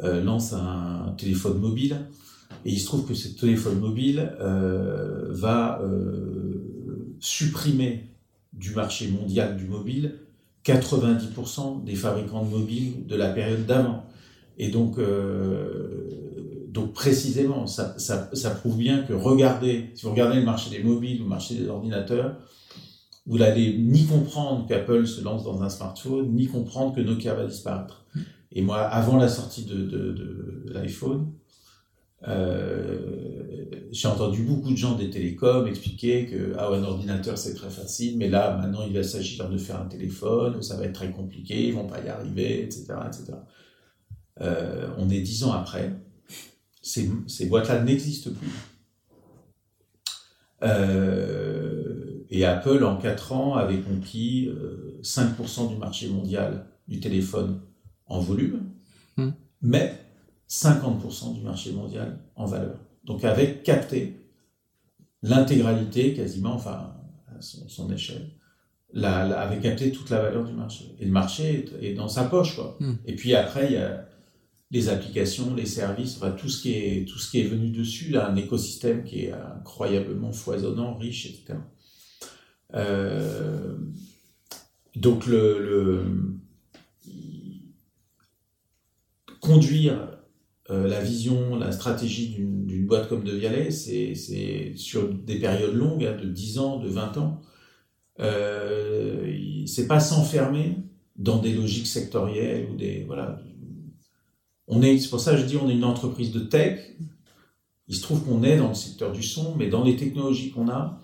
euh, 0.04 0.24
lance 0.24 0.54
un 0.54 1.14
téléphone 1.18 1.60
mobile. 1.60 1.98
Et 2.66 2.72
il 2.72 2.80
se 2.80 2.86
trouve 2.86 3.06
que 3.06 3.14
ce 3.14 3.28
téléphone 3.30 3.80
mobile 3.80 4.34
euh, 4.40 5.28
va 5.30 5.82
supprimer 7.22 8.10
du 8.52 8.72
marché 8.76 9.08
mondial 9.08 9.56
du 9.56 9.66
mobile 9.66 10.16
90% 10.66 11.86
des 11.86 11.96
fabricants 11.96 12.44
de 12.44 12.50
mobiles 12.50 13.08
de 13.08 13.16
la 13.16 13.30
période 13.30 13.66
d'avant. 13.66 14.06
Et 14.58 14.70
donc, 14.70 15.00
donc 16.68 16.94
précisément, 16.94 17.66
ça, 17.66 17.98
ça, 17.98 18.30
ça, 18.34 18.52
prouve 18.52 18.78
bien 18.78 19.04
que 19.04 19.14
regardez, 19.14 19.90
si 19.96 20.04
vous 20.04 20.12
regardez 20.12 20.40
le 20.40 20.46
marché 20.46 20.70
des 20.70 20.84
mobiles 20.84 21.20
le 21.20 21.26
marché 21.26 21.56
des 21.56 21.68
ordinateurs, 21.68 22.38
vous 23.26 23.38
n'allez 23.38 23.78
ni 23.78 24.06
comprendre 24.06 24.68
qu'Apple 24.68 25.08
se 25.08 25.22
lance 25.22 25.44
dans 25.44 25.62
un 25.64 25.70
smartphone, 25.70 26.32
ni 26.34 26.48
comprendre 26.48 26.94
que 26.94 27.02
Nokia 27.02 27.34
va 27.34 27.46
disparaître. 27.46 28.06
Et 28.52 28.62
moi, 28.62 28.80
avant 28.82 29.18
la 29.18 29.30
sortie 29.30 29.64
de, 29.66 29.76
de 29.76 30.66
l'iPhone, 30.74 31.32
euh, 32.28 33.88
j'ai 33.92 34.08
entendu 34.08 34.44
beaucoup 34.44 34.72
de 34.72 34.78
gens 34.78 34.96
des 34.96 35.10
télécoms 35.10 35.68
expliquer 35.68 36.28
que 36.28 36.54
ah, 36.58 36.70
un 36.70 36.84
ordinateur 36.84 37.38
c'est 37.38 37.54
très 37.54 37.70
facile, 37.70 38.18
mais 38.18 38.30
là 38.30 38.58
maintenant 38.58 38.86
il 38.86 38.94
va 38.94 39.04
s'agir 39.04 39.50
de 39.50 39.58
faire 39.58 39.82
un 39.82 39.88
téléphone, 39.88 40.62
ça 40.62 40.78
va 40.78 40.86
être 40.86 40.94
très 40.94 41.12
compliqué, 41.12 41.68
ils 41.68 41.74
vont 41.74 41.88
pas 41.88 42.00
y 42.00 42.10
arriver, 42.10 42.64
etc. 42.64 42.94
etc. 43.08 43.34
Euh, 44.40 44.88
on 44.98 45.10
est 45.10 45.20
dix 45.20 45.44
ans 45.44 45.52
après, 45.52 45.94
ces, 46.82 47.10
ces 47.28 47.48
boîtes-là 47.48 47.84
n'existent 47.84 48.32
plus. 48.32 48.50
Euh, 50.64 52.24
et 52.30 52.46
Apple 52.46 52.84
en 52.84 52.98
quatre 52.98 53.34
ans 53.34 53.56
avait 53.56 53.82
conquis 53.82 54.50
5% 55.02 55.66
euh, 55.66 55.68
du 55.70 55.76
marché 55.76 56.08
mondial 56.08 56.66
du 56.88 57.00
téléphone 57.00 57.62
en 58.06 58.20
volume, 58.20 58.62
hmm. 59.18 59.32
mais 59.62 59.98
50% 60.52 61.34
du 61.34 61.42
marché 61.42 61.72
mondial 61.72 62.20
en 62.36 62.46
valeur. 62.46 62.78
Donc 63.06 63.24
avec 63.24 63.64
capté 63.64 64.28
l'intégralité 65.24 66.14
quasiment, 66.14 66.54
enfin 66.54 66.94
à 67.28 67.42
son, 67.42 67.90
échelle, 67.92 68.32
la, 68.92 69.26
la, 69.26 69.40
avait 69.40 69.62
capté 69.62 69.92
toute 69.94 70.10
la 70.10 70.22
valeur 70.22 70.44
du 70.44 70.52
marché. 70.52 70.94
Et 71.00 71.06
le 71.06 71.12
marché 71.12 71.66
est, 71.82 71.94
dans 71.94 72.10
sa 72.10 72.26
poche, 72.26 72.56
quoi. 72.56 72.76
Hmm. 72.82 72.96
Et 73.06 73.16
puis 73.16 73.34
après, 73.34 73.68
il 73.68 73.74
y 73.74 73.78
a 73.78 74.06
les 74.72 74.90
applications, 74.90 75.56
les 75.56 75.66
services, 75.66 76.18
enfin 76.18 76.32
tout 76.32 76.50
ce 76.50 76.62
qui 76.62 76.74
est 76.74 77.08
tout 77.08 77.18
ce 77.18 77.32
qui 77.32 77.40
est 77.40 77.48
venu 77.48 77.70
dessus, 77.70 78.12
là, 78.12 78.30
un 78.30 78.36
écosystème 78.36 79.06
qui 79.06 79.26
est 79.26 79.32
incroyablement 79.32 80.34
foisonnant, 80.34 80.98
riche, 80.98 81.28
etc. 81.28 81.60
Euh, 82.74 83.78
donc 84.96 85.28
le, 85.28 85.60
le 85.60 86.06
conduire 89.40 90.21
euh, 90.72 90.88
la 90.88 91.02
vision, 91.02 91.56
la 91.58 91.74
stratégie 91.74 92.30
d'une 92.30 92.86
boîte 92.86 93.10
comme 93.10 93.26
De 93.26 93.36
Vialet, 93.36 93.72
c'est 93.72 94.74
sur 94.76 95.14
des 95.14 95.38
périodes 95.38 95.76
longues, 95.76 96.06
hein, 96.06 96.16
de 96.22 96.28
10 96.28 96.60
ans, 96.60 96.80
de 96.80 96.88
20 96.88 97.18
ans. 97.18 97.42
Euh, 98.20 99.34
c'est 99.66 99.88
pas 99.88 100.00
s'enfermer 100.00 100.78
dans 101.18 101.40
des 101.40 101.54
logiques 101.54 101.88
sectorielles 101.88 102.70
ou 102.72 102.76
des 102.76 103.04
voilà. 103.06 103.42
On 104.68 104.82
est, 104.82 104.98
c'est 104.98 105.10
pour 105.10 105.20
ça 105.20 105.34
que 105.34 105.40
je 105.40 105.46
dis, 105.46 105.58
on 105.58 105.70
est 105.70 105.76
une 105.76 105.84
entreprise 105.84 106.32
de 106.32 106.40
tech. 106.40 106.80
Il 107.90 107.96
se 107.96 108.02
trouve 108.02 108.24
qu'on 108.24 108.42
est 108.44 108.56
dans 108.56 108.70
le 108.70 108.74
secteur 108.74 109.12
du 109.12 109.24
son, 109.24 109.56
mais 109.58 109.68
dans 109.68 109.84
les 109.84 109.98
technologies 109.98 110.52
qu'on 110.52 110.70
a, 110.70 111.02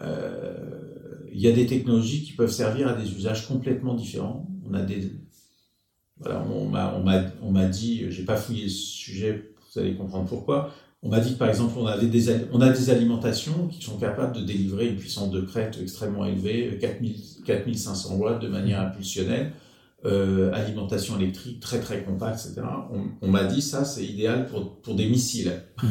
il 0.00 1.40
y 1.40 1.48
a 1.48 1.52
des 1.52 1.66
technologies 1.66 2.22
qui 2.22 2.32
peuvent 2.32 2.52
servir 2.52 2.86
à 2.86 2.92
des 2.92 3.12
usages 3.12 3.48
complètement 3.48 3.94
différents. 3.94 4.48
On 4.64 4.74
a 4.74 4.82
des, 4.82 5.10
voilà, 6.20 6.44
on 6.48 7.50
m'a, 7.50 7.66
dit, 7.66 8.06
j'ai 8.10 8.24
pas 8.24 8.36
fouillé 8.36 8.68
ce 8.68 8.76
sujet, 8.76 9.52
vous 9.74 9.80
allez 9.80 9.94
comprendre 9.94 10.26
pourquoi. 10.28 10.70
On 11.02 11.08
m'a 11.08 11.20
dit 11.20 11.34
que 11.34 11.38
par 11.38 11.48
exemple, 11.48 11.74
on, 11.78 11.86
avait 11.86 12.06
des, 12.06 12.30
on 12.52 12.60
a 12.60 12.70
des 12.70 12.90
alimentations 12.90 13.68
qui 13.68 13.84
sont 13.84 13.98
capables 13.98 14.34
de 14.34 14.40
délivrer 14.40 14.88
une 14.88 14.96
puissance 14.96 15.30
de 15.30 15.40
crête 15.42 15.78
extrêmement 15.80 16.24
élevée, 16.24 16.78
4000, 16.80 17.14
4500 17.44 18.16
watts 18.16 18.42
de 18.42 18.48
manière 18.48 18.80
impulsionnelle, 18.80 19.52
euh, 20.04 20.52
alimentation 20.52 21.18
électrique 21.18 21.60
très 21.60 21.80
très 21.80 22.02
compacte, 22.02 22.46
etc. 22.46 22.66
On, 22.92 23.04
on 23.20 23.28
m'a 23.28 23.44
dit 23.44 23.60
ça, 23.62 23.84
c'est 23.84 24.04
idéal 24.04 24.46
pour, 24.46 24.80
pour 24.80 24.94
des 24.94 25.08
missiles. 25.08 25.52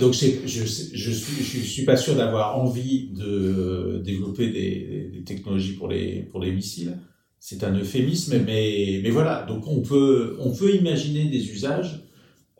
Donc 0.00 0.14
je, 0.14 0.26
je, 0.46 0.64
je, 0.64 1.10
suis, 1.10 1.44
je 1.44 1.60
suis 1.60 1.84
pas 1.84 1.96
sûr 1.96 2.16
d'avoir 2.16 2.58
envie 2.58 3.10
de 3.10 4.00
développer 4.02 4.50
des, 4.50 5.10
des, 5.12 5.24
technologies 5.24 5.74
pour 5.74 5.88
les, 5.88 6.22
pour 6.22 6.40
les 6.40 6.52
missiles. 6.52 6.96
C'est 7.40 7.64
un 7.64 7.74
euphémisme, 7.74 8.38
mais, 8.44 9.00
mais 9.02 9.10
voilà. 9.10 9.44
Donc 9.48 9.66
on 9.66 9.80
peut, 9.80 10.36
on 10.38 10.54
peut 10.54 10.74
imaginer 10.74 11.28
des 11.28 11.50
usages 11.50 12.04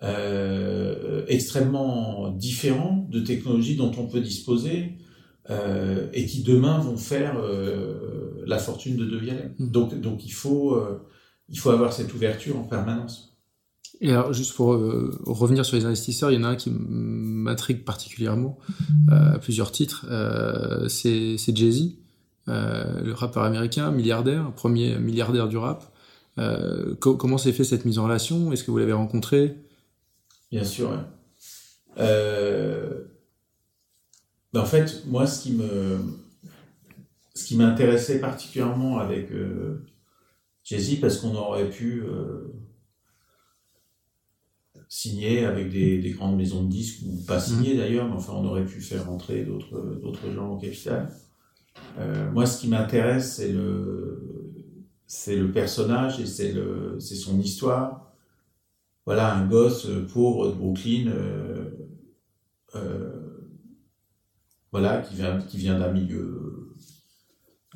euh, 0.03 1.25
extrêmement 1.29 2.31
différents 2.31 3.07
de 3.11 3.21
technologies 3.21 3.77
dont 3.77 3.93
on 3.99 4.07
peut 4.07 4.21
disposer 4.21 4.95
euh, 5.51 6.09
et 6.13 6.27
qui 6.27 6.43
demain 6.43 6.79
vont 6.79 6.97
faire 6.97 7.39
euh, 7.39 8.43
la 8.47 8.59
fortune 8.59 8.97
de 8.97 9.05
De 9.05 9.19
Vialet. 9.19 9.53
Mmh. 9.59 9.71
Donc, 9.71 10.01
donc 10.01 10.25
il, 10.25 10.33
faut, 10.33 10.83
il 11.49 11.59
faut 11.59 11.71
avoir 11.71 11.93
cette 11.93 12.13
ouverture 12.15 12.59
en 12.59 12.65
permanence. 12.65 13.31
Et 14.01 14.11
alors, 14.11 14.33
juste 14.33 14.55
pour 14.55 14.73
euh, 14.73 15.15
revenir 15.27 15.65
sur 15.65 15.77
les 15.77 15.85
investisseurs, 15.85 16.31
il 16.31 16.37
y 16.37 16.39
en 16.39 16.45
a 16.45 16.49
un 16.49 16.57
qui 16.57 16.71
m'intrigue 16.71 17.85
particulièrement 17.85 18.59
euh, 19.11 19.35
à 19.35 19.39
plusieurs 19.39 19.73
titres. 19.73 20.07
Euh, 20.09 20.89
c'est 20.89 21.37
Jay-Z, 21.55 21.99
le 22.47 23.13
rappeur 23.13 23.45
américain, 23.45 23.91
milliardaire, 23.91 24.53
premier 24.53 24.99
milliardaire 24.99 25.49
du 25.49 25.57
rap. 25.57 25.93
comment 26.99 27.39
s'est 27.39 27.53
fait 27.53 27.65
cette 27.65 27.85
mise 27.85 27.99
en 27.99 28.05
relation? 28.05 28.53
Est-ce 28.53 28.65
que 28.65 28.71
vous 28.71 28.79
l'avez 28.79 28.93
rencontré? 28.93 29.57
Bien 30.51 30.65
sûr. 30.65 30.91
Ben, 31.97 32.61
en 34.61 34.65
fait, 34.65 35.05
moi, 35.07 35.27
ce 35.27 35.43
qui 35.43 35.53
me, 35.53 35.99
ce 37.35 37.45
qui 37.45 37.57
m'intéressait 37.57 38.19
particulièrement 38.19 38.99
avec 38.99 39.29
Jay-Z, 40.65 41.01
parce 41.01 41.19
qu'on 41.19 41.37
aurait 41.37 41.71
pu 41.71 42.03
signé 44.91 45.45
avec 45.45 45.71
des, 45.71 45.99
des, 45.99 46.11
grandes 46.11 46.37
maisons 46.37 46.65
de 46.65 46.69
disques, 46.69 47.03
ou 47.07 47.25
pas 47.25 47.41
signé 47.41 47.75
mmh. 47.75 47.79
d'ailleurs, 47.79 48.09
mais 48.09 48.17
enfin 48.17 48.35
on 48.35 48.45
aurait 48.45 48.67
pu 48.67 48.83
faire 48.83 49.07
rentrer 49.07 49.45
d'autres, 49.45 49.99
d'autres 50.03 50.31
gens 50.33 50.51
au 50.51 50.59
capital. 50.59 51.11
Euh, 51.99 52.31
moi, 52.31 52.47
ce 52.47 52.61
qui 52.61 52.69
m'intéresse, 52.69 53.37
c'est 53.37 53.53
le, 53.53 54.23
c'est 55.07 55.37
le 55.37 55.51
personnage 55.51 56.21
et 56.21 56.27
c'est, 56.27 56.53
le, 56.53 56.99
c'est 57.01 57.17
son 57.17 57.39
histoire. 57.41 58.13
Voilà, 59.07 59.35
un 59.35 59.47
gosse 59.47 59.89
pauvre 60.13 60.49
de 60.49 60.53
Brooklyn, 60.53 61.09
euh, 61.09 61.71
euh, 62.77 63.57
voilà, 64.73 64.99
qui 64.99 65.17
vient, 65.17 65.39
qui 65.39 65.57
vient 65.57 65.79
d'un 65.79 65.91
milieu 65.91 66.77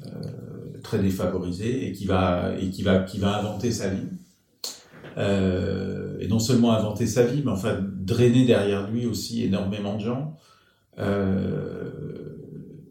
euh, 0.06 0.80
très 0.82 1.00
défavorisé 1.00 1.88
et 1.88 1.92
qui 1.92 2.04
va, 2.04 2.54
et 2.58 2.70
qui 2.70 2.82
va, 2.82 3.00
qui 3.00 3.18
va 3.18 3.38
inventer 3.38 3.72
sa 3.72 3.88
vie. 3.88 4.08
Euh, 5.16 6.18
et 6.18 6.28
non 6.28 6.38
seulement 6.38 6.72
inventer 6.72 7.06
sa 7.06 7.24
vie, 7.24 7.42
mais 7.44 7.52
enfin 7.52 7.78
drainer 7.80 8.44
derrière 8.46 8.90
lui 8.90 9.06
aussi 9.06 9.44
énormément 9.44 9.96
de 9.96 10.00
gens. 10.02 10.36
Euh, 10.98 11.90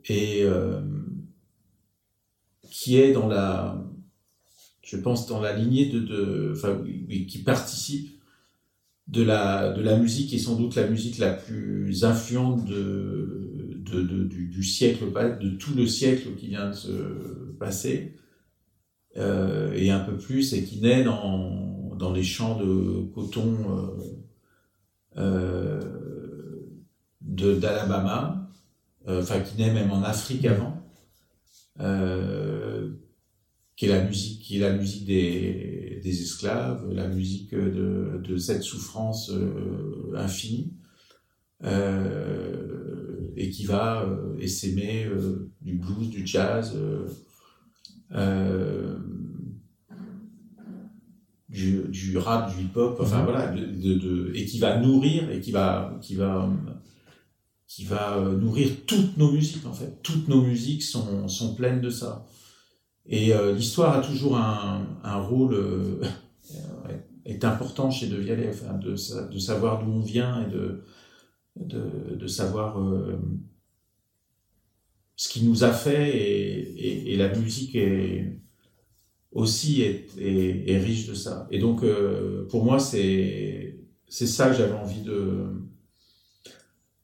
et 0.06 0.44
euh, 0.44 0.82
qui 2.74 2.98
est 2.98 3.14
dans 3.14 3.28
la, 3.28 3.80
je 4.82 4.98
pense, 4.98 5.28
dans 5.28 5.40
la 5.40 5.54
lignée 5.54 5.90
de, 5.90 6.00
de 6.00 6.54
enfin, 6.56 6.82
qui 7.28 7.38
participe 7.44 8.20
de 9.08 9.22
la, 9.22 9.72
de 9.74 9.82
la 9.84 9.96
musique 9.96 10.30
qui 10.30 10.38
est 10.38 10.40
sans 10.40 10.56
doute 10.56 10.74
la 10.74 10.88
musique 10.88 11.20
la 11.20 11.34
plus 11.34 12.04
influente 12.04 12.66
de, 12.66 13.76
de, 13.76 14.02
de 14.02 14.24
du, 14.24 14.48
du, 14.48 14.64
siècle, 14.64 15.06
de 15.40 15.50
tout 15.52 15.76
le 15.76 15.86
siècle 15.86 16.30
qui 16.36 16.48
vient 16.48 16.70
de 16.72 16.76
se 16.76 16.90
passer, 17.60 18.16
euh, 19.18 19.72
et 19.74 19.92
un 19.92 20.00
peu 20.00 20.18
plus, 20.18 20.54
et 20.54 20.64
qui 20.64 20.80
naît 20.82 21.04
dans, 21.04 21.94
dans 21.96 22.12
les 22.12 22.24
champs 22.24 22.58
de 22.58 23.04
coton 23.14 23.56
euh, 25.16 25.22
euh, 25.22 26.80
d'Alabama, 27.22 28.50
enfin 29.08 29.42
qui 29.42 29.62
naît 29.62 29.72
même 29.72 29.92
en 29.92 30.02
Afrique 30.02 30.46
avant, 30.46 30.82
qui 33.76 33.86
est 33.86 33.90
la 33.90 34.04
musique, 34.04 34.42
qui 34.42 34.58
est 34.58 34.60
la 34.60 34.74
musique 34.74 35.06
des, 35.06 36.00
des 36.04 36.22
esclaves, 36.22 36.92
la 36.92 37.08
musique 37.08 37.54
de, 37.56 38.22
de 38.24 38.38
cette 38.38 38.64
souffrance 38.64 39.32
infinie, 40.16 40.74
et 43.36 43.50
qui 43.50 43.66
va 43.66 44.08
essaimer 44.40 45.08
du 45.62 45.74
blues, 45.76 46.10
du 46.10 46.26
jazz. 46.26 46.78
Euh, 48.16 48.96
du, 51.50 51.84
du 51.90 52.18
rap, 52.18 52.56
du 52.56 52.64
hip-hop, 52.64 52.98
enfin 53.00 53.20
mhm. 53.20 53.26
voilà, 53.26 53.48
de, 53.52 53.94
de, 53.94 54.32
et 54.34 54.46
qui 54.46 54.58
va 54.58 54.80
nourrir 54.80 55.30
et 55.30 55.40
qui 55.40 55.52
va, 55.52 56.00
qui 56.02 56.16
va, 56.16 56.50
qui 57.68 57.84
va 57.84 58.18
euh, 58.18 58.36
nourrir 58.36 58.70
toutes 58.88 59.18
nos 59.18 59.32
musiques 59.32 59.66
en 59.68 59.74
fait. 59.74 60.02
Toutes 60.02 60.28
nos 60.28 60.42
musiques 60.42 60.82
sont, 60.82 61.28
sont 61.28 61.54
pleines 61.54 61.80
de 61.80 61.92
ça. 61.92 62.26
Et 63.08 63.34
euh, 63.34 63.54
l'histoire 63.54 63.98
a 63.98 64.02
toujours 64.02 64.38
un, 64.38 65.18
rôle 65.22 65.54
euh, 65.54 66.02
est 67.26 67.44
important 67.44 67.92
chez 67.92 68.08
De 68.08 68.18
Vialet, 68.18 68.54
de, 68.82 68.96
savoir 68.96 69.84
d'où 69.84 69.92
on 69.92 70.00
vient 70.00 70.48
et 70.48 70.52
de, 70.52 70.84
de, 72.16 72.28
savoir 72.28 72.80
euh, 72.80 73.20
ce 75.16 75.30
qui 75.30 75.44
nous 75.44 75.64
a 75.64 75.74
fait 75.74 76.18
et, 76.18 77.16
la 77.18 77.30
musique 77.30 77.76
est 77.76 78.40
aussi 79.32 79.82
est, 79.82 80.08
est, 80.18 80.78
riche 80.78 81.08
de 81.08 81.14
ça. 81.14 81.48
Et 81.52 81.60
donc, 81.60 81.84
pour 82.50 82.64
moi, 82.64 82.80
c'est 82.80 83.78
ça 84.08 84.50
que 84.50 84.56
j'avais 84.56 84.74
envie 84.74 85.02
de, 85.02 85.48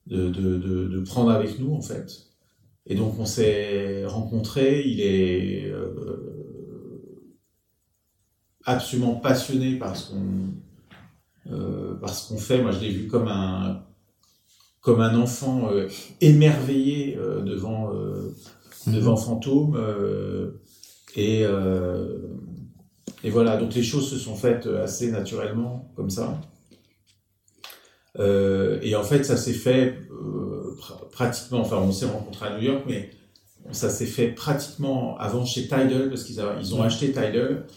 de, 0.07 0.29
de, 0.29 0.99
prendre 1.01 1.31
avec 1.31 1.59
nous, 1.59 1.73
en 1.73 1.81
fait. 1.81 2.28
Et 2.89 2.95
donc, 2.95 3.19
on 3.19 3.25
s'est 3.25 4.03
rencontrés. 4.05 4.81
Il 4.83 4.99
est 4.99 5.71
euh, 5.71 5.85
absolument 8.65 9.15
passionné 9.15 9.77
par 9.77 9.95
ce 9.95 10.11
qu'on 10.11 11.51
euh, 11.51 11.93
par 11.95 12.09
ce 12.09 12.29
qu'on 12.29 12.39
fait. 12.39 12.61
Moi, 12.61 12.71
je 12.71 12.79
l'ai 12.79 12.89
vu 12.89 13.07
comme 13.07 13.27
un 13.27 13.85
comme 14.81 15.01
un 15.01 15.15
enfant 15.15 15.69
euh, 15.71 15.87
émerveillé 16.19 17.15
devant 17.45 17.91
devant 18.87 19.17
mhm. 19.17 19.23
Fantôme 19.23 20.51
et, 21.15 21.43
et 23.23 23.29
voilà, 23.29 23.57
donc 23.57 23.73
les 23.75 23.83
choses 23.83 24.09
se 24.09 24.17
sont 24.17 24.35
faites 24.35 24.67
assez 24.67 25.11
naturellement, 25.11 25.91
comme 25.95 26.09
ça. 26.09 26.39
Et 28.17 28.95
en 28.95 29.03
fait, 29.03 29.23
ça 29.23 29.37
s'est 29.37 29.53
fait 29.53 29.97
pratiquement, 31.11 31.59
enfin, 31.59 31.77
on 31.77 31.91
s'est 31.91 32.05
rencontrés 32.05 32.47
à 32.47 32.57
New 32.57 32.63
York, 32.63 32.84
mais 32.88 33.11
ça 33.71 33.89
s'est 33.89 34.05
fait 34.05 34.30
pratiquement 34.30 35.17
avant 35.17 35.45
chez 35.45 35.63
Tidal, 35.63 36.09
parce 36.09 36.23
qu'ils 36.23 36.41
ils 36.59 36.75
ont 36.75 36.82
acheté 36.82 37.07
Tidal. 37.07 37.67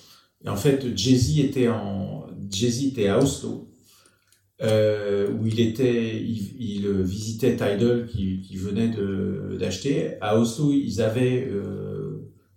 Et 0.44 0.48
en 0.48 0.56
fait, 0.56 0.96
Jay-Z 0.96 1.38
était, 1.40 1.68
Jay 2.50 2.86
était 2.86 3.08
à 3.08 3.18
Oslo, 3.18 3.68
euh, 4.62 5.30
où 5.32 5.46
il 5.46 5.60
était, 5.60 6.20
il, 6.20 6.86
visitait 7.02 7.56
Tidal 7.56 8.06
qui, 8.06 8.40
qui 8.42 8.56
venait 8.56 8.90
d'acheter. 9.58 10.20
À 10.20 10.38
Oslo, 10.38 10.72
ils 10.72 11.00
avaient 11.00 11.48
euh, 11.48 11.92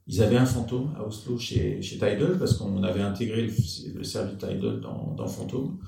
ils 0.08 0.22
avaient 0.22 0.38
un 0.38 0.46
fantôme 0.46 0.94
à 0.98 1.04
Oslo 1.04 1.38
chez, 1.38 1.82
chez 1.82 1.96
Tidal 1.96 2.38
parce 2.38 2.54
qu'on 2.54 2.84
avait 2.84 3.02
intégré 3.02 3.42
le, 3.42 4.04
service 4.04 4.38
Tidal 4.38 4.80
dans, 4.82 5.16
dans 5.18 5.28
Fantôme. 5.28 5.80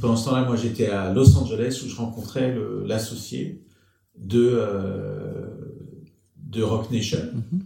Pendant 0.00 0.16
ce 0.16 0.28
temps-là, 0.28 0.44
moi, 0.44 0.56
j'étais 0.56 0.88
à 0.88 1.12
Los 1.12 1.36
Angeles 1.36 1.80
où 1.84 1.88
je 1.88 1.96
rencontrais 1.96 2.56
l'associé 2.84 3.62
de, 4.18 4.50
euh, 4.52 5.46
de 6.36 6.62
Rock 6.62 6.90
Nation. 6.90 7.18
Mm-hmm. 7.18 7.60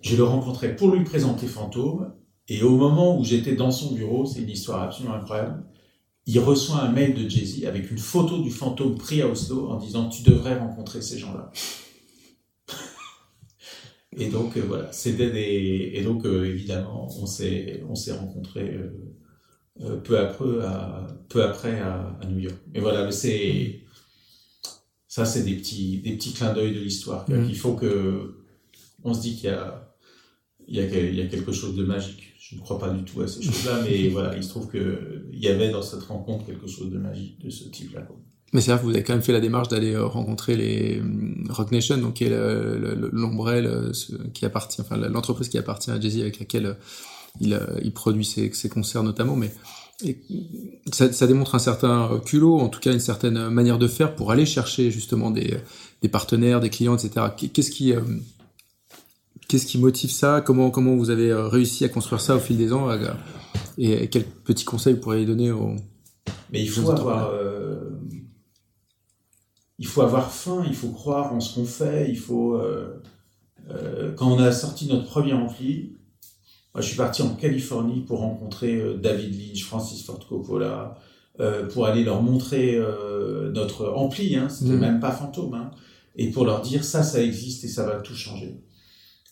Je 0.00 0.16
le 0.16 0.24
rencontrais 0.24 0.74
pour 0.74 0.90
lui 0.94 1.04
présenter 1.04 1.46
Fantôme. 1.46 2.14
Et 2.48 2.62
au 2.62 2.76
moment 2.76 3.18
où 3.18 3.24
j'étais 3.24 3.54
dans 3.54 3.70
son 3.70 3.92
bureau, 3.92 4.24
c'est 4.24 4.40
une 4.40 4.48
histoire 4.48 4.82
absolument 4.82 5.14
incroyable, 5.14 5.64
il 6.26 6.38
reçoit 6.40 6.82
un 6.82 6.92
mail 6.92 7.14
de 7.14 7.28
Jay-Z 7.28 7.64
avec 7.64 7.90
une 7.90 7.98
photo 7.98 8.42
du 8.42 8.50
fantôme 8.50 8.96
pris 8.96 9.22
à 9.22 9.28
Oslo 9.28 9.70
en 9.70 9.78
disant 9.78 10.10
Tu 10.10 10.22
devrais 10.22 10.58
rencontrer 10.58 11.00
ces 11.00 11.18
gens-là. 11.18 11.50
Et 14.18 14.28
donc 14.28 14.56
euh, 14.56 14.62
voilà, 14.66 14.92
c'était 14.92 15.30
des 15.30 15.92
et 15.94 16.02
donc 16.02 16.26
euh, 16.26 16.44
évidemment 16.44 17.08
on 17.20 17.26
s'est 17.26 17.84
on 17.88 17.94
s'est 17.94 18.12
rencontrés 18.12 18.76
euh, 19.80 19.96
peu 19.98 20.18
après 20.18 20.64
à 20.64 21.06
peu 21.28 21.44
après 21.44 21.78
à, 21.80 22.16
à, 22.20 22.26
New 22.26 22.40
York. 22.40 22.56
Mais 22.74 22.80
voilà, 22.80 23.10
c'est 23.12 23.80
Ça, 25.18 25.24
c'est 25.24 25.42
des 25.42 25.54
petits, 25.54 25.98
des 25.98 26.12
petits 26.12 26.32
clins 26.32 26.52
d'œil 26.52 26.72
de 26.72 26.78
l'histoire. 26.78 27.26
Il 27.28 27.56
faut 27.56 27.74
que 27.74 28.36
on 29.02 29.12
se 29.12 29.20
dit 29.20 29.34
qu'il 29.34 29.50
y 29.50 29.52
a, 29.52 29.96
il 30.68 30.76
y, 30.76 30.80
a, 30.80 30.84
il 30.84 31.16
y 31.16 31.20
a 31.20 31.26
quelque 31.26 31.50
chose 31.50 31.74
de 31.74 31.82
magique. 31.82 32.34
Je 32.38 32.54
ne 32.54 32.60
crois 32.60 32.78
pas 32.78 32.90
du 32.90 33.02
tout 33.02 33.20
à 33.20 33.26
ces 33.26 33.42
choses-là, 33.42 33.80
mais 33.84 34.10
voilà, 34.10 34.36
il 34.36 34.44
se 34.44 34.50
trouve 34.50 34.70
qu'il 34.70 35.28
y 35.32 35.48
avait 35.48 35.70
dans 35.70 35.82
cette 35.82 36.04
rencontre 36.04 36.46
quelque 36.46 36.68
chose 36.68 36.92
de 36.92 36.98
magique 36.98 37.40
de 37.44 37.50
ce 37.50 37.68
type-là. 37.68 38.06
Mais 38.52 38.60
c'est 38.60 38.70
vrai 38.70 38.78
que 38.80 38.84
vous 38.84 38.94
avez 38.94 39.02
quand 39.02 39.12
même 39.12 39.22
fait 39.22 39.32
la 39.32 39.40
démarche 39.40 39.66
d'aller 39.66 39.94
euh, 39.94 40.06
rencontrer 40.06 40.56
les 40.56 41.00
euh, 41.00 41.02
Rock 41.50 41.72
Nation, 41.72 41.98
donc 41.98 42.14
qui 42.14 42.24
est 42.24 42.30
l'ombrelle 43.10 43.66
euh, 43.66 43.92
qui 44.32 44.46
appartient, 44.46 44.80
enfin 44.80 44.96
l'entreprise 44.96 45.48
qui 45.48 45.58
appartient 45.58 45.90
à 45.90 45.98
Jay-Z 45.98 46.20
avec 46.20 46.38
laquelle 46.38 46.76
il, 47.40 47.60
il 47.82 47.92
produit 47.92 48.24
ses, 48.24 48.52
ses, 48.52 48.68
concerts 48.68 49.02
notamment, 49.02 49.34
mais 49.34 49.52
ça, 50.92 51.12
ça, 51.12 51.26
démontre 51.26 51.54
un 51.54 51.58
certain 51.58 52.20
culot, 52.24 52.58
en 52.58 52.68
tout 52.68 52.78
cas 52.78 52.92
une 52.92 53.00
certaine 53.00 53.48
manière 53.48 53.78
de 53.78 53.88
faire 53.88 54.14
pour 54.14 54.30
aller 54.30 54.46
chercher 54.46 54.90
justement 54.90 55.30
des, 55.30 55.56
des 56.02 56.08
partenaires, 56.08 56.60
des 56.60 56.70
clients, 56.70 56.96
etc. 56.96 57.26
Qu'est-ce 57.52 57.70
qui 57.70 57.92
Qu'est-ce 59.48 59.66
qui 59.66 59.78
motive 59.78 60.10
ça? 60.10 60.40
Comment 60.40 60.70
comment 60.70 60.94
vous 60.94 61.10
avez 61.10 61.34
réussi 61.34 61.84
à 61.84 61.88
construire 61.88 62.20
ça 62.20 62.36
au 62.36 62.38
fil 62.38 62.56
des 62.56 62.72
ans? 62.72 62.88
Et 63.76 64.08
quels 64.08 64.24
petits 64.24 64.64
conseils 64.64 64.94
vous 64.94 65.00
pourriez 65.00 65.26
donner 65.26 65.50
aux 65.50 65.74
Mais 66.52 66.62
il 66.62 66.70
faut 66.70 66.90
avoir 66.90 67.32
il 69.78 69.86
faut 69.86 70.02
avoir 70.02 70.32
faim, 70.32 70.64
il 70.66 70.74
faut 70.74 70.88
croire 70.88 71.32
en 71.32 71.40
ce 71.40 71.54
qu'on 71.54 71.64
fait, 71.64 72.10
il 72.10 72.18
faut... 72.18 72.54
Euh, 72.54 73.00
euh, 73.70 74.12
quand 74.14 74.28
on 74.28 74.38
a 74.38 74.50
sorti 74.50 74.86
notre 74.88 75.06
premier 75.06 75.34
ampli, 75.34 75.96
moi, 76.74 76.82
je 76.82 76.88
suis 76.88 76.96
parti 76.96 77.22
en 77.22 77.34
Californie 77.34 78.00
pour 78.00 78.20
rencontrer 78.20 78.76
euh, 78.76 78.94
David 78.94 79.34
Lynch, 79.34 79.64
Francis 79.64 80.04
Ford 80.04 80.20
Coppola, 80.28 80.98
pour 81.72 81.86
aller 81.86 82.02
leur 82.02 82.20
montrer 82.20 82.80
notre 83.52 83.86
ampli, 83.90 84.34
hein, 84.34 84.48
c'était 84.48 84.72
mmh. 84.72 84.80
même 84.80 84.98
pas 84.98 85.12
fantôme, 85.12 85.54
hein, 85.54 85.70
et 86.16 86.32
pour 86.32 86.44
leur 86.44 86.62
dire 86.62 86.82
ça, 86.82 87.04
ça 87.04 87.22
existe 87.22 87.62
et 87.62 87.68
ça 87.68 87.86
va 87.86 88.00
tout 88.00 88.16
changer. 88.16 88.56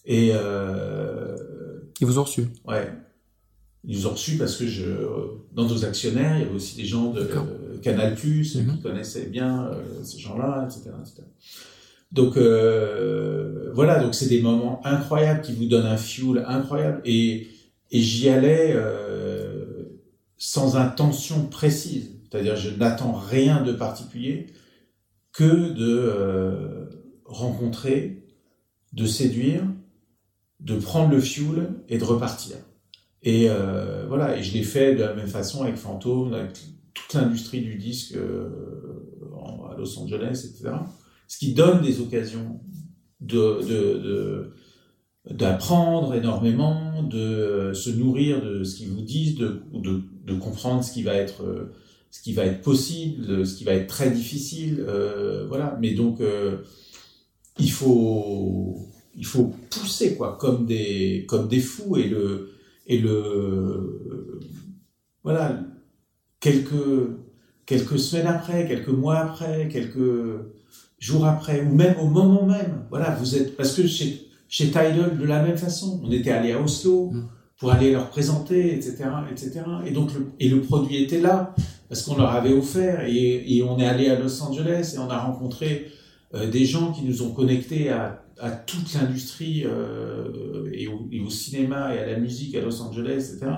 Et 0.05 0.29
ils 0.29 2.07
vous 2.07 2.21
ont 2.21 2.23
reçu. 2.23 2.47
Ouais. 2.65 2.93
Ils 3.89 3.99
nous 3.99 4.07
ont 4.09 4.11
reçus 4.11 4.37
parce 4.37 4.57
que 4.57 4.67
je, 4.67 4.85
dans 5.53 5.67
nos 5.67 5.85
actionnaires, 5.85 6.37
il 6.37 6.43
y 6.43 6.45
avait 6.45 6.55
aussi 6.55 6.77
des 6.77 6.85
gens 6.85 7.13
de 7.13 7.29
Canal+, 7.83 8.17
Plus 8.17 8.57
mhm. 8.57 8.77
qui 8.77 8.83
connaissaient 8.83 9.27
bien 9.27 9.67
euh, 9.67 10.03
ces 10.03 10.19
gens-là, 10.19 10.69
etc., 10.69 10.91
Donc 12.13 12.37
euh, 12.37 13.71
voilà, 13.75 13.99
donc 13.99 14.15
c'est 14.15 14.29
des 14.29 14.41
moments 14.41 14.81
incroyables 14.85 15.43
qui 15.43 15.53
vous 15.53 15.67
donnent 15.67 15.87
un 15.87 15.97
fuel 15.97 16.45
incroyable. 16.47 17.01
Et, 17.05 17.49
et 17.91 18.01
j'y 18.01 18.29
allais 18.29 18.73
euh, 18.75 20.01
sans 20.37 20.77
intention 20.77 21.47
précise. 21.47 22.13
C'est-à-dire, 22.31 22.57
je 22.57 22.71
n'attends 22.71 23.13
rien 23.13 23.63
de 23.63 23.73
particulier 23.73 24.47
que 25.33 25.73
de 25.73 26.89
rencontrer, 27.25 28.25
de 28.93 29.07
séduire, 29.07 29.63
de 30.61 30.77
prendre 30.77 31.11
le 31.11 31.21
fuel 31.21 31.75
et 31.89 31.99
de 31.99 32.05
repartir. 32.05 32.57
Et 33.23 33.49
voilà, 34.09 34.37
et 34.37 34.43
je 34.43 34.55
l'ai 34.55 34.63
fait 34.63 34.95
de 34.95 35.01
la 35.01 35.15
même 35.15 35.29
façon 35.29 35.63
avec 35.63 35.77
Fantôme, 35.77 36.35
avec 36.35 36.53
toute 36.97 37.15
l'industrie 37.15 37.61
du 37.61 37.77
disque 37.77 38.17
euh, 38.17 38.49
à 39.71 39.77
Los 39.77 39.99
Angeles, 39.99 40.49
etc. 40.49 40.75
Ce 41.29 41.39
qui 41.39 41.53
donne 41.53 41.83
des 41.83 42.01
occasions 42.01 42.61
de, 43.21 44.53
d'apprendre 45.31 46.15
énormément, 46.15 47.03
de 47.03 47.73
se 47.75 47.91
nourrir 47.91 48.43
de 48.43 48.65
ce 48.65 48.77
qu'ils 48.77 48.89
vous 48.89 49.03
disent, 49.03 49.37
de, 49.37 49.63
de, 49.73 50.35
comprendre 50.35 50.85
ce 50.85 50.93
qui 50.93 51.03
va 51.03 51.15
être 51.15 51.71
ce 52.11 52.23
qui 52.23 52.33
va 52.33 52.47
être 52.47 52.63
possible, 52.63 53.47
ce 53.47 53.57
qui 53.57 53.65
va 53.65 53.73
être 53.73 53.89
très 53.89 54.11
difficile, 54.11 54.85
euh, 54.87 55.47
voilà. 55.49 55.77
Mais 55.81 55.93
donc 55.93 56.21
euh, 56.21 56.59
il 57.59 57.71
faut 57.71 58.89
il 59.17 59.27
faut 59.27 59.53
pousser 59.71 60.17
quoi, 60.17 60.39
comme 60.41 60.67
des 60.67 61.27
comme 61.29 61.49
des 61.49 61.61
fous 61.61 61.97
et 61.97 62.09
le 62.09 62.51
et 62.87 62.99
le 62.99 64.41
voilà 65.25 65.59
quelques, 66.47 67.11
quelques 67.67 67.99
semaines 67.99 68.27
après, 68.27 68.67
quelques 68.69 68.89
mois 68.89 69.19
après, 69.19 69.69
quelques 69.69 70.41
jours 71.07 71.27
après, 71.27 71.63
ou 71.63 71.75
même 71.75 71.95
au 72.01 72.07
moment 72.07 72.45
même. 72.45 72.85
Voilà, 72.91 73.11
vous 73.21 73.37
êtes, 73.37 73.57
parce 73.57 73.75
que 73.75 73.87
chez, 73.87 74.29
chez 74.49 74.67
Tidal, 74.67 75.17
de 75.19 75.25
la 75.25 75.43
même 75.43 75.57
façon, 75.57 76.01
on 76.05 76.11
était 76.11 76.33
allé 76.33 76.53
à 76.53 76.61
Oslo 76.61 77.11
mm. 77.13 77.29
pour 77.59 77.71
aller 77.71 77.93
leur 77.93 78.09
présenter, 78.09 78.75
etc., 78.75 79.05
etc. 79.31 79.63
Et 79.87 79.93
donc, 79.93 80.13
le, 80.15 80.27
et 80.41 80.49
le 80.49 80.61
produit 80.61 80.97
était 81.03 81.21
là, 81.21 81.55
parce 81.89 82.03
qu'on 82.03 82.17
leur 82.17 82.31
avait 82.31 82.53
offert, 82.53 83.05
et, 83.07 83.57
et, 83.57 83.63
on 83.63 83.79
est 83.79 83.87
allé 83.87 84.09
à 84.09 84.19
Los 84.19 84.43
Angeles 84.43 84.95
et 84.97 84.99
on 84.99 85.09
a 85.09 85.19
rencontré 85.19 85.87
euh, 86.35 86.51
des 86.51 86.65
gens 86.65 86.93
qui 86.93 87.03
nous 87.03 87.23
ont 87.23 87.31
connectés 87.31 87.91
à, 87.91 88.25
à 88.41 88.51
toute 88.51 88.93
l'industrie 88.95 89.63
euh, 89.65 90.69
et, 90.73 90.89
et, 91.13 91.21
au, 91.21 91.31
cinéma 91.31 91.95
et 91.95 92.01
à 92.01 92.07
la 92.07 92.19
musique 92.19 92.57
à 92.57 92.61
Los 92.61 92.83
Angeles, 92.83 93.33
etc. 93.33 93.53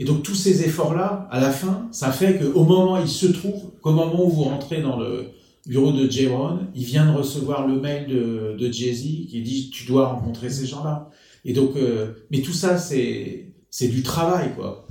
Et 0.00 0.04
donc 0.04 0.22
tous 0.24 0.34
ces 0.34 0.64
efforts-là, 0.64 1.28
à 1.30 1.40
la 1.40 1.50
fin, 1.50 1.88
ça 1.92 2.10
fait 2.10 2.38
qu'au 2.38 2.64
moment 2.64 2.98
où 2.98 3.02
il 3.02 3.08
se 3.08 3.26
trouve, 3.26 3.72
qu'au 3.80 3.92
moment 3.92 4.26
où 4.26 4.30
vous 4.30 4.44
rentrez 4.44 4.80
dans 4.82 4.98
le 4.98 5.30
bureau 5.68 5.92
de 5.92 6.10
Jayron, 6.10 6.60
il 6.74 6.84
vient 6.84 7.12
de 7.12 7.16
recevoir 7.16 7.68
le 7.68 7.78
mail 7.78 8.08
de, 8.08 8.56
de 8.58 8.72
Jay-Z 8.72 9.02
qui 9.02 9.42
dit 9.42 9.70
tu 9.70 9.86
dois 9.86 10.08
rencontrer 10.08 10.48
ces 10.48 10.66
gens-là. 10.66 11.10
Et 11.44 11.52
donc, 11.52 11.76
euh, 11.76 12.14
mais 12.30 12.40
tout 12.40 12.54
ça 12.54 12.78
c'est 12.78 13.52
c'est 13.70 13.88
du 13.88 14.02
travail 14.02 14.54
quoi. 14.56 14.86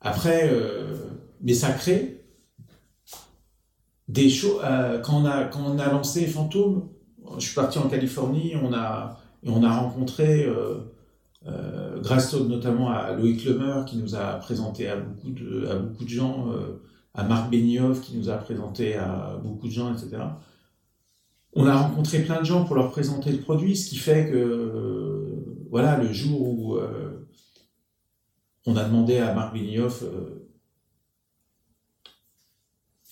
Après, 0.00 0.50
euh, 0.52 0.96
mais 1.40 1.54
ça 1.54 1.72
crée 1.72 2.24
des 4.08 4.28
choses. 4.28 4.60
Euh, 4.64 5.00
quand 5.00 5.22
on 5.22 5.24
a 5.24 5.44
quand 5.44 5.64
on 5.64 5.78
a 5.78 5.90
lancé 5.90 6.26
Fantôme, 6.26 6.88
je 7.38 7.46
suis 7.46 7.54
parti 7.54 7.78
en 7.78 7.88
Californie, 7.88 8.52
on 8.62 8.72
a 8.74 9.18
et 9.42 9.48
on 9.48 9.64
a 9.64 9.76
rencontré 9.76 10.46
grâce 12.00 12.34
notamment 12.34 12.90
à 12.90 13.12
Loïc 13.12 13.44
Lemeur 13.44 13.84
qui 13.86 13.96
nous 13.96 14.14
a 14.14 14.34
présenté 14.34 14.88
à 14.88 14.96
beaucoup 14.96 15.30
de, 15.30 15.66
à 15.66 15.76
beaucoup 15.76 16.04
de 16.04 16.08
gens, 16.08 16.46
à 17.14 17.24
Marc 17.24 17.50
Benioff 17.50 18.00
qui 18.00 18.16
nous 18.16 18.28
a 18.28 18.36
présenté 18.36 18.94
à 18.94 19.38
beaucoup 19.42 19.68
de 19.68 19.72
gens, 19.72 19.92
etc. 19.92 20.22
On 21.54 21.66
a 21.66 21.76
rencontré 21.76 22.22
plein 22.22 22.40
de 22.40 22.46
gens 22.46 22.64
pour 22.64 22.76
leur 22.76 22.90
présenter 22.90 23.30
le 23.30 23.38
produit, 23.38 23.76
ce 23.76 23.90
qui 23.90 23.96
fait 23.96 24.30
que, 24.30 25.44
voilà, 25.70 25.98
le 25.98 26.12
jour 26.12 26.40
où 26.40 26.76
euh, 26.76 27.28
on 28.64 28.76
a 28.76 28.84
demandé 28.84 29.18
à 29.18 29.34
Marc 29.34 29.52
Benioff, 29.52 30.02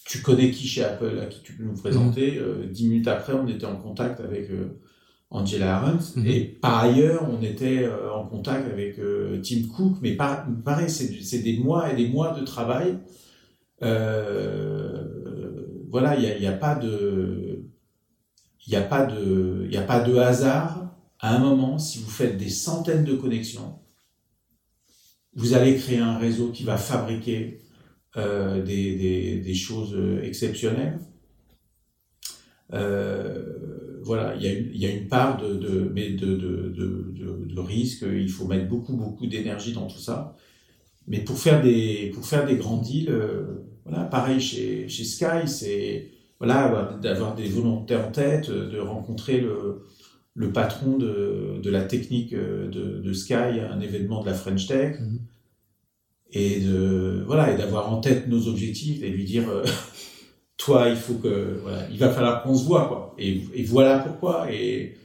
tu 0.06 0.22
connais 0.22 0.50
qui 0.50 0.66
chez 0.66 0.82
Apple, 0.82 1.18
à 1.22 1.26
qui 1.26 1.42
tu 1.42 1.52
peux 1.52 1.64
nous 1.64 1.74
présenter, 1.74 2.40
mmh. 2.40 2.66
dix 2.70 2.88
minutes 2.88 3.08
après, 3.08 3.34
on 3.34 3.46
était 3.46 3.66
en 3.66 3.76
contact 3.76 4.20
avec 4.20 4.50
Angela 5.30 5.76
Arendt. 5.76 6.16
Mhm. 6.16 6.26
Et 6.26 6.40
par 6.40 6.78
ailleurs, 6.78 7.28
on 7.30 7.42
était 7.42 7.84
euh, 7.84 8.12
en 8.12 8.26
contact 8.26 8.70
avec 8.70 8.98
euh, 8.98 9.40
Tim 9.42 9.68
Cook, 9.74 9.98
mais 10.02 10.16
pas, 10.16 10.46
pareil, 10.64 10.90
c'est 10.90 11.38
des 11.38 11.58
mois 11.58 11.92
et 11.92 11.96
des 11.96 12.08
mois 12.08 12.38
de 12.38 12.44
travail. 12.44 12.98
Euh, 13.82 15.04
voilà, 15.88 16.16
il 16.16 16.40
n'y 16.40 16.46
a, 16.46 16.52
pas 16.52 16.74
de, 16.74 17.64
il 18.66 18.76
a 18.76 18.82
pas 18.82 19.06
de, 19.06 19.66
il 19.70 19.76
a 19.76 19.82
pas 19.82 20.00
de 20.00 20.16
hasard. 20.16 20.94
À 21.18 21.36
un 21.36 21.38
moment, 21.38 21.78
si 21.78 21.98
vous 21.98 22.10
faites 22.10 22.38
des 22.38 22.48
centaines 22.48 23.04
de 23.04 23.14
connexions, 23.14 23.78
vous 25.34 25.54
allez 25.54 25.76
créer 25.76 25.98
un 25.98 26.18
réseau 26.18 26.50
qui 26.50 26.64
va 26.64 26.76
fabriquer 26.76 27.60
euh, 28.16 28.62
des, 28.62 29.54
choses 29.54 29.96
exceptionnelles. 30.22 30.98
Euh, 32.72 34.00
voilà, 34.02 34.34
il 34.36 34.42
y, 34.76 34.86
a 34.86 34.90
une, 34.90 35.08
part 35.08 35.36
de, 35.36 35.54
de, 35.54 35.88
de 35.90 37.60
risque. 37.60 38.04
Il 38.10 38.30
faut 38.30 38.46
mettre 38.46 38.68
beaucoup, 38.68 38.96
beaucoup 38.96 39.26
d'énergie 39.26 39.72
dans 39.72 39.86
tout 39.86 39.98
ça. 39.98 40.36
Mais 41.06 41.20
pour 41.20 41.38
faire 41.38 41.62
des, 41.62 42.10
pour 42.14 42.26
faire 42.26 42.46
des 42.46 42.56
grands 42.56 42.76
deals, 42.78 43.10
euh, 43.10 43.64
voilà, 43.84 44.04
pareil 44.04 44.40
chez, 44.40 44.88
chez 44.88 45.04
Sky, 45.04 45.46
c'est 45.46 46.10
voilà, 46.38 46.98
d'avoir 47.02 47.34
des 47.34 47.48
volontaires 47.48 48.06
en 48.08 48.12
tête, 48.12 48.50
de 48.50 48.78
rencontrer 48.78 49.40
le, 49.40 49.84
le 50.34 50.52
patron 50.52 50.96
de, 50.96 51.60
de 51.62 51.70
la 51.70 51.82
technique 51.84 52.32
euh, 52.32 52.68
de, 52.68 53.00
de 53.00 53.12
Sky 53.12 53.34
à 53.34 53.72
un 53.72 53.80
événement 53.80 54.22
de 54.22 54.26
la 54.26 54.34
French 54.34 54.66
Tech. 54.66 54.96
Mm-hmm. 54.96 55.18
Et 56.32 56.60
de, 56.60 57.24
voilà, 57.26 57.52
et 57.52 57.56
d'avoir 57.56 57.92
en 57.92 58.00
tête 58.00 58.28
nos 58.28 58.46
objectifs 58.46 59.02
et 59.02 59.10
lui 59.10 59.24
dire, 59.24 59.48
euh, 59.50 59.64
toi, 60.56 60.88
il 60.88 60.96
faut 60.96 61.14
que, 61.14 61.58
voilà, 61.62 61.88
il 61.90 61.98
va 61.98 62.10
falloir 62.10 62.42
qu'on 62.42 62.54
se 62.54 62.64
voit, 62.64 62.86
quoi. 62.86 63.14
Et, 63.18 63.42
et 63.54 63.64
voilà 63.64 63.98
pourquoi. 63.98 64.50
Et, 64.52 64.96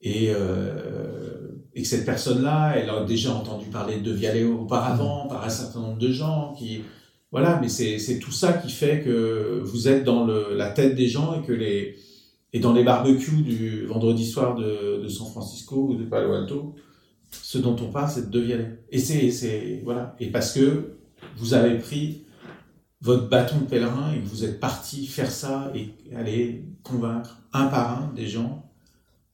et, 0.00 0.30
euh, 0.30 1.48
et 1.74 1.82
que 1.82 1.88
cette 1.88 2.04
personne-là, 2.04 2.74
elle 2.76 2.90
a 2.90 3.04
déjà 3.04 3.32
entendu 3.32 3.66
parler 3.66 4.00
de 4.00 4.12
Vialet 4.12 4.44
auparavant 4.44 5.26
par 5.28 5.44
un 5.44 5.48
certain 5.48 5.80
nombre 5.80 5.98
de 5.98 6.10
gens 6.10 6.54
qui, 6.58 6.82
voilà, 7.30 7.58
mais 7.60 7.68
c'est 7.68 8.18
tout 8.18 8.32
ça 8.32 8.54
qui 8.54 8.70
fait 8.70 9.02
que 9.02 9.60
vous 9.64 9.88
êtes 9.88 10.04
dans 10.04 10.24
le, 10.24 10.54
la 10.56 10.70
tête 10.70 10.96
des 10.96 11.08
gens 11.08 11.40
et 11.40 11.46
que 11.46 11.52
les, 11.52 11.96
et 12.52 12.58
dans 12.58 12.72
les 12.72 12.82
barbecues 12.82 13.42
du 13.42 13.86
vendredi 13.86 14.26
soir 14.26 14.56
de, 14.56 15.00
de 15.02 15.08
San 15.08 15.28
Francisco 15.28 15.88
ou 15.90 15.94
de 15.94 16.04
Palo 16.04 16.32
Alto, 16.32 16.74
ce 17.30 17.58
dont 17.58 17.76
on 17.80 17.92
parle, 17.92 18.10
c'est 18.10 18.30
de 18.30 18.40
Vialet. 18.40 18.82
Et 18.90 18.98
c'est, 18.98 19.30
c'est, 19.30 19.80
voilà. 19.84 20.16
Et 20.18 20.26
parce 20.26 20.52
que 20.52 20.96
vous 21.36 21.54
avez 21.54 21.78
pris 21.78 22.24
votre 23.00 23.28
bâton 23.28 23.60
de 23.60 23.66
pèlerin 23.66 24.12
et 24.12 24.20
que 24.20 24.26
vous 24.26 24.44
êtes 24.44 24.60
parti 24.60 25.06
faire 25.06 25.30
ça 25.30 25.72
et 25.74 25.94
aller 26.14 26.64
convaincre 26.82 27.40
un 27.52 27.66
par 27.66 28.02
un 28.02 28.12
des 28.14 28.26
gens 28.26 28.69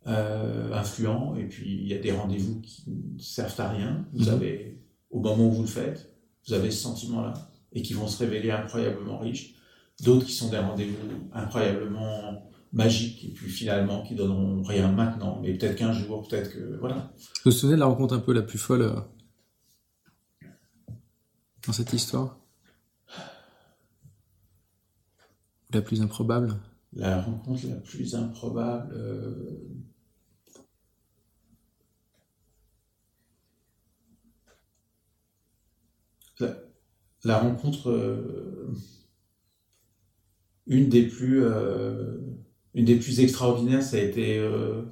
euh, 0.06 0.72
influents. 0.72 1.34
Et 1.36 1.44
puis 1.46 1.70
il 1.82 1.88
y 1.88 1.94
a 1.94 1.98
des 1.98 2.12
rendez-vous 2.12 2.60
qui 2.60 2.84
ne 2.88 3.18
servent 3.18 3.60
à 3.60 3.68
rien. 3.70 4.06
Vous 4.12 4.24
Mhm. 4.26 4.34
avez, 4.34 4.82
au 5.10 5.20
moment 5.20 5.46
où 5.48 5.52
vous 5.52 5.62
le 5.62 5.68
faites, 5.68 6.12
vous 6.46 6.54
avez 6.54 6.70
ce 6.70 6.82
sentiment-là 6.82 7.34
et 7.72 7.82
qui 7.82 7.92
vont 7.94 8.06
se 8.08 8.18
révéler 8.22 8.50
incroyablement 8.50 9.18
riches. 9.18 9.54
D'autres 10.04 10.26
qui 10.26 10.32
sont 10.32 10.50
des 10.50 10.58
rendez-vous 10.58 10.96
incroyablement 11.32 12.42
magiques 12.72 13.24
et 13.24 13.28
puis 13.32 13.48
finalement 13.48 14.02
qui 14.02 14.14
donneront 14.14 14.62
rien 14.62 14.90
maintenant, 14.92 15.40
mais 15.42 15.54
peut-être 15.54 15.76
qu'un 15.76 15.92
jour, 15.92 16.26
peut-être 16.28 16.52
que 16.52 16.76
voilà. 16.78 17.12
Vous 17.16 17.30
vous 17.46 17.50
souvenez 17.50 17.76
de 17.76 17.80
la 17.80 17.86
rencontre 17.86 18.14
un 18.14 18.18
peu 18.20 18.32
la 18.34 18.42
plus 18.42 18.58
folle 18.58 18.82
euh, 18.82 19.00
dans 21.66 21.72
cette 21.72 21.92
histoire? 21.92 22.38
La 25.72 25.82
plus 25.82 26.00
improbable? 26.02 26.54
La 26.92 27.20
rencontre 27.22 27.66
la 27.68 27.76
plus 27.76 28.14
improbable. 28.14 28.92
euh, 28.94 29.58
La, 36.40 36.56
la 37.24 37.38
rencontre. 37.38 37.90
euh, 37.90 38.72
Une 40.66 40.88
des 40.88 41.06
plus. 41.06 41.42
euh, 41.44 42.18
Une 42.74 42.84
des 42.84 42.96
plus 42.96 43.20
extraordinaires, 43.20 43.82
ça 43.82 43.96
a 43.96 44.00
été 44.00 44.38
euh, 44.38 44.82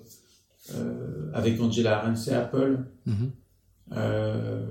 avec 1.32 1.60
Angela 1.60 1.98
Arendt 2.00 2.30
et 2.30 2.34
Apple. 2.34 2.78
Mhm. 3.06 3.32
Euh, 3.92 4.64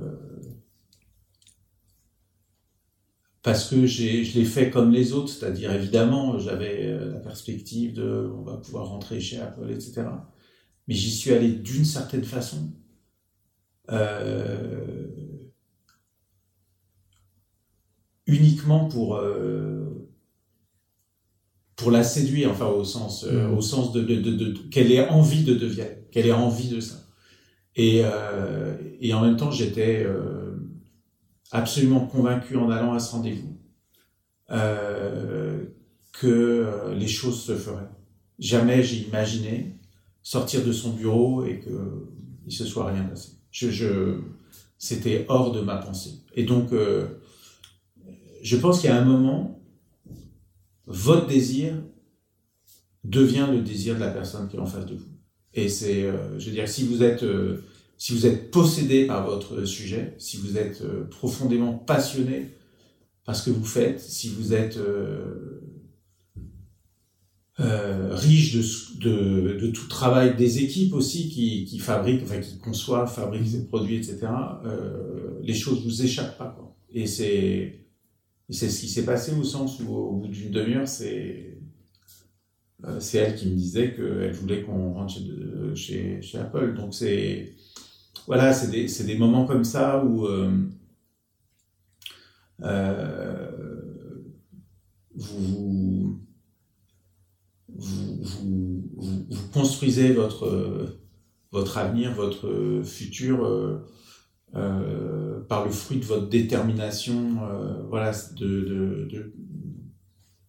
parce 3.41 3.69
que 3.69 3.85
je 3.85 4.03
l'ai 4.37 4.45
fait 4.45 4.69
comme 4.69 4.91
les 4.91 5.11
autres, 5.13 5.29
c'est-à-dire 5.29 5.71
évidemment 5.73 6.39
j'avais 6.39 6.97
la 7.09 7.19
perspective 7.19 7.93
de 7.93 8.31
on 8.33 8.41
va 8.43 8.57
pouvoir 8.57 8.87
rentrer 8.87 9.19
chez 9.19 9.39
Apple, 9.39 9.69
etc. 9.69 10.25
Mais 10.87 10.95
j'y 10.95 11.11
suis 11.11 11.31
allé 11.33 11.51
d'une 11.51 11.85
certaine 11.85 12.23
façon. 12.23 12.71
euh, 13.91 15.07
uniquement 18.35 18.85
pour 18.87 19.15
euh, 19.15 19.85
pour 21.75 21.91
la 21.91 22.03
séduire, 22.03 22.51
enfin 22.51 22.67
au 22.67 22.83
sens 22.83 23.23
euh, 23.25 23.47
Mhm. 23.47 23.57
au 23.57 23.61
sens 23.61 23.91
de, 23.93 24.01
de, 24.01 24.15
de, 24.21 24.31
de- 24.35 24.57
qu'elle 24.69 24.91
ait 24.91 25.07
envie 25.09 25.43
de 25.43 25.53
devenir, 25.55 25.87
qu'elle 26.11 26.27
ait 26.27 26.31
envie 26.31 26.69
de 26.69 26.79
ça. 26.79 26.95
Et, 27.75 28.01
euh, 28.03 28.77
et 29.01 29.13
en 29.13 29.21
même 29.21 29.37
temps, 29.37 29.51
j'étais 29.51 30.03
euh, 30.05 30.51
absolument 31.51 32.05
convaincu 32.05 32.55
en 32.57 32.69
allant 32.69 32.93
à 32.93 32.99
ce 32.99 33.11
rendez-vous 33.13 33.57
que 36.11 36.93
les 36.95 37.07
choses 37.07 37.41
se 37.41 37.55
feraient. 37.55 37.89
Jamais 38.39 38.83
j'ai 38.83 38.97
imaginé 39.07 39.77
sortir 40.21 40.63
de 40.63 40.71
son 40.71 40.91
bureau 40.91 41.43
et 41.45 41.59
que 41.59 42.07
il 42.45 42.51
se 42.51 42.65
soit 42.65 42.87
rien 42.91 43.03
passé. 43.03 43.29
Je, 43.51 43.69
je, 43.71 44.19
c'était 44.77 45.25
hors 45.29 45.51
de 45.51 45.61
ma 45.61 45.77
pensée. 45.77 46.19
Et 46.35 46.43
donc, 46.43 46.73
euh, 46.73 47.07
je 48.43 48.57
pense 48.57 48.85
a 48.85 48.97
un 48.97 49.05
moment, 49.05 49.63
votre 50.85 51.27
désir 51.27 51.73
devient 53.05 53.47
le 53.49 53.61
désir 53.61 53.95
de 53.95 54.01
la 54.01 54.11
personne 54.11 54.49
qui 54.49 54.57
est 54.57 54.59
en 54.59 54.65
face 54.65 54.85
de 54.85 54.95
vous. 54.95 55.07
Et 55.53 55.69
c'est, 55.69 56.03
euh, 56.03 56.37
je 56.39 56.47
veux 56.47 56.51
dire, 56.51 56.67
si 56.67 56.85
vous 56.85 57.03
êtes, 57.03 57.23
euh, 57.23 57.63
si 57.97 58.11
vous 58.11 58.25
êtes 58.25 58.51
possédé 58.51 59.07
par 59.07 59.25
votre 59.25 59.63
sujet, 59.65 60.15
si 60.17 60.37
vous 60.37 60.57
êtes 60.57 60.81
euh, 60.81 61.05
profondément 61.05 61.73
passionné 61.73 62.49
par 63.25 63.35
ce 63.35 63.45
que 63.49 63.51
vous 63.51 63.65
faites, 63.65 64.01
si 64.01 64.29
vous 64.29 64.53
êtes 64.53 64.77
riche 67.57 68.97
de, 68.97 69.57
de, 69.59 69.67
tout 69.67 69.87
travail 69.87 70.35
des 70.35 70.61
équipes 70.61 70.93
aussi 70.93 71.29
qui, 71.29 71.63
qui 71.63 71.79
fabriquent, 71.79 72.23
enfin 72.23 72.39
qui 72.39 72.57
conçoivent, 72.57 73.13
fabriquent 73.13 73.47
ces 73.47 73.65
produits, 73.65 73.95
etc., 73.95 74.27
les 75.41 75.53
choses 75.53 75.81
vous 75.85 76.03
échappent 76.03 76.37
pas. 76.37 76.57
Et 76.91 77.07
c'est 77.07 77.82
c'est 78.53 78.69
ce 78.69 78.81
qui 78.81 78.87
s'est 78.87 79.05
passé 79.05 79.33
au 79.33 79.43
sens 79.43 79.79
où, 79.79 79.93
au 79.93 80.13
bout 80.17 80.27
d'une 80.27 80.51
demi-heure, 80.51 80.87
c'est 80.87 81.57
euh, 82.85 82.99
elle 83.13 83.35
qui 83.35 83.47
me 83.47 83.55
disait 83.55 83.93
qu'elle 83.93 84.33
voulait 84.33 84.63
qu'on 84.63 84.93
rentre 84.93 85.13
chez, 85.75 86.21
chez, 86.21 86.37
Apple. 86.37 86.75
Donc 86.75 86.93
c'est 86.93 87.53
voilà, 88.27 88.53
c'est 88.53 88.71
des, 88.71 88.87
des 89.05 89.17
moments 89.17 89.45
comme 89.45 89.63
ça 89.63 90.03
où 90.03 90.25
euh, 90.25 90.51
euh, 92.61 93.51
vous, 95.15 96.19
vous, 97.69 98.23
vous, 98.23 99.27
vous 99.29 99.47
construisez 99.53 100.13
votre, 100.13 100.97
votre 101.51 101.77
avenir, 101.77 102.13
votre 102.13 102.81
futur 102.83 103.81
euh, 104.55 105.41
par 105.47 105.65
le 105.65 105.71
fruit 105.71 105.97
de 105.97 106.05
votre 106.05 106.29
détermination, 106.29 107.37
euh, 107.43 107.83
voilà, 107.89 108.11
de, 108.35 108.45
de, 108.45 109.07
de, 109.11 109.33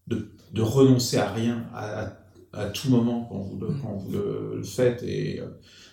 de, 0.09 0.28
de 0.52 0.62
renoncer 0.62 1.16
à 1.18 1.32
rien 1.32 1.64
à, 1.74 2.12
à, 2.52 2.66
tout 2.66 2.90
moment 2.90 3.26
quand 3.30 3.38
vous 3.38 3.59
le, 3.59 3.68
quand 3.82 3.96
vous 3.96 4.12
le, 4.12 4.52
le 4.57 4.62
faites. 4.62 5.02
Et, 5.02 5.40
euh, 5.40 5.46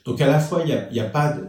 donc 0.05 0.19
à 0.21 0.27
la 0.27 0.39
fois, 0.39 0.61
il 0.61 0.67
n'y 0.67 0.73
a, 0.73 0.91
y 0.91 0.99
a 0.99 1.09
pas 1.09 1.33
de- 1.33 1.47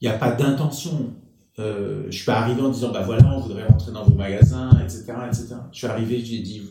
il 0.00 0.08
n'y 0.08 0.14
a 0.14 0.18
pas 0.18 0.32
d'intention. 0.32 1.14
Je 1.58 2.08
suis 2.10 2.24
pas 2.24 2.40
arrivé 2.40 2.60
en 2.60 2.70
disant, 2.70 2.90
bah 2.92 3.02
voilà, 3.04 3.36
on 3.36 3.40
voudrait 3.40 3.64
rentrer 3.66 3.92
dans 3.92 4.02
vos 4.04 4.16
magasins, 4.16 4.70
etc., 4.82 5.12
etc. 5.28 5.54
Je 5.70 5.78
suis 5.78 5.86
arrivé, 5.86 6.18
j'ai 6.18 6.40
dit, 6.40 6.62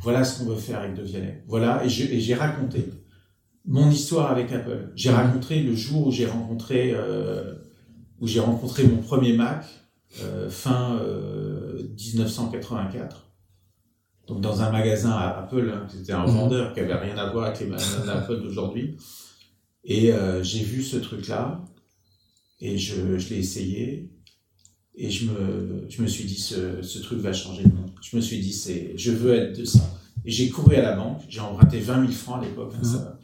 voilà 0.00 0.22
ce 0.22 0.38
qu'on 0.38 0.50
veut 0.50 0.56
faire 0.56 0.78
avec 0.78 0.94
De 0.94 1.02
Vialet. 1.02 1.42
Voilà, 1.48 1.82
et 1.84 1.88
j'ai 1.88 2.34
raconté 2.34 2.88
mon 3.66 3.90
histoire 3.90 4.30
avec 4.30 4.52
Apple. 4.52 4.90
J'ai 4.94 5.10
raconté 5.10 5.60
le 5.62 5.74
jour 5.74 6.06
où 6.06 6.12
j'ai 6.12 6.26
rencontré, 6.26 6.92
euh, 6.94 7.54
où 8.22 8.26
j'ai 8.26 8.40
rencontré 8.40 8.84
mon 8.84 8.98
premier 9.02 9.32
Mac, 9.34 9.66
euh, 10.22 10.48
fin 10.48 10.96
euh, 11.02 11.82
1984. 11.98 13.26
Donc 14.28 14.40
dans 14.40 14.62
un 14.62 14.70
magasin 14.70 15.10
à 15.10 15.40
Apple, 15.40 15.70
hein, 15.74 15.86
c'était 15.90 16.12
un 16.12 16.24
Mhm. 16.26 16.32
vendeur 16.34 16.72
qui 16.72 16.80
avait 16.80 16.94
rien 16.94 17.18
à 17.18 17.30
voir 17.30 17.46
avec 17.48 17.60
les 17.60 17.66
magasins 17.66 18.06
d'Apple 18.06 18.40
d'aujourd'hui. 18.40 18.96
Et 19.84 20.12
euh, 20.12 20.42
j'ai 20.44 20.62
vu 20.62 20.82
ce 20.82 20.96
truc-là, 20.96 21.64
et 22.60 22.78
je, 22.78 23.18
je 23.18 23.28
l'ai 23.30 23.38
essayé, 23.40 24.08
et 24.94 25.10
je 25.10 25.26
me, 25.26 25.84
je 25.88 26.00
me 26.02 26.06
suis 26.06 26.24
dit, 26.24 26.38
ce, 26.38 26.80
ce 26.82 27.00
truc 27.00 27.18
va 27.18 27.32
changer 27.32 27.64
le 27.64 27.70
monde. 27.70 27.90
Je 28.00 28.14
me 28.16 28.20
suis 28.22 28.38
dit, 28.38 28.52
c'est, 28.52 28.92
je 28.96 29.10
veux 29.10 29.34
être 29.34 29.58
de 29.58 29.64
ça. 29.64 29.80
Et 30.24 30.30
j'ai 30.30 30.48
couru 30.50 30.76
à 30.76 30.82
la 30.82 30.94
banque, 30.94 31.22
j'ai 31.28 31.40
emprunté 31.40 31.80
20 31.80 32.00
000 32.02 32.12
francs 32.12 32.40
à 32.40 32.46
l'époque. 32.46 32.72
hein, 32.76 32.78
Mhm. 32.78 32.84
ça. 32.84 33.18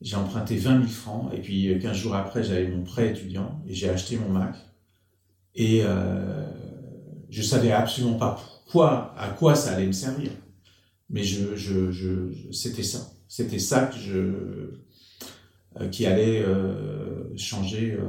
J'ai 0.00 0.16
emprunté 0.16 0.56
20 0.56 0.78
000 0.80 0.88
francs, 0.88 1.32
et 1.34 1.40
puis 1.40 1.72
euh, 1.72 1.78
15 1.80 1.96
jours 1.96 2.14
après, 2.14 2.44
j'avais 2.44 2.68
mon 2.68 2.84
prêt 2.84 3.10
étudiant, 3.10 3.60
et 3.66 3.74
j'ai 3.74 3.88
acheté 3.88 4.16
mon 4.16 4.28
Mac. 4.28 4.54
Et 5.54 5.80
euh, 5.84 6.46
je 7.30 7.42
savais 7.42 7.72
absolument 7.72 8.14
pas 8.18 8.32
pourquoi, 8.40 9.14
à 9.18 9.28
quoi 9.30 9.54
ça 9.54 9.72
allait 9.74 9.86
me 9.86 9.92
servir. 9.92 10.30
Mais 11.10 11.22
je, 11.24 11.56
je, 11.56 11.90
je, 11.92 12.32
je- 12.32 12.52
c'était 12.52 12.82
ça. 12.84 13.10
C'était 13.28 13.58
ça 13.58 13.86
que 13.86 13.98
je, 13.98 14.18
euh, 15.80 15.88
qui 15.90 16.06
allait 16.06 16.42
euh, 16.42 17.36
changer 17.36 17.92
euh, 17.92 18.04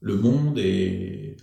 le 0.00 0.16
monde. 0.16 0.58
Et, 0.58 1.36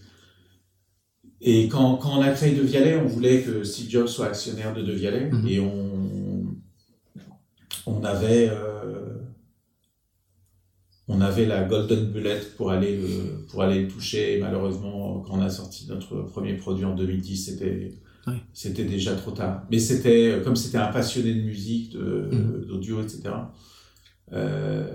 et 1.42 1.68
quand, 1.68 1.96
quand 1.98 2.18
on 2.18 2.22
a 2.22 2.32
créé 2.32 2.54
De 2.56 2.62
Vialet, 2.62 2.98
on 2.98 3.06
voulait 3.08 3.42
que 3.42 3.64
Steve 3.64 3.90
Jobs 3.90 4.08
soit 4.08 4.28
actionnaire 4.28 4.74
de 4.74 4.82
De 4.82 4.92
Vialet. 4.94 5.30
Mhm. 5.30 5.48
Et 5.48 5.60
on, 5.60 6.56
on 7.86 8.04
avait... 8.04 8.50
euh, 8.50 8.95
on 11.08 11.22
avait 11.22 11.46
la 11.46 11.64
golden 11.64 12.06
bullet 12.12 12.40
pour 12.58 12.72
aller 12.72 12.98
le, 12.98 13.46
pour 13.50 13.62
aller 13.62 13.84
le 13.84 13.88
toucher. 13.88 14.38
Et 14.38 14.42
malheureusement, 14.42 15.20
quand 15.22 15.38
on 15.38 15.42
a 15.42 15.50
sorti 15.50 15.88
notre 15.88 16.24
premier 16.24 16.54
produit 16.56 16.86
en 16.86 16.96
2010, 16.96 17.38
c'était 17.46 17.92
Ouais. 18.28 18.34
c'était 18.54 18.86
déjà 18.86 19.14
trop 19.14 19.30
tard. 19.32 19.68
Mais 19.70 19.78
c'était 19.78 20.42
comme 20.44 20.56
c'était 20.56 20.80
un 20.80 20.88
passionné 20.88 21.32
de 21.36 21.42
musique, 21.44 21.94
de- 21.94 22.28
Mhm. 22.32 22.66
d'audio, 22.68 23.02
etc. 23.04 23.22
euh, 24.34 24.88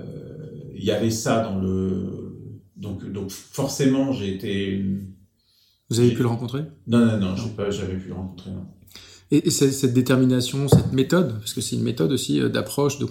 Il 0.74 0.84
y 0.84 0.90
avait 0.90 1.10
ça 1.10 1.42
dans 1.44 1.60
le 1.60 2.36
donc 2.76 3.04
donc 3.12 3.30
forcément 3.30 4.12
j'ai 4.12 4.34
été 4.34 4.82
Vous 5.90 6.00
avez 6.00 6.12
pu 6.12 6.22
le 6.22 6.28
rencontrer? 6.28 6.62
Non 6.86 7.04
non 7.06 7.18
non 7.18 7.36
j'ai 7.36 7.50
pas 7.50 7.70
j'avais 7.70 7.96
pu 7.98 8.08
le 8.08 8.14
rencontrer 8.14 8.50
non. 8.50 8.66
Et, 9.32 9.46
et 9.46 9.50
cette, 9.50 9.92
détermination, 9.92 10.66
cette 10.68 10.92
méthode, 10.92 11.38
parce 11.38 11.52
que 11.52 11.60
c'est 11.60 11.76
une 11.76 11.84
méthode 11.84 12.10
aussi 12.10 12.40
euh, 12.40 12.48
d'approche, 12.48 12.98
de, 12.98 13.06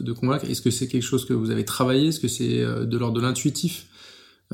de, 0.00 0.12
convaincre, 0.12 0.46
est-ce 0.48 0.62
que 0.62 0.70
c'est 0.70 0.88
quelque 0.88 1.02
chose 1.02 1.26
que 1.26 1.34
vous 1.34 1.50
avez 1.50 1.64
travaillé? 1.64 2.08
Est-ce 2.08 2.20
que 2.20 2.28
c'est 2.28 2.60
euh, 2.60 2.86
de 2.86 2.96
l'ordre 2.96 3.16
de 3.16 3.20
l'intuitif? 3.20 3.86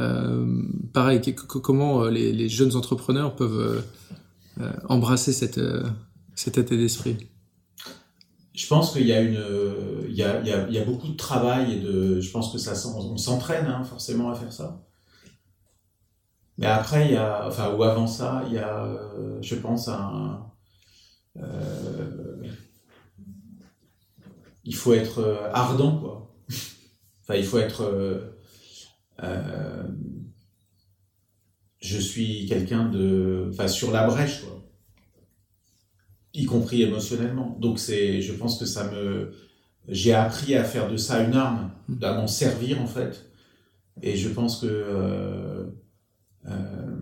Euh, 0.01 0.45
Pareil, 0.93 1.21
comment 1.37 2.05
les, 2.07 2.49
jeunes 2.49 2.75
entrepreneurs 2.75 3.37
peuvent 3.37 3.85
embrasser 4.89 5.33
cette, 5.33 5.59
euh, 5.59 5.85
cet 6.35 6.59
état 6.59 6.75
d'esprit? 6.75 7.17
Je 8.53 8.67
pense 8.67 8.93
qu'il 8.93 9.07
y 9.07 9.13
a 9.13 9.21
une, 9.21 9.41
il 10.09 10.15
y 10.15 10.23
a, 10.23 10.41
il 10.41 10.75
y 10.75 10.79
a, 10.79 10.85
beaucoup 10.85 11.09
de 11.09 11.17
travail 11.17 11.75
et 11.75 11.81
de, 11.81 12.21
je 12.21 12.31
pense 12.31 12.53
que 12.53 12.59
ça, 12.59 12.73
on 12.89 13.17
s'entraîne 13.17 13.67
hein, 13.67 13.85
forcément 13.85 14.31
à 14.31 14.35
faire 14.35 14.53
ça. 14.53 14.81
Mais 16.59 16.67
après, 16.67 17.07
il 17.07 17.15
y 17.15 17.17
a, 17.17 17.47
enfin, 17.49 17.73
ou 17.75 17.83
avant 17.83 18.07
ça, 18.07 18.45
il 18.47 18.55
y 18.55 18.59
a, 18.59 18.89
je 19.43 19.57
pense, 19.57 19.89
un, 19.89 20.41
il 24.65 24.75
faut 24.75 24.95
être 24.95 25.51
ardent, 25.53 25.99
quoi. 25.99 26.35
Enfin, 27.23 27.37
il 27.37 27.45
faut 27.45 27.59
être. 27.59 28.31
je 31.81 31.99
suis 31.99 32.47
quelqu'un 32.47 32.89
de, 32.91 33.49
enfin, 33.51 33.67
sur 33.69 33.91
la 33.91 34.07
brèche, 34.07 34.43
quoi 34.43 34.65
y 36.35 36.45
compris 36.45 36.83
émotionnellement. 36.83 37.57
Donc 37.61 37.79
c'est, 37.79 38.21
je 38.21 38.33
pense 38.33 38.59
que 38.59 38.67
ça 38.67 38.91
me, 38.91 39.33
j'ai 39.89 40.13
appris 40.13 40.55
à 40.57 40.65
faire 40.65 40.91
de 40.91 40.97
ça 40.97 41.23
une 41.23 41.35
arme, 41.35 41.71
à 42.03 42.13
m'en 42.15 42.27
servir 42.27 42.83
en 42.83 42.87
fait. 42.87 43.31
Et 44.03 44.17
je 44.17 44.29
pense 44.29 44.61
que 44.61 44.67
euh, 44.67 45.65
euh, 46.47 46.94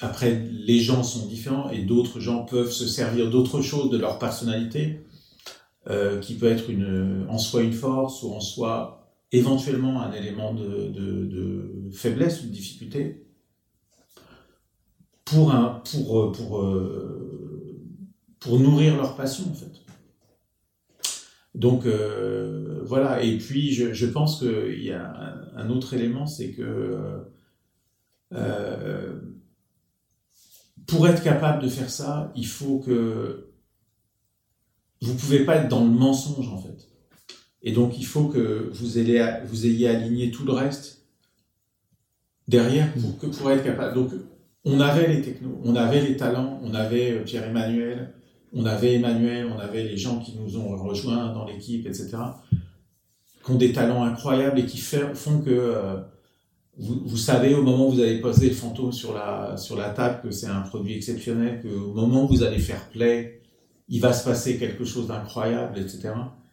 après 0.00 0.44
les 0.50 0.80
gens 0.80 1.02
sont 1.02 1.26
différents 1.26 1.70
et 1.70 1.82
d'autres 1.82 2.20
gens 2.20 2.44
peuvent 2.44 2.70
se 2.70 2.86
servir 2.86 3.30
d'autre 3.30 3.62
chose 3.62 3.90
de 3.90 3.98
leur 3.98 4.18
personnalité, 4.18 5.00
euh, 5.90 6.20
qui 6.20 6.34
peut 6.34 6.46
être 6.46 6.68
une, 6.68 7.24
en 7.30 7.38
soi 7.38 7.62
une 7.62 7.72
force 7.72 8.22
ou 8.22 8.32
en 8.32 8.40
soi 8.40 9.10
éventuellement 9.32 10.02
un 10.02 10.12
élément 10.12 10.52
de, 10.52 10.88
de, 10.88 11.24
de 11.24 11.90
faiblesse 11.92 12.42
ou 12.42 12.46
de 12.46 12.52
difficulté 12.52 13.26
pour, 15.24 15.50
un, 15.52 15.82
pour, 15.90 16.20
euh, 16.20 16.32
pour, 16.32 16.58
euh, 16.60 17.82
pour 18.38 18.60
nourrir 18.60 18.96
leur 18.96 19.16
passion, 19.16 19.44
en 19.50 19.54
fait. 19.54 19.72
Donc 21.54 21.86
voilà, 21.86 23.22
et 23.22 23.36
puis 23.38 23.72
je, 23.72 23.92
je 23.92 24.06
pense 24.06 24.38
qu'il 24.38 24.82
y 24.82 24.92
a 24.92 25.40
un, 25.56 25.70
autre 25.70 25.94
élément, 25.94 26.26
c'est 26.26 26.52
que 26.52 27.24
pour 30.88 31.06
être 31.06 31.22
capable 31.22 31.62
de 31.62 31.68
faire 31.68 31.90
ça, 31.90 32.32
il 32.34 32.46
faut 32.46 32.78
que 32.78 33.50
vous 35.02 35.14
pouvez 35.14 35.44
pas 35.44 35.56
être 35.56 35.68
dans 35.68 35.84
le 35.84 35.90
mensonge 35.90 36.48
en 36.48 36.58
fait. 36.58 36.88
Et 37.62 37.72
donc 37.72 37.98
il 37.98 38.06
faut 38.06 38.24
que 38.24 38.70
vous 38.72 38.98
ayez, 38.98 39.20
aligné 39.88 40.30
tout 40.30 40.44
le 40.44 40.52
reste 40.52 41.04
derrière 42.48 42.92
pour, 42.94 43.18
que, 43.18 43.26
pour 43.26 43.50
être 43.50 43.62
capable. 43.62 43.94
Donc 43.94 44.12
on 44.64 44.80
avait 44.80 45.06
les 45.08 45.20
technos, 45.20 45.60
on 45.62 45.76
avait 45.76 46.00
les 46.00 46.16
talents, 46.16 46.58
on 46.62 46.74
avait 46.74 47.12
euh, 47.12 47.22
Pierre-Emmanuel, 47.22 48.14
on 48.54 48.64
avait 48.64 48.94
Emmanuel, 48.94 49.46
on 49.54 49.58
avait 49.58 49.84
les 49.84 49.98
gens 49.98 50.18
qui 50.20 50.36
nous 50.38 50.56
ont 50.56 50.74
rejoints 50.76 51.34
dans 51.34 51.44
l'équipe, 51.44 51.86
etc., 51.86 52.16
qui 53.44 53.50
ont 53.50 53.56
des 53.56 53.72
talents 53.72 54.04
incroyables 54.04 54.58
et 54.58 54.64
qui 54.64 54.78
font 54.78 55.40
que 55.42 56.00
euh, 56.80 56.82
vous, 57.04 57.16
savez 57.16 57.54
au 57.54 57.62
moment 57.62 57.88
où 57.88 57.92
vous 57.92 58.00
allez 58.00 58.20
poser 58.20 58.48
le 58.48 58.54
fantôme 58.54 58.92
sur 58.92 59.14
la, 59.14 59.56
sur 59.56 59.76
la 59.76 59.90
table 59.90 60.20
que 60.22 60.30
c'est 60.30 60.46
un 60.46 60.60
produit 60.60 60.94
exceptionnel, 60.94 61.60
qu'au 61.62 61.92
moment 61.92 62.24
où 62.24 62.28
vous 62.28 62.42
allez 62.42 62.58
faire 62.58 62.88
play, 62.90 63.42
il 63.88 64.00
va 64.00 64.12
se 64.12 64.24
passer 64.24 64.58
quelque 64.58 64.84
chose 64.84 65.06
d'incroyable, 65.06 65.78
etc. 65.78 66.10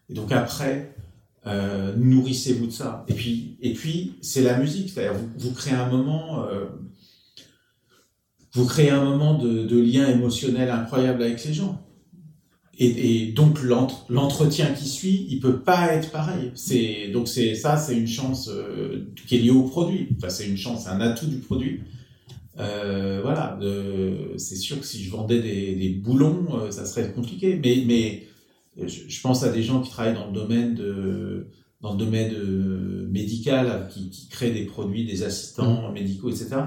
Et 0.09 0.13
donc 0.13 0.31
après, 0.31 0.95
euh, 1.47 1.93
nourrissez-vous 1.95 2.67
de 2.67 2.71
ça. 2.71 3.05
Et 3.07 3.13
puis, 3.13 3.57
et 3.61 3.73
puis 3.73 4.15
c'est 4.21 4.41
la 4.41 4.57
musique, 4.57 4.89
c'est-à-dire 4.89 5.19
vous, 5.37 5.51
créez 5.51 5.75
un 5.75 5.89
moment 5.89 6.45
vous 8.55 8.65
créez 8.65 8.89
un 8.89 9.03
moment 9.03 9.37
de, 9.37 9.79
lien 9.79 10.07
émotionnel 10.07 10.69
incroyable 10.69 11.21
avec 11.21 11.43
les 11.43 11.53
gens. 11.53 11.84
Et, 12.77 13.31
donc 13.31 13.59
l'entretien 14.09 14.73
qui 14.73 14.87
suit, 14.87 15.25
il 15.29 15.39
peut 15.39 15.59
pas 15.59 15.93
être 15.93 16.11
pareil. 16.11 16.51
C'est 16.55 17.09
donc 17.13 17.27
c'est 17.27 17.55
ça, 17.55 17.77
c'est 17.77 17.95
une 17.97 18.07
chance 18.07 18.49
euh, 18.49 19.05
qui 19.27 19.37
est 19.37 19.39
liée 19.39 19.49
au 19.51 19.63
produit. 19.63 20.09
Enfin, 20.17 20.29
c'est 20.29 20.47
une 20.47 20.57
chance, 20.57 20.83
c'est 20.83 20.89
un 20.89 21.01
atout 21.01 21.27
du 21.27 21.37
produit. 21.37 21.81
Euh, 22.59 23.21
voilà, 23.21 23.59
c'est 24.37 24.55
sûr 24.55 24.79
que 24.79 24.85
si 24.85 25.03
je 25.03 25.11
vendais 25.11 25.41
des, 25.41 25.89
boulons, 26.03 26.45
euh, 26.53 26.71
ça 26.71 26.85
serait 26.85 27.11
compliqué. 27.11 27.59
Mais 27.63 27.83
mais 27.85 28.27
je, 28.85 29.21
pense 29.21 29.43
à 29.43 29.51
des 29.51 29.63
gens 29.63 29.81
qui 29.81 29.89
travaillent 29.89 30.15
dans 30.15 30.27
le 30.27 30.33
domaine 30.33 30.75
de 30.75 31.47
dans 31.81 31.93
le 31.93 31.97
domaine 31.97 32.33
médical, 33.09 33.87
qui, 33.93 34.09
qui 34.09 34.27
créent 34.27 34.51
des 34.51 34.65
produits, 34.65 35.05
des 35.05 35.23
assistants 35.23 35.91
mmh. 35.91 35.93
médicaux, 35.93 36.29
etc 36.29 36.63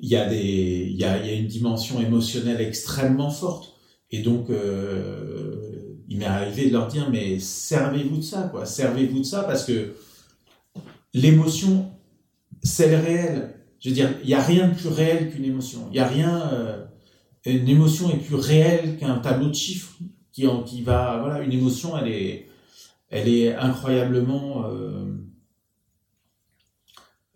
il 0.00 0.08
y 0.08 0.16
a 0.16 0.28
des, 0.28 0.88
il 0.90 0.96
y 0.96 1.04
a, 1.04 1.18
il 1.18 1.26
y 1.26 1.30
a 1.30 1.34
une 1.34 1.46
dimension 1.46 2.00
émotionnelle 2.00 2.60
extrêmement 2.60 3.30
forte. 3.30 3.74
Et 4.10 4.22
donc, 4.22 4.50
euh, 4.50 5.96
il 6.08 6.18
m'est 6.18 6.24
arrivé 6.24 6.68
de 6.68 6.72
leur 6.72 6.88
dire, 6.88 7.10
mais 7.10 7.38
servez-vous 7.38 8.18
de 8.18 8.22
ça, 8.22 8.48
quoi. 8.50 8.64
Servez-vous 8.64 9.20
de 9.20 9.24
ça 9.24 9.44
parce 9.44 9.64
que 9.64 9.94
l'émotion, 11.12 11.90
c'est 12.62 12.90
le 12.90 12.96
réel. 12.96 13.54
Je 13.80 13.90
veux 13.90 13.94
dire, 13.94 14.10
il 14.22 14.28
n'y 14.28 14.34
a 14.34 14.42
rien 14.42 14.68
de 14.68 14.74
plus 14.74 14.88
réel 14.88 15.30
qu'une 15.30 15.44
émotion. 15.44 15.88
Il 15.90 15.92
n'y 15.92 15.98
a 15.98 16.08
rien, 16.08 16.50
euh, 16.52 16.84
une 17.44 17.68
émotion 17.68 18.10
est 18.10 18.16
plus 18.16 18.34
réelle 18.34 18.96
qu'un 18.96 19.18
tableau 19.18 19.48
de 19.48 19.54
chiffres 19.54 19.96
qui, 20.32 20.46
en, 20.46 20.62
qui 20.62 20.82
va, 20.82 21.18
voilà, 21.20 21.42
une 21.42 21.52
émotion, 21.52 21.96
elle 21.98 22.08
est, 22.08 22.48
elle 23.10 23.28
est 23.28 23.54
incroyablement, 23.54 24.64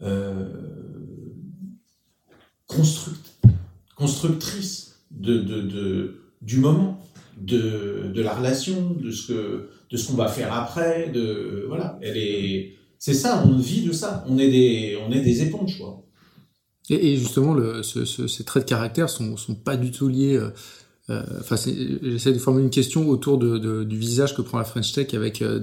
euh, 0.03 0.62
constructrice 3.97 5.05
de, 5.11 5.39
de, 5.39 6.22
du 6.43 6.59
moment, 6.59 7.01
de, 7.40 8.12
de, 8.14 8.22
la 8.22 8.34
relation, 8.34 8.90
de 9.01 9.11
ce 9.11 9.26
que 9.28 9.68
de 9.90 9.97
ce 9.97 10.09
qu'on 10.09 10.16
va 10.16 10.28
faire 10.28 10.53
après, 10.53 11.11
de 11.11 11.64
voilà, 11.68 11.99
elle 12.03 12.16
est 12.16 12.74
c'est 12.99 13.14
ça, 13.14 13.45
on 13.47 13.57
vit 13.57 13.82
de 13.82 13.93
ça, 13.93 14.24
on 14.28 14.38
est 14.38 14.51
des 14.51 14.99
on 15.07 15.12
est 15.12 15.20
des 15.20 15.43
éponges 15.43 15.78
quoi. 15.78 16.05
Et, 16.90 17.16
justement, 17.16 17.55
le, 17.55 17.82
ces 17.82 18.45
traits 18.45 18.64
de 18.64 18.68
caractère 18.68 19.09
sont, 19.09 19.36
sont 19.36 19.55
pas 19.55 19.76
du 19.76 19.93
tout 19.93 20.09
liés. 20.09 20.36
Euh, 20.36 20.51
euh, 21.11 21.22
enfin, 21.40 21.57
j'essaie 21.57 22.32
de 22.32 22.38
formuler 22.38 22.64
une 22.64 22.70
question 22.70 23.09
autour 23.09 23.38
du 23.38 23.97
visage 23.97 24.36
que 24.36 24.43
prend 24.43 24.59
la 24.59 24.64
French 24.64 24.93
Tech 24.93 25.14
avec 25.14 25.43
euh, 25.43 25.61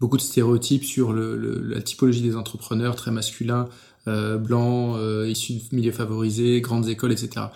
beaucoup 0.00 0.16
de 0.16 0.22
stéréotypes 0.22 0.84
sur 0.84 1.12
la 1.12 1.82
typologie 1.82 2.22
des 2.22 2.36
entrepreneurs 2.36 2.94
très 2.94 3.10
masculins, 3.10 3.68
euh, 4.06 4.38
blancs, 4.38 4.96
issus 5.26 5.54
de 5.54 5.76
milieux 5.76 5.92
favorisés, 5.92 6.60
grandes 6.60 6.88
écoles, 6.88 7.12
etc. 7.12 7.46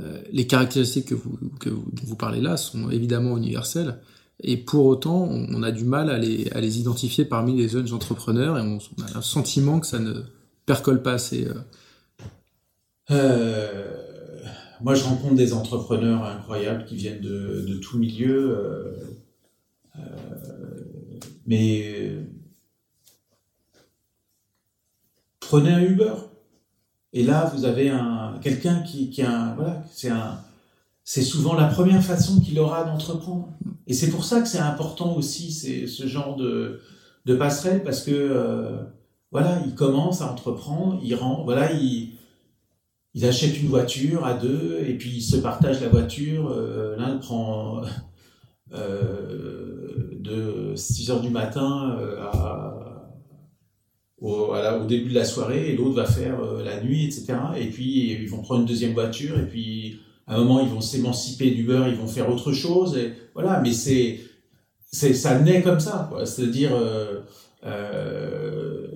Euh, 0.00 0.20
les 0.30 0.46
caractéristiques 0.46 1.06
que 1.06 1.14
vous, 1.14 1.38
dont 1.64 2.02
vous 2.04 2.16
parlez 2.16 2.40
là 2.40 2.56
sont 2.56 2.90
évidemment 2.90 3.36
universelles, 3.36 3.98
et 4.40 4.58
pour 4.58 4.84
autant, 4.84 5.22
on, 5.22 5.62
a 5.62 5.70
du 5.70 5.84
mal 5.84 6.10
à 6.10 6.18
les, 6.18 6.50
à 6.52 6.60
les 6.60 6.78
identifier 6.78 7.24
parmi 7.24 7.56
les 7.56 7.68
jeunes 7.68 7.92
entrepreneurs, 7.94 8.58
et 8.58 8.60
on, 8.60 8.78
a 9.02 9.18
un 9.18 9.22
sentiment 9.22 9.80
que 9.80 9.86
ça 9.86 9.98
ne 9.98 10.12
percole 10.66 11.02
pas 11.02 11.14
assez. 11.14 11.48
moi, 13.08 14.94
je 14.94 15.04
rencontre 15.04 15.36
des 15.36 15.54
entrepreneurs 15.54 16.22
incroyables 16.24 16.84
qui 16.84 16.96
viennent 16.96 17.22
de, 17.22 17.64
de 17.66 17.76
tout 17.76 17.98
milieu, 17.98 18.94
mais 21.46 22.26
Prenez 25.48 25.70
un 25.70 25.80
Uber. 25.80 26.12
Et 27.16 27.22
là, 27.22 27.50
vous 27.54 27.64
avez 27.64 27.88
un, 27.88 28.34
quelqu'un 28.42 28.82
qui, 28.82 29.22
a 29.22 29.54
voilà, 29.56 29.82
c'est 29.90 30.10
un, 30.10 30.38
c'est 31.02 31.22
souvent 31.22 31.54
la 31.54 31.64
première 31.64 32.02
façon 32.02 32.42
qu'il 32.42 32.60
aura 32.60 32.84
d'entreprendre. 32.84 33.48
Et 33.86 33.94
c'est 33.94 34.10
pour 34.10 34.22
ça 34.26 34.42
que 34.42 34.48
c'est 34.48 34.58
important 34.58 35.14
aussi, 35.16 35.50
c'est 35.50 35.86
ce 35.86 36.06
genre 36.06 36.36
de, 36.36 36.82
de 37.24 37.34
passerelle, 37.34 37.82
parce 37.84 38.02
que, 38.02 38.10
euh, 38.10 38.82
voilà, 39.32 39.62
il 39.64 39.74
commence 39.74 40.20
à 40.20 40.30
entreprendre, 40.30 41.00
il 41.02 41.14
rend, 41.14 41.42
voilà, 41.42 41.72
il, 41.72 42.10
il 43.14 43.24
achète 43.24 43.58
une 43.62 43.68
voiture 43.68 44.26
à 44.26 44.34
deux, 44.34 44.82
et 44.86 44.92
puis 44.98 45.08
il 45.16 45.22
se 45.22 45.38
partage 45.38 45.80
la 45.80 45.88
voiture, 45.88 46.50
euh, 46.50 46.96
l'un 46.98 47.16
prend, 47.16 47.80
euh, 48.74 50.10
de 50.20 50.74
6 50.76 51.10
heures 51.12 51.22
du 51.22 51.30
matin 51.30 51.96
à 52.30 52.75
au, 54.20 54.84
début 54.86 55.10
de 55.10 55.14
la 55.14 55.24
soirée 55.24 55.70
et 55.70 55.76
l'autre 55.76 55.96
va 55.96 56.06
faire 56.06 56.40
euh, 56.40 56.64
la 56.64 56.82
nuit, 56.82 57.04
etc. 57.04 57.34
Et 57.58 57.66
puis 57.66 58.12
ils 58.12 58.28
vont 58.28 58.40
prendre 58.42 58.62
une 58.62 58.66
deuxième 58.66 58.92
voiture 58.92 59.38
et 59.38 59.46
puis 59.46 60.00
à 60.26 60.34
un 60.34 60.38
moment 60.38 60.60
ils 60.60 60.68
vont 60.68 60.80
s'émanciper 60.80 61.50
du 61.50 61.64
beurre, 61.64 61.88
ils 61.88 61.96
vont 61.96 62.06
faire 62.06 62.30
autre 62.30 62.52
chose. 62.52 62.96
Et 62.96 63.12
voilà, 63.34 63.60
mais 63.60 63.72
c'est 63.72 64.20
ça 64.90 65.38
naît 65.40 65.62
comme 65.62 65.80
ça. 65.80 66.10
C'est-à-dire 66.24 66.70
euh, 66.74 67.20
euh, 67.64 68.86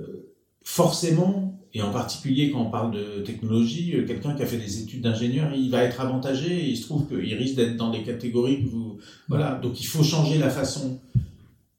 forcément 0.62 1.46
et 1.72 1.82
en 1.82 1.92
particulier 1.92 2.50
quand 2.50 2.62
on 2.62 2.70
parle 2.70 2.92
de 2.92 3.22
technologie, 3.22 3.94
quelqu'un 4.06 4.34
qui 4.34 4.42
a 4.42 4.46
fait 4.46 4.56
des 4.56 4.80
études 4.80 5.02
d'ingénieur, 5.02 5.52
il 5.54 5.70
va 5.70 5.84
être 5.84 6.00
avantagé 6.00 6.64
il 6.64 6.76
se 6.76 6.86
trouve 6.86 7.06
qu'il 7.06 7.34
risque 7.34 7.56
d'être 7.56 7.76
dans 7.76 7.92
les 7.92 8.02
catégories 8.02 8.64
que 8.64 8.70
vous 8.70 8.98
voilà. 9.28 9.60
Donc 9.62 9.80
il 9.80 9.86
faut 9.86 10.02
changer 10.02 10.38
la 10.38 10.48
façon 10.50 10.98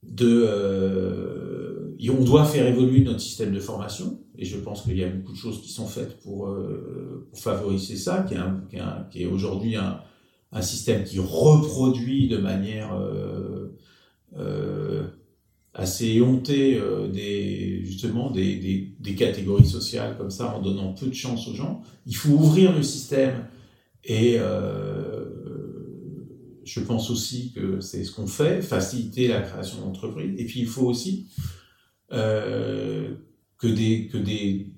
de 0.04 1.61
on 2.10 2.24
doit 2.24 2.46
faire 2.46 2.66
évoluer 2.66 3.02
notre 3.02 3.22
système 3.22 3.54
de 3.54 3.60
formation, 3.60 4.20
et 4.38 4.46
je 4.46 4.58
pense 4.58 4.82
qu'il 4.82 4.98
y 4.98 5.04
a 5.04 5.08
beaucoup 5.08 5.34
de 5.34 5.38
choses 5.38 5.62
qui 5.62 5.72
sont 5.72 5.86
faites 5.86 6.20
pour, 6.22 6.48
euh, 6.48 7.30
favoriser 7.36 7.96
ça, 7.96 8.26
qui 8.28 9.20
est, 9.20 9.26
aujourd'hui 9.26 9.76
un, 9.76 10.02
système 10.62 11.04
qui 11.04 11.20
reproduit 11.20 12.28
de 12.28 12.38
manière 12.38 12.94
euh, 12.94 13.78
euh, 14.38 15.08
assez 15.74 16.08
éhonté 16.08 16.76
euh, 16.76 17.08
des 17.08 17.82
justement 17.86 18.32
des, 18.32 18.94
catégories 19.16 19.68
sociales 19.68 20.18
comme 20.18 20.32
ça 20.32 20.56
en 20.56 20.62
donnant 20.62 20.94
peu 20.94 21.06
de 21.06 21.14
chance 21.14 21.48
aux 21.48 21.54
gens. 21.54 21.84
Il 22.08 22.16
faut 22.16 22.32
ouvrir 22.32 22.76
le 22.76 22.82
système 22.84 23.46
et 24.04 24.40
je 26.64 26.80
pense 26.80 27.12
aussi 27.12 27.52
que 27.54 27.80
c'est 27.80 28.04
ce 28.04 28.12
qu'on 28.12 28.28
fait, 28.28 28.62
faciliter 28.62 29.28
la 29.28 29.42
création 29.42 29.82
d'entreprises. 29.82 30.34
Et 30.38 30.46
puis 30.46 30.62
il 30.62 30.68
faut 30.68 30.88
aussi 30.88 31.28
euh, 32.12 33.16
que 33.58 33.68
des 33.68 34.08
que 34.08 34.18
des 34.18 34.74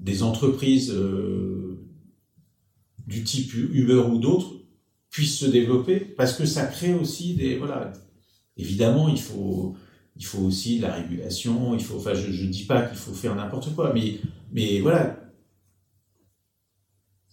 des 0.00 0.22
entreprises 0.22 0.92
euh, 0.92 1.78
du 3.06 3.24
type 3.24 3.52
Uber 3.54 4.04
ou 4.10 4.18
d'autres 4.18 4.54
puissent 5.10 5.38
se 5.38 5.46
développer 5.46 6.00
parce 6.00 6.34
que 6.34 6.44
ça 6.44 6.66
crée 6.66 6.94
aussi 6.94 7.34
des 7.34 7.56
voilà 7.56 7.92
Évidemment, 8.56 9.08
il 9.08 9.20
faut, 9.20 9.76
il 10.16 10.24
faut 10.24 10.40
aussi 10.40 10.78
la 10.78 10.94
régulation, 10.94 11.74
il 11.74 11.84
faut, 11.84 12.02
je 12.02 12.44
ne 12.44 12.50
dis 12.50 12.64
pas 12.64 12.82
qu'il 12.82 12.96
faut 12.96 13.12
faire 13.12 13.34
n'importe 13.34 13.74
quoi, 13.74 13.92
mais, 13.92 14.18
mais 14.52 14.80
voilà. 14.80 15.20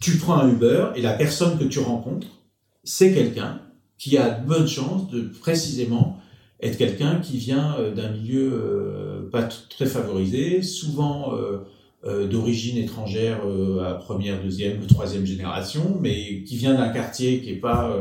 Tu 0.02 0.18
prends 0.18 0.36
un 0.36 0.50
Uber 0.50 0.90
et 0.96 1.02
la 1.02 1.14
personne 1.14 1.58
que 1.58 1.64
tu 1.64 1.80
rencontres, 1.80 2.28
c'est 2.84 3.14
quelqu'un 3.14 3.62
qui 3.98 4.18
a 4.18 4.32
de 4.32 4.46
bonnes 4.46 4.68
chances 4.68 5.10
de 5.10 5.22
précisément 5.22 6.20
être 6.64 6.78
quelqu'un 6.78 7.20
qui 7.20 7.38
vient 7.38 7.76
euh, 7.78 7.94
d'un 7.94 8.10
milieu 8.10 8.52
euh, 8.54 9.30
pas 9.30 9.44
très 9.44 9.86
favorisé, 9.86 10.62
souvent 10.62 11.34
euh, 11.36 12.28
d'origine 12.28 12.78
étrangère 12.78 13.40
à 13.86 13.94
première, 13.94 14.42
deuxième, 14.44 14.86
troisième 14.88 15.26
génération, 15.26 15.98
mais 16.02 16.44
qui 16.44 16.58
vient 16.58 16.74
d'un 16.74 16.90
quartier 16.90 17.40
qui 17.40 17.52
est 17.52 17.62
pas 17.62 17.98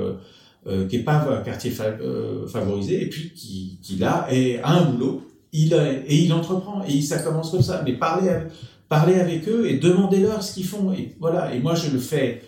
qui 0.88 0.96
est 0.96 1.04
pas 1.04 1.24
un 1.30 1.40
quartier 1.42 1.70
favorisé, 1.70 3.00
et 3.00 3.08
puis 3.08 3.32
qui, 3.32 3.78
qui 3.80 3.96
là 3.98 4.26
est, 4.28 4.58
a 4.58 4.70
un 4.70 4.90
boulot, 4.90 5.22
il 5.52 5.72
et 6.08 6.16
il 6.16 6.32
entreprend, 6.32 6.82
et 6.82 7.00
ça 7.00 7.20
commence 7.20 7.52
comme 7.52 7.62
ça. 7.62 7.82
Mais 7.84 7.92
parler, 7.92 8.40
parler 8.88 9.20
avec 9.20 9.48
eux 9.48 9.70
et 9.70 9.78
demandez-leur 9.78 10.42
ce 10.42 10.54
qu'ils 10.54 10.66
font. 10.66 10.92
Et 10.92 11.14
voilà. 11.20 11.54
Et 11.54 11.60
moi, 11.60 11.76
je 11.76 11.88
le 11.88 12.00
fais 12.00 12.42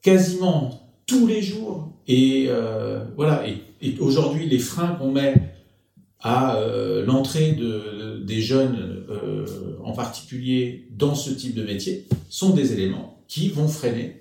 quasiment 0.00 0.88
tous 1.06 1.26
les 1.26 1.42
jours. 1.42 1.92
Et 2.08 2.48
voilà. 3.16 3.46
Et, 3.46 3.69
et 3.80 3.98
aujourd'hui, 3.98 4.46
les 4.46 4.58
freins 4.58 4.94
qu'on 4.94 5.10
met 5.10 5.34
à 6.20 6.56
euh, 6.56 7.04
l'entrée 7.04 7.52
de, 7.52 8.22
des 8.24 8.40
jeunes, 8.40 9.04
euh, 9.08 9.46
en 9.82 9.92
particulier 9.92 10.86
dans 10.90 11.14
ce 11.14 11.30
type 11.30 11.54
de 11.54 11.64
métier, 11.64 12.06
sont 12.28 12.50
des 12.50 12.72
éléments 12.72 13.22
qui 13.28 13.48
vont 13.48 13.68
freiner 13.68 14.16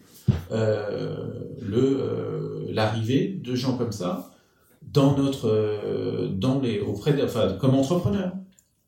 le 0.52 2.10
l'arrivée 2.72 3.40
de 3.44 3.56
gens 3.56 3.78
comme 3.78 3.92
ça 3.92 4.32
dans 4.82 5.18
notre, 5.18 5.50
euh, 5.50 6.30
dans 6.30 6.60
les, 6.60 6.80
auprès 6.80 7.14
de, 7.14 7.24
enfin, 7.24 7.54
comme 7.60 7.76
entrepreneurs. 7.76 8.34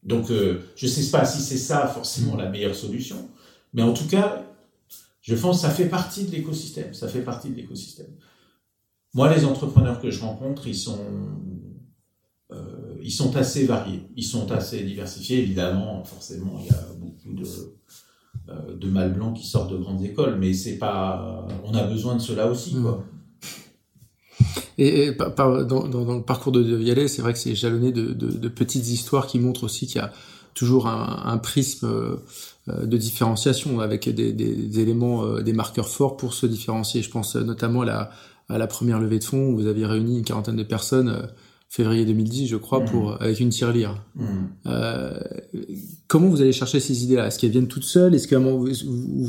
Donc, 0.04 0.32
euh, 0.32 0.62
je 0.76 0.88
ne 0.88 0.92
sais 0.92 1.12
pas 1.12 1.26
si 1.26 1.42
c'est 1.42 1.58
ça 1.58 1.88
forcément 1.88 2.36
la 2.36 2.50
meilleure 2.50 2.76
solution, 2.76 3.30
mais 3.74 3.84
en 3.84 3.94
tout 3.94 4.08
cas, 4.08 4.44
je 5.22 5.36
pense 5.36 5.62
que 5.62 5.68
ça 5.68 5.74
fait 5.74 5.90
partie 5.90 6.26
de 6.26 6.32
l'écosystème. 6.32 6.94
Ça 6.94 7.08
fait 7.08 7.22
partie 7.22 7.50
de 7.50 7.56
l'écosystème. 7.56 8.10
Moi, 9.14 9.34
les 9.36 9.44
entrepreneurs 9.44 10.00
que 10.00 10.10
je 10.10 10.22
rencontre, 10.22 10.68
ils 10.68 10.76
sont, 10.76 11.00
euh, 12.52 12.96
ils 13.04 13.12
sont 13.12 13.36
assez 13.36 13.66
variés, 13.66 14.04
ils 14.16 14.24
sont 14.24 14.52
assez 14.52 14.84
diversifiés. 14.84 15.40
Évidemment, 15.40 16.04
forcément, 16.06 16.60
il 16.62 16.68
y 16.68 16.70
a 16.70 16.82
beaucoup 16.98 17.34
de, 17.34 17.46
euh, 18.50 18.76
de 18.78 18.88
mâles 18.88 19.14
blancs 19.14 19.36
qui 19.36 19.46
sortent 19.46 19.72
de 19.72 19.78
grandes 19.78 20.02
écoles, 20.04 20.38
mais 20.40 20.54
c'est 20.54 20.78
pas, 20.78 21.46
on 21.66 21.74
a 21.74 21.84
besoin 21.84 22.16
de 22.16 22.22
cela 22.22 22.48
aussi, 22.48 22.76
quoi. 22.82 23.04
Et, 24.78 25.12
dans, 25.38 25.52
le 25.52 26.24
parcours 26.24 26.52
de, 26.52 26.62
Vialet, 26.62 27.08
c'est 27.08 27.22
vrai 27.22 27.34
que 27.34 27.40
c'est 27.40 27.54
jalonné 27.54 27.92
de, 27.92 28.14
de, 28.14 28.48
petites 28.48 28.88
histoires 28.88 29.28
qui 29.28 29.38
montrent 29.38 29.66
aussi 29.66 29.86
qu'il 29.86 29.98
y 29.98 30.04
a 30.04 30.12
toujours 30.56 30.88
un, 30.88 31.22
un 31.26 31.38
prisme 31.38 31.86
euh, 31.88 32.86
de 32.86 32.98
différenciation 32.98 33.80
avec 33.80 34.10
des, 34.10 34.80
éléments, 34.80 35.40
des 35.40 35.54
marqueurs 35.54 35.88
forts 35.88 36.18
pour 36.18 36.34
se 36.34 36.48
différencier. 36.48 37.04
Je 37.04 37.12
pense 37.12 37.36
notamment 37.36 37.82
à 37.82 37.86
la, 37.86 38.12
à 38.52 38.58
la 38.58 38.68
première 38.68 39.00
levée 39.00 39.20
de 39.20 39.24
fonds 39.24 39.50
où 39.50 39.56
vous 39.56 39.68
aviez 39.68 39.86
réuni 39.86 40.18
une 40.18 40.24
quarantaine 40.24 40.58
de 40.58 40.64
personnes 40.64 41.10
euh, 41.10 41.26
février 41.70 42.06
2010, 42.06 42.48
je 42.48 42.58
crois, 42.58 42.84
pour 42.84 43.12
mmh. 43.12 43.18
avec 43.22 43.40
une 43.40 43.50
tirelire. 43.50 44.04
Mmh. 44.16 44.26
Euh, 44.66 45.20
comment 46.08 46.28
vous 46.28 46.42
allez 46.42 46.52
chercher 46.52 46.82
ces 46.82 47.06
idées-là? 47.06 47.28
Est-ce 47.28 47.40
qu'elles 47.40 47.52
viennent 47.52 47.70
toutes 47.70 47.86
seules? 47.86 48.14
Est-ce 48.14 48.28
que 48.28 48.36
vous, 48.36 48.68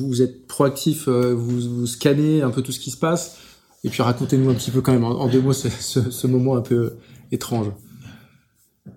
vous, 0.09 0.23
êtes 0.23 0.49
proactif 0.49 1.09
vous, 1.09 1.61
vous 1.61 1.87
scannez 1.87 2.43
un 2.43 2.51
peu 2.51 2.62
tout 2.62 2.73
ce 2.73 2.81
qui 2.81 2.91
se 2.91 2.97
passe? 2.97 3.39
Et 3.85 3.91
puis 3.91 4.03
racontez-nous 4.03 4.51
un 4.51 4.55
petit 4.55 4.73
peu 4.73 4.81
quand 4.81 4.93
même 4.93 5.05
en, 5.05 5.29
deux 5.29 5.41
mots 5.41 5.53
ce, 5.53 5.68
ce, 5.68 6.27
moment 6.27 6.57
un 6.57 6.62
peu 6.62 6.95
étrange. 7.31 7.68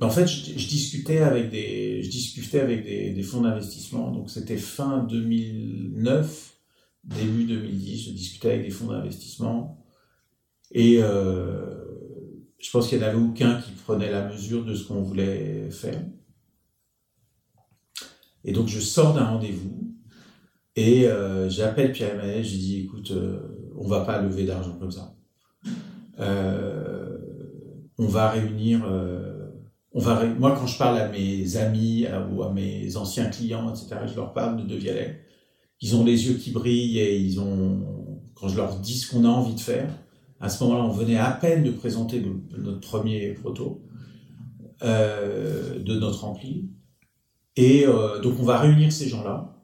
En 0.01 0.09
fait, 0.09 0.27
je, 0.27 0.67
discutais 0.67 1.19
avec 1.19 1.51
des, 1.51 2.01
je 2.01 2.09
discutais 2.09 2.59
avec 2.59 2.83
des, 2.83 3.11
des 3.11 3.23
fonds 3.23 3.41
d'investissement. 3.41 4.11
Donc 4.11 4.31
c'était 4.31 4.57
fin 4.57 5.03
2009, 5.03 6.55
début 7.03 7.43
2010. 7.45 8.05
Je 8.05 8.11
discutais 8.11 8.51
avec 8.51 8.63
des 8.63 8.71
fonds 8.71 8.87
d'investissement 8.87 9.84
et 10.75 11.01
euh, 11.01 11.65
je 12.59 12.69
pense 12.69 12.89
qu'il 12.89 12.99
n'y 12.99 13.05
en 13.05 13.07
avait 13.07 13.17
aucun 13.17 13.61
qui 13.61 13.71
prenait 13.71 14.11
la 14.11 14.27
mesure 14.27 14.65
de 14.65 14.75
ce 14.75 14.85
qu'on 14.85 15.01
voulait 15.01 15.69
faire. 15.71 15.99
Et 18.43 18.51
donc 18.51 18.67
je 18.67 18.81
sors 18.81 19.13
d'un 19.13 19.23
rendez-vous 19.23 19.95
et 20.75 21.07
euh, 21.07 21.49
j'appelle 21.49 21.93
Pierre 21.93 22.15
Emmanuel, 22.15 22.43
je 22.43 22.51
lui 22.51 22.57
dis 22.57 22.79
écoute, 22.81 23.11
euh, 23.11 23.71
on 23.77 23.87
va 23.87 24.01
pas 24.01 24.21
lever 24.21 24.43
d'argent 24.43 24.75
comme 24.77 24.91
ça. 24.91 25.15
Euh, 26.19 27.17
on 27.97 28.07
va 28.07 28.31
réunir, 28.31 28.85
on 29.93 29.99
va 29.99 30.25
moi 30.25 30.57
quand 30.59 30.67
je 30.67 30.77
parle 30.77 30.97
à 30.97 31.07
mes 31.07 31.55
amis 31.55 32.05
ou 32.33 32.43
à 32.43 32.51
mes 32.51 32.97
anciens 32.97 33.29
clients, 33.29 33.73
etc., 33.73 33.95
je 34.07 34.15
leur 34.15 34.33
parle 34.33 34.57
de 34.57 34.63
De 34.63 34.75
Vialet. 34.75 35.21
Ils 35.79 35.95
ont 35.95 36.03
les 36.03 36.27
yeux 36.27 36.33
qui 36.33 36.51
brillent 36.51 36.99
et 36.99 37.17
ils 37.17 37.39
ont, 37.39 38.27
quand 38.33 38.49
je 38.49 38.57
leur 38.57 38.75
dis 38.75 38.97
ce 38.97 39.09
qu'on 39.09 39.23
a 39.23 39.29
envie 39.29 39.55
de 39.55 39.61
faire, 39.61 39.89
à 40.39 40.49
ce 40.49 40.63
moment-là, 40.63 40.83
on 40.83 40.91
venait 40.91 41.17
à 41.17 41.31
peine 41.31 41.63
de 41.63 41.71
présenter 41.71 42.23
notre 42.57 42.81
premier 42.81 43.33
proto 43.33 43.81
euh, 44.83 45.79
de 45.79 45.95
notre 45.99 46.21
rempli. 46.21 46.69
Et 47.57 47.85
donc 48.21 48.37
on 48.39 48.43
va 48.43 48.59
réunir 48.59 48.91
ces 48.91 49.07
gens-là 49.07 49.55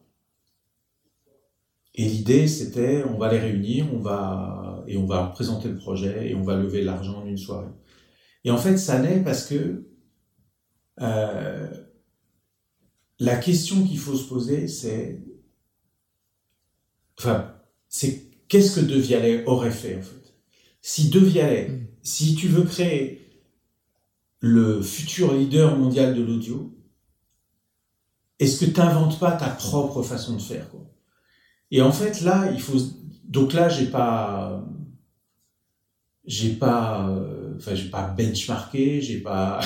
et 1.94 2.06
l'idée, 2.06 2.48
c'était, 2.48 3.04
on 3.04 3.18
va 3.18 3.32
les 3.32 3.40
réunir, 3.40 3.94
on 3.94 4.00
va 4.00 4.84
et 4.88 4.98
on 4.98 5.06
va 5.06 5.26
présenter 5.28 5.68
le 5.70 5.76
projet 5.76 6.30
et 6.30 6.36
on 6.36 6.44
va 6.44 6.56
lever 6.56 6.84
l'argent 6.84 7.22
en 7.22 7.26
une 7.26 7.38
soirée. 7.38 7.70
Et 8.44 8.52
en 8.52 8.58
fait, 8.58 8.78
ça 8.78 9.00
naît 9.00 9.22
parce 9.24 9.46
que 9.46 9.88
euh, 11.02 11.70
la 13.20 13.36
question 13.38 13.86
qu'il 13.86 14.00
faut 14.00 14.16
se 14.16 14.28
poser, 14.28 14.68
c'est, 14.68 15.22
enfin, 17.20 17.54
c'est 17.88 18.32
qu'est-ce 18.48 18.80
que 18.80 18.86
De 18.86 18.96
Vialet 18.96 19.46
aurait 19.46 19.72
fait 19.72 19.98
en 19.98 20.02
fait? 20.02 20.21
Si 20.82 21.10
De 21.10 21.20
Vialet, 21.20 21.70
mm. 21.70 21.88
si 22.04 22.36
tu 22.36 22.48
veux 22.48 22.64
créer 22.64 23.22
le 24.40 24.82
futur 24.82 25.34
leader 25.34 25.78
mondial 25.78 26.16
de 26.16 26.24
l'audio, 26.24 26.76
est-ce 28.40 28.66
que 28.66 28.72
tu 28.72 28.80
n'inventes 28.80 29.20
pas 29.20 29.34
ta 29.34 29.50
propre 29.50 30.02
façon 30.02 30.36
de 30.36 30.42
faire 30.42 30.70
quoi? 30.70 30.92
Et 31.70 31.82
en 31.82 31.92
fait, 31.92 32.22
là, 32.22 32.52
il 32.52 32.60
faut. 32.60 32.78
Donc 33.24 33.54
là, 33.54 33.70
j'ai 33.70 33.86
pas. 33.86 34.66
J'ai 36.26 36.54
pas. 36.54 37.08
Euh, 37.10 37.56
enfin, 37.58 37.76
j'ai 37.76 37.90
pas 37.90 38.08
benchmarké, 38.08 39.02
j'ai 39.02 39.20
pas. 39.20 39.62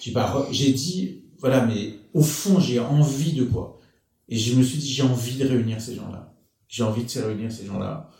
J'ai 0.00 0.12
pas. 0.12 0.46
J'ai 0.52 0.72
dit, 0.72 1.24
voilà, 1.38 1.66
mais 1.66 1.94
au 2.14 2.22
fond, 2.22 2.60
j'ai 2.60 2.78
envie 2.78 3.32
de 3.32 3.44
quoi? 3.44 3.80
Et 4.28 4.38
je 4.38 4.54
me 4.54 4.62
suis 4.62 4.78
dit, 4.78 4.88
j'ai 4.88 5.02
envie 5.02 5.36
de 5.36 5.46
réunir 5.46 5.80
ces 5.80 5.96
gens-là. 5.96 6.32
J'ai 6.68 6.84
envie 6.84 7.02
de 7.02 7.10
se 7.10 7.18
réunir 7.18 7.50
ces 7.50 7.66
gens-là. 7.66 8.10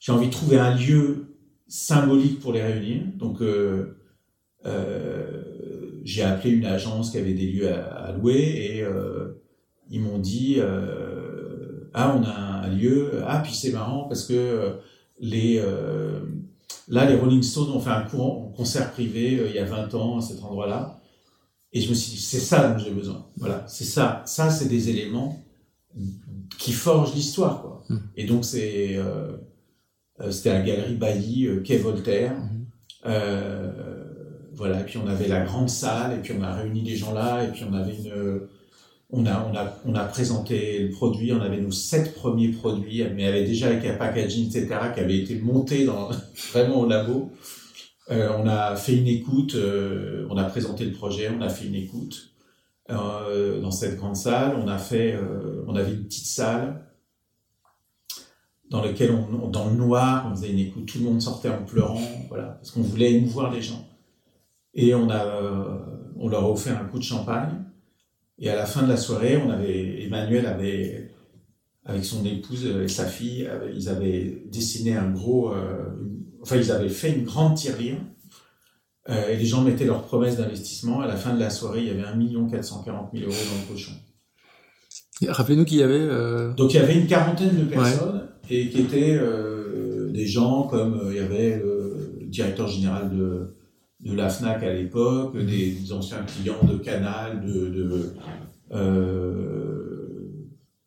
J'ai 0.00 0.10
envie 0.10 0.26
de 0.26 0.32
trouver 0.32 0.58
un 0.58 0.74
lieu 0.74 1.29
symbolique 1.70 2.40
pour 2.40 2.52
les 2.52 2.62
réunir. 2.62 3.02
Donc, 3.16 3.40
euh, 3.40 3.96
euh, 4.66 6.00
j'ai 6.04 6.22
appelé 6.22 6.50
une 6.50 6.66
agence 6.66 7.10
qui 7.10 7.18
avait 7.18 7.32
des 7.32 7.46
lieux 7.46 7.72
à, 7.72 8.08
à 8.08 8.12
louer 8.12 8.34
et 8.34 8.82
euh, 8.82 9.40
ils 9.88 10.00
m'ont 10.00 10.18
dit 10.18 10.58
ah 11.94 12.16
on 12.16 12.24
a 12.24 12.66
un 12.66 12.68
lieu. 12.68 13.22
Ah, 13.26 13.40
puis 13.42 13.54
c'est 13.54 13.70
marrant 13.70 14.04
parce 14.04 14.26
que 14.26 14.74
les, 15.20 15.62
là, 16.88 17.08
les 17.08 17.16
Rolling 17.16 17.42
Stones 17.42 17.70
ont 17.70 17.80
fait 17.80 17.90
un, 17.90 18.06
concert 18.56 18.90
privé 18.92 19.40
il 19.48 19.54
y 19.54 19.58
a 19.58 19.64
20 19.64 19.94
ans 19.94 20.18
à 20.18 20.20
cet 20.20 20.42
endroit-là. 20.42 21.00
Et 21.72 21.80
je 21.80 21.88
me 21.88 21.94
suis 21.94 22.12
dit, 22.12 22.20
c'est 22.20 22.40
ça 22.40 22.68
dont 22.68 22.78
j'ai 22.78 22.90
besoin. 22.90 23.26
Voilà, 23.36 23.64
c'est 23.68 23.84
ça. 23.84 24.22
Ça, 24.26 24.50
c'est 24.50 24.66
des 24.66 24.90
éléments 24.90 25.40
qui 26.58 26.72
forgent 26.72 27.14
l'histoire. 27.14 27.62
Quoi. 27.62 27.84
Mmh. 27.88 27.96
Et 28.16 28.24
donc, 28.24 28.44
c'est, 28.44 28.98
c'était 30.30 30.52
la 30.52 30.60
galerie 30.60 30.94
Bailly, 30.94 31.48
quai 31.64 31.78
Voltaire. 31.78 32.32
Mmh. 32.34 33.10
voilà, 34.54 34.80
et 34.80 34.84
puis 34.84 34.98
on 34.98 35.08
avait 35.08 35.28
la 35.28 35.40
grande 35.40 35.70
salle, 35.70 36.18
et 36.18 36.22
puis 36.22 36.34
on 36.38 36.42
a 36.42 36.54
réuni 36.54 36.82
les 36.82 36.96
gens 36.96 37.14
là, 37.14 37.44
et 37.44 37.48
puis 37.48 37.64
on 37.68 37.74
avait 37.74 37.96
une 37.96 38.40
on 39.12 39.26
a, 39.26 39.44
on, 39.50 39.56
a, 39.56 39.76
on 39.86 39.94
a 39.94 40.04
présenté 40.04 40.78
le 40.78 40.90
produit, 40.90 41.32
on 41.32 41.40
avait 41.40 41.60
nos 41.60 41.72
sept 41.72 42.14
premiers 42.14 42.50
produits, 42.52 43.02
mais 43.14 43.26
avait 43.26 43.44
déjà 43.44 43.66
avec 43.66 43.84
un 43.84 43.94
packaging, 43.94 44.46
etc., 44.46 44.68
qui 44.94 45.00
avait 45.00 45.18
été 45.18 45.36
monté 45.36 45.84
dans, 45.84 46.10
vraiment 46.52 46.80
au 46.80 46.88
labo. 46.88 47.32
on 48.08 48.46
a 48.46 48.76
fait 48.76 48.96
une 48.96 49.08
écoute, 49.08 49.56
on 50.28 50.36
a 50.36 50.44
présenté 50.44 50.84
le 50.84 50.92
projet, 50.92 51.28
on 51.36 51.42
a 51.42 51.48
fait 51.48 51.66
une 51.66 51.74
écoute 51.74 52.30
dans 52.88 53.70
cette 53.70 53.96
grande 53.96 54.16
salle. 54.16 54.56
On 54.56 54.68
a 54.68 54.78
fait, 54.78 55.16
on 55.66 55.74
avait 55.74 55.92
une 55.92 56.04
petite 56.04 56.26
salle 56.26 56.84
dans 58.70 58.82
laquelle 58.82 59.10
on, 59.10 59.48
dans 59.48 59.68
le 59.68 59.74
noir, 59.74 60.28
on 60.30 60.34
faisait 60.34 60.50
une 60.50 60.58
écoute, 60.58 60.86
tout 60.86 60.98
le 60.98 61.04
monde 61.04 61.20
sortait 61.20 61.50
en 61.50 61.64
pleurant, 61.64 62.00
voilà, 62.28 62.44
parce 62.44 62.70
qu'on 62.70 62.82
voulait 62.82 63.12
émouvoir 63.12 63.52
les 63.52 63.60
gens. 63.60 63.84
Et 64.74 64.94
on 64.94 65.10
a, 65.10 65.26
on 66.16 66.28
leur 66.28 66.44
a 66.44 66.50
offert 66.50 66.80
un 66.80 66.84
coup 66.84 66.98
de 66.98 67.04
champagne. 67.04 67.64
Et 68.38 68.48
à 68.48 68.56
la 68.56 68.66
fin 68.66 68.82
de 68.82 68.88
la 68.88 68.96
soirée, 68.96 69.36
on 69.36 69.50
avait, 69.50 70.04
Emmanuel 70.04 70.46
avait, 70.46 71.10
avec 71.84 72.04
son 72.04 72.24
épouse 72.24 72.66
et 72.66 72.88
sa 72.88 73.06
fille, 73.06 73.50
ils 73.74 73.88
avaient 73.88 74.44
dessiné 74.50 74.96
un 74.96 75.10
gros, 75.10 75.52
euh, 75.52 75.88
enfin, 76.42 76.56
ils 76.56 76.70
avaient 76.70 76.88
fait 76.88 77.12
une 77.12 77.24
grande 77.24 77.56
tirelire. 77.56 77.98
Euh, 79.08 79.30
et 79.30 79.36
les 79.36 79.46
gens 79.46 79.62
mettaient 79.62 79.86
leurs 79.86 80.04
promesses 80.04 80.36
d'investissement. 80.36 81.00
À 81.00 81.06
la 81.06 81.16
fin 81.16 81.34
de 81.34 81.40
la 81.40 81.50
soirée, 81.50 81.80
il 81.80 81.86
y 81.86 81.90
avait 81.90 82.04
1 82.04 82.48
440 82.50 83.10
000 83.12 83.24
euros 83.24 83.34
dans 83.34 83.60
le 83.60 83.72
cochon. 83.72 83.92
Rappelez-nous 85.26 85.64
qu'il 85.64 85.78
y 85.78 85.82
avait. 85.82 85.94
Euh... 85.94 86.54
Donc 86.54 86.72
il 86.72 86.76
y 86.76 86.80
avait 86.80 86.98
une 86.98 87.06
quarantaine 87.06 87.58
de 87.58 87.64
personnes 87.64 88.29
et 88.50 88.68
qui 88.68 88.80
étaient 88.80 89.16
euh, 89.20 90.10
des 90.10 90.26
gens 90.26 90.64
comme 90.64 90.94
euh, 90.94 91.10
il 91.10 91.16
y 91.16 91.20
avait 91.20 91.58
le 91.58 92.26
directeur 92.26 92.68
général 92.68 93.10
de, 93.10 93.54
de 94.04 94.14
la 94.14 94.28
FNAC 94.28 94.62
à 94.62 94.72
l'époque, 94.72 95.34
mmh. 95.34 95.46
des, 95.46 95.92
anciens 95.92 96.24
clients 96.24 96.62
de 96.64 96.76
Canal, 96.76 97.44
de, 97.44 97.68
de 97.68 98.12
euh, 98.72 99.90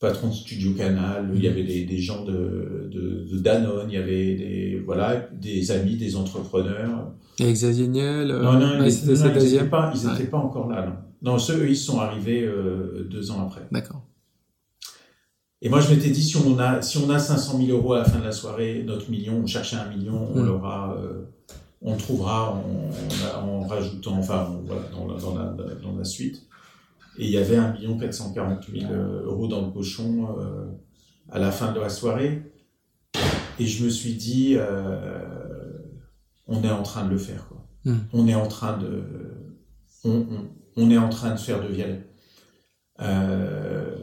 patron 0.03 0.27
de 0.27 0.33
Studio 0.33 0.73
Canal, 0.73 1.31
il 1.33 1.43
y 1.43 1.47
avait 1.47 1.63
des, 1.63 1.85
des 1.85 1.97
gens 1.97 2.25
de, 2.25 2.89
de, 2.91 3.25
de, 3.31 3.39
Danone, 3.39 3.87
il 3.87 3.93
y 3.93 3.97
avait 3.97 4.35
des, 4.35 4.83
voilà, 4.85 5.29
des 5.31 5.71
amis, 5.71 5.95
des 5.95 6.17
entrepreneurs. 6.17 7.13
Et 7.39 7.51
Xavier 7.51 7.87
Niel 7.87 8.31
euh, 8.31 8.43
Non, 8.43 8.59
non, 8.59 8.83
ils 8.83 9.13
n'étaient 9.13 9.65
pas, 9.65 9.93
ils 9.95 10.29
pas 10.29 10.37
encore 10.37 10.69
là. 10.69 10.85
Non, 11.21 11.33
non 11.33 11.39
ceux, 11.39 11.69
ils 11.69 11.77
sont 11.77 11.99
arrivés 11.99 12.43
euh, 12.43 13.07
deux 13.09 13.31
ans 13.31 13.45
après. 13.45 13.61
D'accord. 13.71 14.05
Et 15.65 15.69
moi, 15.69 15.79
je 15.79 15.89
m'étais 15.93 16.09
dit, 16.09 16.21
si 16.21 16.35
on 16.35 16.59
a, 16.59 16.81
si 16.81 16.97
on 16.97 17.09
a 17.09 17.17
500 17.17 17.57
000 17.57 17.69
euros 17.69 17.93
à 17.93 17.99
la 17.99 18.03
fin 18.03 18.19
de 18.19 18.25
la 18.25 18.33
soirée, 18.33 18.83
notre 18.85 19.09
million, 19.09 19.35
on 19.41 19.47
cherchait 19.47 19.77
un 19.77 19.87
million, 19.87 20.29
on 20.35 20.41
mmh. 20.41 20.45
l'aura, 20.45 20.97
euh, 20.97 21.23
on 21.81 21.95
trouvera 21.95 22.53
en, 22.53 23.47
en, 23.47 23.61
rajoutant, 23.65 24.17
enfin, 24.17 24.59
voilà, 24.65 24.81
dans, 24.91 25.07
la, 25.07 25.17
dans, 25.21 25.35
la, 25.35 25.75
dans, 25.75 25.95
la, 25.95 26.03
suite. 26.03 26.45
Et 27.17 27.27
il 27.27 27.31
y 27.31 27.37
avait 27.37 27.55
1 27.55 27.77
440 27.97 28.65
000 28.77 28.93
euros 28.93 29.47
dans 29.47 29.65
le 29.65 29.71
cochon 29.71 30.35
euh, 30.37 30.65
à 31.31 31.39
la 31.39 31.49
fin 31.49 31.71
de 31.71 31.79
la 31.79 31.87
soirée. 31.87 32.51
Et 33.57 33.65
je 33.65 33.85
me 33.85 33.89
suis 33.89 34.15
dit, 34.15 34.55
euh, 34.57 35.21
on 36.45 36.61
est 36.63 36.71
en 36.71 36.83
train 36.83 37.05
de 37.05 37.09
le 37.09 37.17
faire, 37.17 37.47
quoi. 37.47 37.65
Mmh. 37.85 37.97
On 38.11 38.27
est 38.27 38.35
en 38.35 38.47
train 38.47 38.77
de, 38.77 39.05
on, 40.03 40.11
on, 40.11 40.49
on, 40.75 40.91
est 40.91 40.97
en 40.97 41.09
train 41.09 41.31
de 41.31 41.39
faire 41.39 41.61
de 41.61 41.69
Vialet. 41.69 42.05
Euh, 42.99 43.95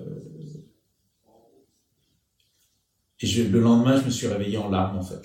Et 3.23 3.27
je, 3.27 3.43
le 3.43 3.61
lendemain, 3.61 3.99
je 4.01 4.07
me 4.07 4.11
suis 4.11 4.27
réveillé 4.27 4.57
en 4.57 4.71
larmes, 4.71 4.99
en 4.99 5.03
fait. 5.03 5.21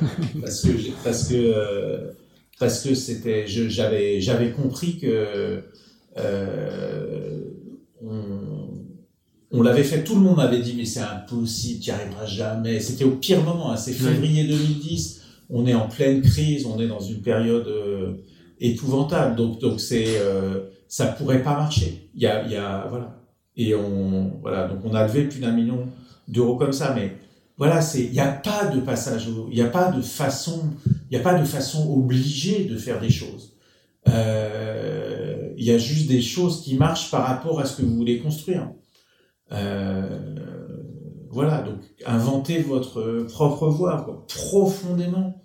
parce 0.40 0.62
que, 0.62 0.70
parce 1.02 1.28
que, 1.28 2.12
parce 2.58 2.82
que 2.82 2.94
c'était, 2.94 3.46
j'avais, 3.46 4.20
j'avais 4.20 4.52
compris 4.52 4.98
que, 4.98 5.64
euh, 6.18 7.40
on, 8.02 8.68
on 9.50 9.62
l'avait 9.62 9.84
fait, 9.84 10.04
tout 10.04 10.14
le 10.14 10.20
monde 10.20 10.36
m'avait 10.36 10.60
dit, 10.60 10.74
mais 10.76 10.84
c'est 10.84 11.00
impossible, 11.00 11.80
tu 11.80 11.90
n'y 11.90 11.96
arriveras 11.96 12.26
jamais. 12.26 12.80
C'était 12.80 13.04
au 13.04 13.12
pire 13.12 13.42
moment, 13.42 13.72
hein, 13.72 13.76
c'est 13.76 13.92
février 13.92 14.44
2010, 14.44 15.22
on 15.50 15.66
est 15.66 15.74
en 15.74 15.88
pleine 15.88 16.20
crise, 16.20 16.66
on 16.66 16.78
est 16.78 16.86
dans 16.86 17.00
une 17.00 17.22
période 17.22 17.66
euh, 17.66 18.14
épouvantable, 18.60 19.36
donc, 19.36 19.58
donc 19.60 19.80
c'est, 19.80 20.18
euh, 20.18 20.66
ça 20.86 21.06
pourrait 21.06 21.42
pas 21.42 21.56
marcher. 21.56 22.10
Il 22.14 22.22
y 22.22 22.26
a, 22.26 22.44
il 22.44 22.52
y 22.52 22.56
a, 22.56 22.86
voilà. 22.88 23.14
Et 23.56 23.74
on, 23.74 24.38
voilà, 24.40 24.68
donc 24.68 24.80
on 24.84 24.94
a 24.94 25.06
levé 25.06 25.24
plus 25.24 25.40
d'un 25.40 25.52
million 25.52 25.88
d'euros 26.28 26.56
comme 26.56 26.72
ça, 26.72 26.94
mais 26.94 27.16
voilà, 27.56 27.80
c'est, 27.80 28.04
il 28.04 28.12
n'y 28.12 28.20
a 28.20 28.30
pas 28.30 28.66
de 28.66 28.80
passage, 28.80 29.28
il 29.48 29.54
n'y 29.54 29.60
a 29.60 29.68
pas 29.68 29.90
de 29.90 30.00
façon, 30.00 30.70
il 30.86 31.16
n'y 31.16 31.16
a 31.16 31.22
pas 31.22 31.38
de 31.38 31.44
façon 31.44 31.92
obligée 31.92 32.66
de 32.66 32.76
faire 32.76 33.00
des 33.00 33.10
choses. 33.10 33.56
Euh, 34.06 35.52
il 35.56 35.64
y 35.64 35.72
a 35.72 35.78
juste 35.78 36.06
des 36.06 36.22
choses 36.22 36.62
qui 36.62 36.76
marchent 36.76 37.10
par 37.10 37.26
rapport 37.26 37.58
à 37.58 37.64
ce 37.64 37.76
que 37.76 37.82
vous 37.82 37.96
voulez 37.96 38.20
construire. 38.20 38.70
Euh, 39.50 40.46
voilà, 41.30 41.62
donc 41.62 41.80
inventez 42.06 42.62
votre 42.62 43.24
propre 43.28 43.68
voie, 43.68 44.24
profondément. 44.28 45.44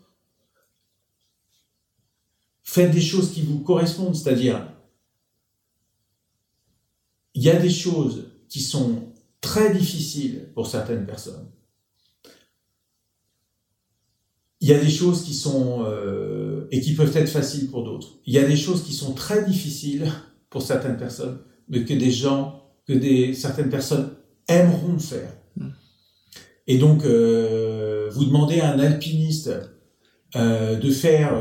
Faites 2.64 2.92
des 2.92 3.02
choses 3.02 3.32
qui 3.32 3.42
vous 3.42 3.60
correspondent, 3.60 4.16
c'est-à-dire, 4.16 4.68
il 7.34 7.42
y 7.42 7.50
a 7.50 7.56
des 7.56 7.72
choses 7.72 8.32
qui 8.50 8.62
sont 8.62 9.13
très 9.44 9.74
difficile 9.74 10.50
pour 10.56 10.66
certaines 10.66 11.06
personnes. 11.06 11.48
Il 14.62 14.70
y 14.70 14.74
a 14.74 14.80
des 14.80 14.90
choses 14.90 15.24
qui 15.24 15.34
sont 15.34 15.84
euh, 15.86 16.68
et 16.72 16.80
qui 16.80 16.94
peuvent 16.96 17.16
être 17.16 17.30
faciles 17.30 17.70
pour 17.70 17.84
d'autres. 17.84 18.20
Il 18.26 18.34
y 18.34 18.40
a 18.40 18.46
des 18.46 18.56
choses 18.56 18.84
qui 18.84 18.94
sont 18.94 19.14
très 19.14 19.44
difficiles 19.44 20.10
pour 20.50 20.62
certaines 20.62 20.96
personnes, 20.96 21.40
mais 21.68 21.84
que 21.84 21.94
des 21.94 22.10
gens, 22.10 22.64
que 22.88 22.94
des 22.94 23.34
certaines 23.34 23.70
personnes 23.70 24.16
aimeront 24.48 24.98
faire. 24.98 25.34
Hmm. 25.58 25.72
Et 26.66 26.78
donc, 26.78 27.04
euh, 27.04 28.10
vous 28.14 28.24
demandez 28.24 28.62
à 28.62 28.72
un 28.72 28.80
alpiniste 28.80 29.52
euh, 30.38 30.78
de 30.78 30.90
faire 30.90 31.34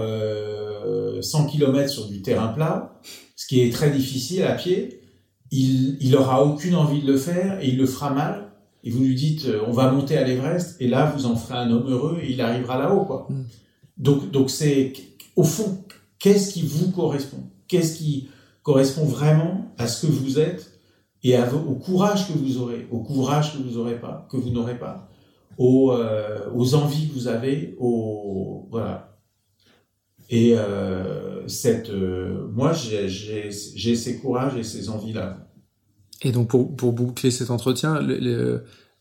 100 1.22 1.46
km 1.46 1.88
sur 1.88 2.08
du 2.08 2.20
terrain 2.20 2.48
plat, 2.48 3.00
ce 3.36 3.46
qui 3.46 3.60
est 3.60 3.72
très 3.72 3.90
difficile 3.90 4.42
à 4.42 4.54
pied, 4.54 5.01
il, 5.52 5.98
il 6.00 6.16
aura 6.16 6.44
aucune 6.44 6.74
envie 6.74 7.02
de 7.02 7.06
le 7.06 7.18
faire 7.18 7.60
et 7.60 7.68
il 7.68 7.78
le 7.78 7.86
fera 7.86 8.10
mal. 8.10 8.48
Et 8.84 8.90
vous 8.90 9.04
lui 9.04 9.14
dites, 9.14 9.44
euh, 9.46 9.60
on 9.68 9.70
va 9.70 9.92
monter 9.92 10.18
à 10.18 10.24
l'Everest, 10.24 10.76
et 10.80 10.88
là, 10.88 11.14
vous 11.14 11.26
en 11.26 11.36
ferez 11.36 11.56
un 11.56 11.70
homme 11.70 11.88
heureux 11.88 12.18
et 12.20 12.32
il 12.32 12.40
arrivera 12.40 12.78
là-haut, 12.78 13.04
quoi. 13.04 13.28
Mm. 13.30 13.42
Donc, 13.98 14.30
donc 14.32 14.50
c'est, 14.50 14.92
au 15.36 15.44
fond, 15.44 15.84
qu'est-ce 16.18 16.52
qui 16.52 16.62
vous 16.62 16.90
correspond? 16.90 17.44
Qu'est-ce 17.68 17.98
qui 17.98 18.28
correspond 18.64 19.04
vraiment 19.04 19.72
à 19.78 19.86
ce 19.86 20.06
que 20.06 20.10
vous 20.10 20.40
êtes 20.40 20.72
et 21.22 21.36
à, 21.36 21.48
au 21.54 21.74
courage 21.74 22.26
que 22.26 22.32
vous 22.32 22.58
aurez, 22.58 22.88
au 22.90 22.98
courage 22.98 23.52
que 23.52 23.62
vous 23.62 23.78
aurez 23.78 24.00
pas, 24.00 24.26
que 24.28 24.36
vous 24.36 24.50
n'aurez 24.50 24.78
pas, 24.78 25.08
aux, 25.58 25.92
euh, 25.92 26.50
aux 26.52 26.74
envies 26.74 27.08
que 27.08 27.14
vous 27.14 27.28
avez, 27.28 27.76
au, 27.78 28.66
voilà. 28.70 29.11
Et 30.32 30.54
euh, 30.56 31.46
cette, 31.46 31.90
euh, 31.90 32.48
moi, 32.54 32.72
j'ai 32.72 33.50
ces 33.50 34.18
courages 34.18 34.56
et 34.56 34.62
ces 34.62 34.88
envies-là. 34.88 35.46
Et 36.22 36.32
donc, 36.32 36.48
pour, 36.48 36.74
pour 36.74 36.92
boucler 36.92 37.30
cet 37.30 37.50
entretien, 37.50 38.00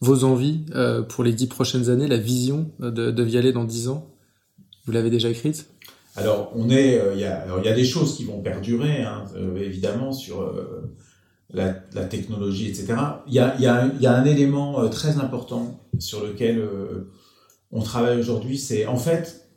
vos 0.01 0.23
envies 0.25 0.65
euh, 0.75 1.01
pour 1.01 1.23
les 1.23 1.31
dix 1.31 1.47
prochaines 1.47 1.89
années, 1.89 2.07
la 2.07 2.17
vision 2.17 2.69
de, 2.79 3.11
de 3.11 3.23
Vialet 3.23 3.53
dans 3.53 3.63
dix 3.63 3.87
ans, 3.87 4.13
vous 4.85 4.91
l'avez 4.91 5.09
déjà 5.09 5.29
écrite? 5.29 5.67
Alors, 6.17 6.51
on 6.53 6.69
est, 6.69 7.01
il 7.13 7.21
y, 7.21 7.23
a, 7.23 7.45
y 7.63 7.69
a 7.69 7.73
des 7.73 7.85
choses 7.85 8.17
qui 8.17 8.25
vont 8.25 8.41
perdurer, 8.41 9.03
hein, 9.03 9.23
évidemment, 9.55 10.11
sur 10.11 10.53
la, 11.53 11.75
la, 11.93 12.03
technologie, 12.03 12.67
etc. 12.67 12.95
Il 13.27 13.33
y 13.33 13.39
a, 13.39 13.55
y 13.57 13.67
a, 13.67 13.89
y 14.01 14.05
a 14.05 14.13
un 14.13 14.25
élément 14.25 14.89
très 14.89 15.19
important 15.19 15.79
sur 15.97 16.25
lequel 16.25 16.61
on 17.71 17.81
travaille 17.81 18.19
aujourd'hui, 18.19 18.57
c'est 18.57 18.85
en 18.85 18.97
fait, 18.97 19.47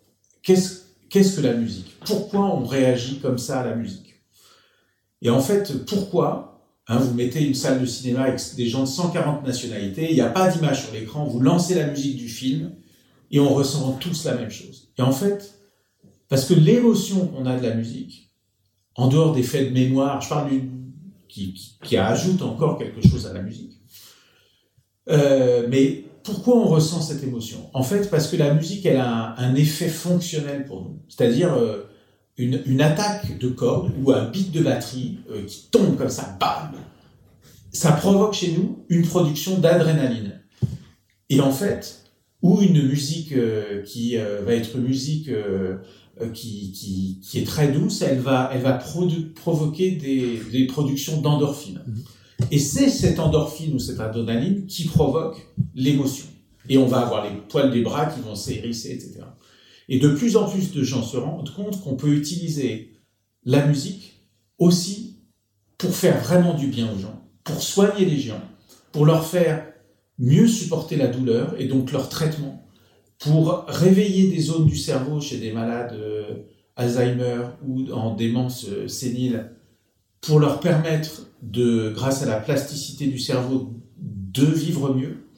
qu'est-ce 0.43 0.84
Qu'est-ce 1.15 1.37
que 1.37 1.43
la 1.43 1.55
musique? 1.55 1.95
Pourquoi 2.05 2.41
on 2.41 2.65
réagit 2.65 3.21
comme 3.21 3.39
ça 3.39 3.61
à 3.61 3.65
la 3.65 3.77
musique? 3.77 4.17
Et 5.23 5.31
en 5.31 5.39
fait, 5.39 5.87
pourquoi 5.87 6.67
hein, 6.89 6.99
vous 6.99 7.15
mettez 7.15 7.47
une 7.47 7.55
salle 7.55 7.81
de 7.81 7.87
cinéma 7.87 8.23
avec 8.23 8.41
des 8.57 8.67
gens 8.67 8.81
de 8.81 8.89
140 8.89 9.47
nationalités, 9.47 10.09
il 10.11 10.15
n'y 10.15 10.21
a 10.21 10.29
pas 10.29 10.51
d'image 10.51 10.83
sur 10.83 10.93
l'écran, 10.93 11.25
vous 11.25 11.39
lancez 11.39 11.77
la 11.77 11.87
musique 11.87 12.17
du 12.17 12.29
film 12.29 12.73
et 13.31 13.39
on 13.39 13.55
ressent 13.55 13.93
tous 14.01 14.25
la 14.25 14.35
même 14.35 14.51
chose. 14.51 14.91
Et 14.99 15.03
en 15.03 15.13
fait, 15.13 15.55
parce 16.29 16.47
que 16.47 16.55
l'émotion 16.55 17.29
qu'on 17.29 17.47
a 17.47 17.57
de 17.57 17.63
la 17.63 17.77
musique, 17.77 18.33
en 18.97 19.07
dehors 19.07 19.37
des 19.37 19.45
faits 19.45 19.69
de 19.69 19.73
mémoire, 19.73 20.21
je 20.21 20.29
parle 20.29 20.51
d'une 20.51 20.91
qui, 21.29 21.55
qui, 21.55 21.79
qui, 21.81 21.97
ajoute 21.97 22.43
encore 22.43 22.77
quelque 22.77 23.07
chose 23.07 23.29
à 23.29 23.33
la 23.33 23.43
musique, 23.43 23.79
euh, 25.11 25.69
mais 25.71 26.07
pourquoi 26.25 26.57
on 26.57 26.65
ressent 26.65 27.03
cette 27.03 27.23
émotion? 27.23 27.59
En 27.75 27.83
fait, 27.83 28.11
parce 28.11 28.29
que 28.29 28.37
la 28.37 28.55
musique, 28.55 28.87
elle 28.87 28.97
a 28.97 29.39
un, 29.39 29.55
effet 29.55 29.89
fonctionnel 29.89 30.65
pour 30.65 30.81
nous. 30.81 30.99
C'est-à-dire 31.09 31.53
euh, 31.53 31.87
une, 32.39 32.81
attaque 32.81 33.39
de 33.39 33.49
corde 33.49 33.93
ou 34.03 34.11
un 34.11 34.31
beat 34.31 34.51
de 34.51 34.63
batterie 34.63 35.19
euh, 35.31 35.45
qui 35.45 35.69
tombe 35.71 35.97
comme 35.97 36.09
ça, 36.09 36.37
bam 36.41 36.73
Ça 37.73 37.93
provoque 37.93 38.33
chez 38.33 38.53
nous 38.53 38.85
une 38.89 39.07
production 39.07 39.59
d'adrénaline. 39.59 40.41
Et 41.29 41.41
en 41.41 41.53
fait, 41.53 42.07
ou 42.41 42.61
une 42.63 42.89
musique 42.89 43.33
euh, 43.33 43.83
qui 43.83 44.17
va 44.17 44.55
être 44.55 44.79
musique 44.79 45.31
qui, 46.33 47.21
qui, 47.23 47.39
est 47.39 47.47
très 47.47 47.69
douce, 47.69 48.01
elle 48.01 48.21
va, 48.21 48.51
elle 48.55 48.63
va 48.63 48.73
provoquer 48.73 49.91
des, 49.91 50.67
productions 50.67 51.21
d'endorphines. 51.21 51.83
Mmh. 51.87 52.01
Et 52.51 52.59
c'est 52.59 52.89
cette 52.89 53.19
endorphine 53.19 53.75
ou 53.75 53.79
cette 53.79 54.01
adrénaline 54.01 54.67
qui 54.67 54.85
provoque 54.85 55.47
l'émotion. 55.75 56.27
Et 56.69 56.79
on 56.79 56.87
va 56.87 57.01
avoir 57.01 57.25
les 57.25 57.37
poils 57.49 57.71
des 57.71 57.83
bras 57.83 58.07
qui 58.07 58.21
vont 58.21 58.35
s'hérisser, 58.35 58.93
etc. 58.93 59.21
Et 59.89 59.99
de 59.99 60.09
plus 60.09 60.37
en 60.37 60.49
plus 60.49 60.73
de 60.73 60.83
gens 60.83 61.03
se 61.03 61.17
rendent 61.17 61.53
compte 61.55 61.83
qu'on 61.83 61.97
peut 61.97 62.15
utiliser 62.15 62.93
la 63.45 63.67
musique 63.67 64.15
aussi 64.59 65.21
pour 65.79 65.95
faire 65.95 66.23
vraiment 66.23 66.55
du 66.55 66.69
bien 66.69 66.91
aux 66.91 66.99
gens, 66.99 67.29
pour 67.45 67.63
soigner 67.63 68.07
les 68.07 68.19
gens, 68.19 68.41
pour 68.93 69.05
leur 69.05 69.27
faire 69.27 69.67
mieux 70.19 70.47
supporter 70.47 70.97
la 70.97 71.09
douleur 71.09 71.55
et 71.59 71.67
donc 71.67 71.93
leur 71.93 72.09
traitement, 72.09 72.67
pour 73.19 73.65
réveiller 73.69 74.31
des 74.31 74.41
zones 74.41 74.67
du 74.67 74.77
cerveau 74.77 75.21
chez 75.21 75.39
des 75.39 75.53
malades 75.53 75.93
euh, 75.95 76.45
Alzheimer 76.77 77.43
ou 77.67 77.91
en 77.93 78.15
démence 78.15 78.67
euh, 78.69 78.89
sénile, 78.89 79.51
pour 80.27 80.41
leur 80.41 80.61
permettre 80.61 81.27
de, 81.43 81.93
grâce 81.95 82.23
à 82.23 82.27
la 82.27 82.37
plasticité 82.37 83.07
du 83.07 83.19
cerveau, 83.19 83.73
de 83.99 84.47
vivre 84.47 84.95
mieux, 84.95 85.29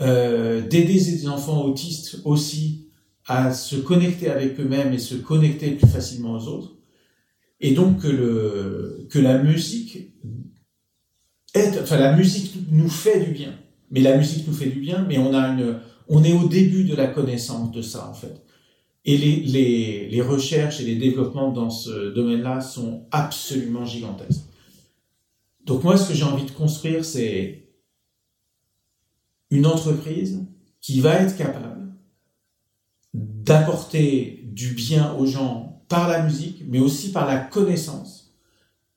euh, 0.00 0.60
d'aider 0.60 0.94
les 0.94 1.28
enfants 1.28 1.64
autistes 1.64 2.20
aussi 2.24 2.88
à 3.26 3.52
se 3.52 3.76
connecter 3.76 4.30
avec 4.30 4.60
eux-mêmes 4.60 4.92
et 4.92 4.98
se 4.98 5.14
connecter 5.16 5.72
plus 5.72 5.88
facilement 5.88 6.34
aux 6.34 6.46
autres, 6.46 6.76
et 7.60 7.72
donc 7.72 8.02
que, 8.02 8.08
le, 8.08 9.06
que 9.10 9.18
la 9.18 9.42
musique 9.42 10.12
est, 11.54 11.80
enfin 11.80 11.96
la 11.96 12.14
musique 12.14 12.54
nous 12.70 12.88
fait 12.88 13.24
du 13.24 13.32
bien, 13.32 13.54
mais 13.90 14.00
la 14.00 14.16
musique 14.16 14.46
nous 14.46 14.54
fait 14.54 14.68
du 14.68 14.80
bien, 14.80 15.04
mais 15.08 15.18
on 15.18 15.34
a 15.34 15.48
une, 15.48 15.80
on 16.08 16.22
est 16.22 16.32
au 16.32 16.46
début 16.46 16.84
de 16.84 16.94
la 16.94 17.06
connaissance 17.06 17.72
de 17.72 17.82
ça 17.82 18.08
en 18.08 18.14
fait. 18.14 18.45
Et 19.08 19.16
les, 19.16 20.20
recherches 20.20 20.80
et 20.80 20.84
les 20.84 20.96
développements 20.96 21.52
dans 21.52 21.70
ce 21.70 22.12
domaine-là 22.12 22.60
sont 22.60 23.06
absolument 23.12 23.84
gigantesques. 23.84 24.46
Donc 25.64 25.84
moi, 25.84 25.96
ce 25.96 26.08
que 26.08 26.14
j'ai 26.14 26.24
envie 26.24 26.44
de 26.44 26.50
construire, 26.50 27.04
c'est 27.04 27.68
une 29.50 29.64
entreprise 29.64 30.44
qui 30.80 31.00
va 31.00 31.14
être 31.20 31.36
capable 31.36 31.94
d'apporter 33.14 34.42
du 34.44 34.70
bien 34.72 35.14
aux 35.14 35.26
gens 35.26 35.84
par 35.88 36.08
la 36.08 36.24
musique, 36.24 36.64
mais 36.66 36.80
aussi 36.80 37.12
par 37.12 37.26
la 37.26 37.38
connaissance 37.38 38.34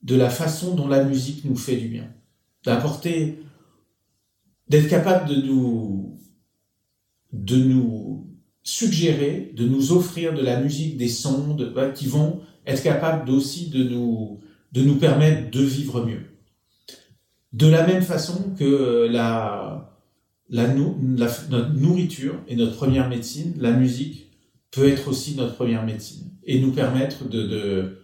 de 0.01 0.15
la 0.15 0.31
façon 0.31 0.73
dont 0.73 0.87
la 0.87 1.03
musique 1.03 1.45
nous 1.45 1.55
fait 1.55 1.75
du 1.75 1.87
bien. 1.87 2.11
D'apporter, 2.63 3.43
d'être 4.67 4.89
capable 4.89 5.29
de 5.29 5.35
nous, 5.35 6.19
de 7.31 7.57
nous 7.57 8.28
suggérer, 8.63 9.51
de 9.55 9.65
nous 9.65 9.91
offrir 9.91 10.33
de 10.33 10.41
la 10.41 10.59
musique, 10.59 10.97
des 10.97 11.07
sons, 11.07 11.57
qui 11.95 12.07
vont 12.07 12.41
être 12.65 12.83
capables 12.83 13.29
aussi 13.31 13.69
de 13.69 13.83
nous, 13.83 14.39
de 14.71 14.81
nous 14.81 14.95
permettre 14.95 15.49
de 15.51 15.61
vivre 15.61 16.05
mieux. 16.05 16.25
De 17.53 17.67
la 17.67 17.85
même 17.85 18.03
façon 18.03 18.53
que 18.57 19.07
la, 19.09 19.97
la, 20.49 20.67
notre 20.73 21.73
nourriture 21.73 22.35
est 22.47 22.55
notre 22.55 22.75
première 22.75 23.09
médecine, 23.09 23.53
la 23.57 23.71
musique 23.71 24.27
peut 24.71 24.87
être 24.87 25.07
aussi 25.07 25.35
notre 25.35 25.55
première 25.55 25.83
médecine 25.83 26.29
et 26.43 26.59
nous 26.59 26.71
permettre 26.71 27.27
de, 27.27 27.41
de, 27.41 27.97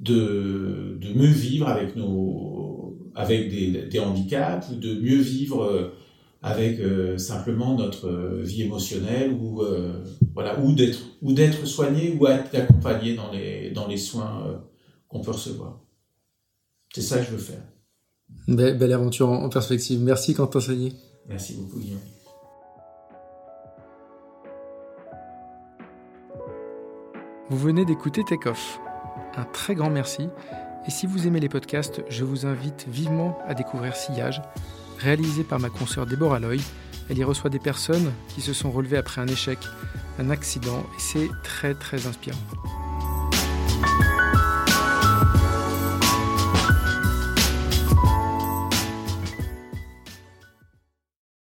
de, 0.00 0.98
de 1.00 1.12
mieux 1.14 1.30
vivre 1.30 1.68
avec, 1.68 1.94
nos, 1.94 2.98
avec 3.14 3.50
des, 3.50 3.86
des 3.88 3.98
handicaps 4.00 4.68
ou 4.70 4.76
de 4.76 4.94
mieux 4.94 5.20
vivre 5.20 5.62
euh, 5.62 5.94
avec 6.42 6.78
euh, 6.78 7.18
simplement 7.18 7.74
notre 7.74 8.08
euh, 8.08 8.42
vie 8.42 8.62
émotionnelle 8.62 9.32
ou 9.32 9.62
euh, 9.62 10.04
voilà 10.34 10.58
ou 10.60 10.72
d'être 10.72 11.00
ou 11.20 11.32
d'être 11.32 11.66
soigné 11.66 12.16
ou 12.18 12.26
être 12.28 12.54
accompagné 12.54 13.14
dans 13.14 13.32
les 13.32 13.70
dans 13.70 13.88
les 13.88 13.96
soins 13.96 14.62
qu'on 15.08 15.20
peut 15.20 15.32
recevoir. 15.32 15.80
C'est 16.94 17.02
ça 17.02 17.18
que 17.18 17.24
je 17.24 17.30
veux 17.32 17.38
faire. 17.38 17.62
Belle, 18.46 18.78
belle 18.78 18.92
aventure 18.92 19.28
en, 19.28 19.48
perspective. 19.48 20.00
Merci 20.00 20.34
Quentin 20.34 20.60
Sagné. 20.60 20.92
Merci 21.28 21.54
beaucoup 21.54 21.80
Guillaume. 21.80 21.98
Vous 27.50 27.58
venez 27.58 27.84
d'écouter 27.84 28.22
Take 28.24 28.48
Off. 28.48 28.78
Un 29.36 29.44
très 29.44 29.74
grand 29.74 29.90
merci. 29.90 30.28
Et 30.86 30.90
si 30.90 31.06
vous 31.06 31.26
aimez 31.26 31.40
les 31.40 31.48
podcasts, 31.48 32.02
je 32.08 32.24
vous 32.24 32.46
invite 32.46 32.86
vivement 32.88 33.38
à 33.46 33.54
découvrir 33.54 33.96
Sillage, 33.96 34.42
réalisé 34.98 35.44
par 35.44 35.58
ma 35.58 35.70
consoeur 35.70 36.06
Déborah 36.06 36.40
Loy. 36.40 36.58
Elle 37.10 37.18
y 37.18 37.24
reçoit 37.24 37.50
des 37.50 37.58
personnes 37.58 38.12
qui 38.28 38.40
se 38.40 38.52
sont 38.52 38.70
relevées 38.70 38.98
après 38.98 39.20
un 39.20 39.26
échec, 39.26 39.58
un 40.18 40.30
accident, 40.30 40.80
et 40.96 41.00
c'est 41.00 41.30
très 41.42 41.74
très 41.74 42.06
inspirant. 42.06 42.38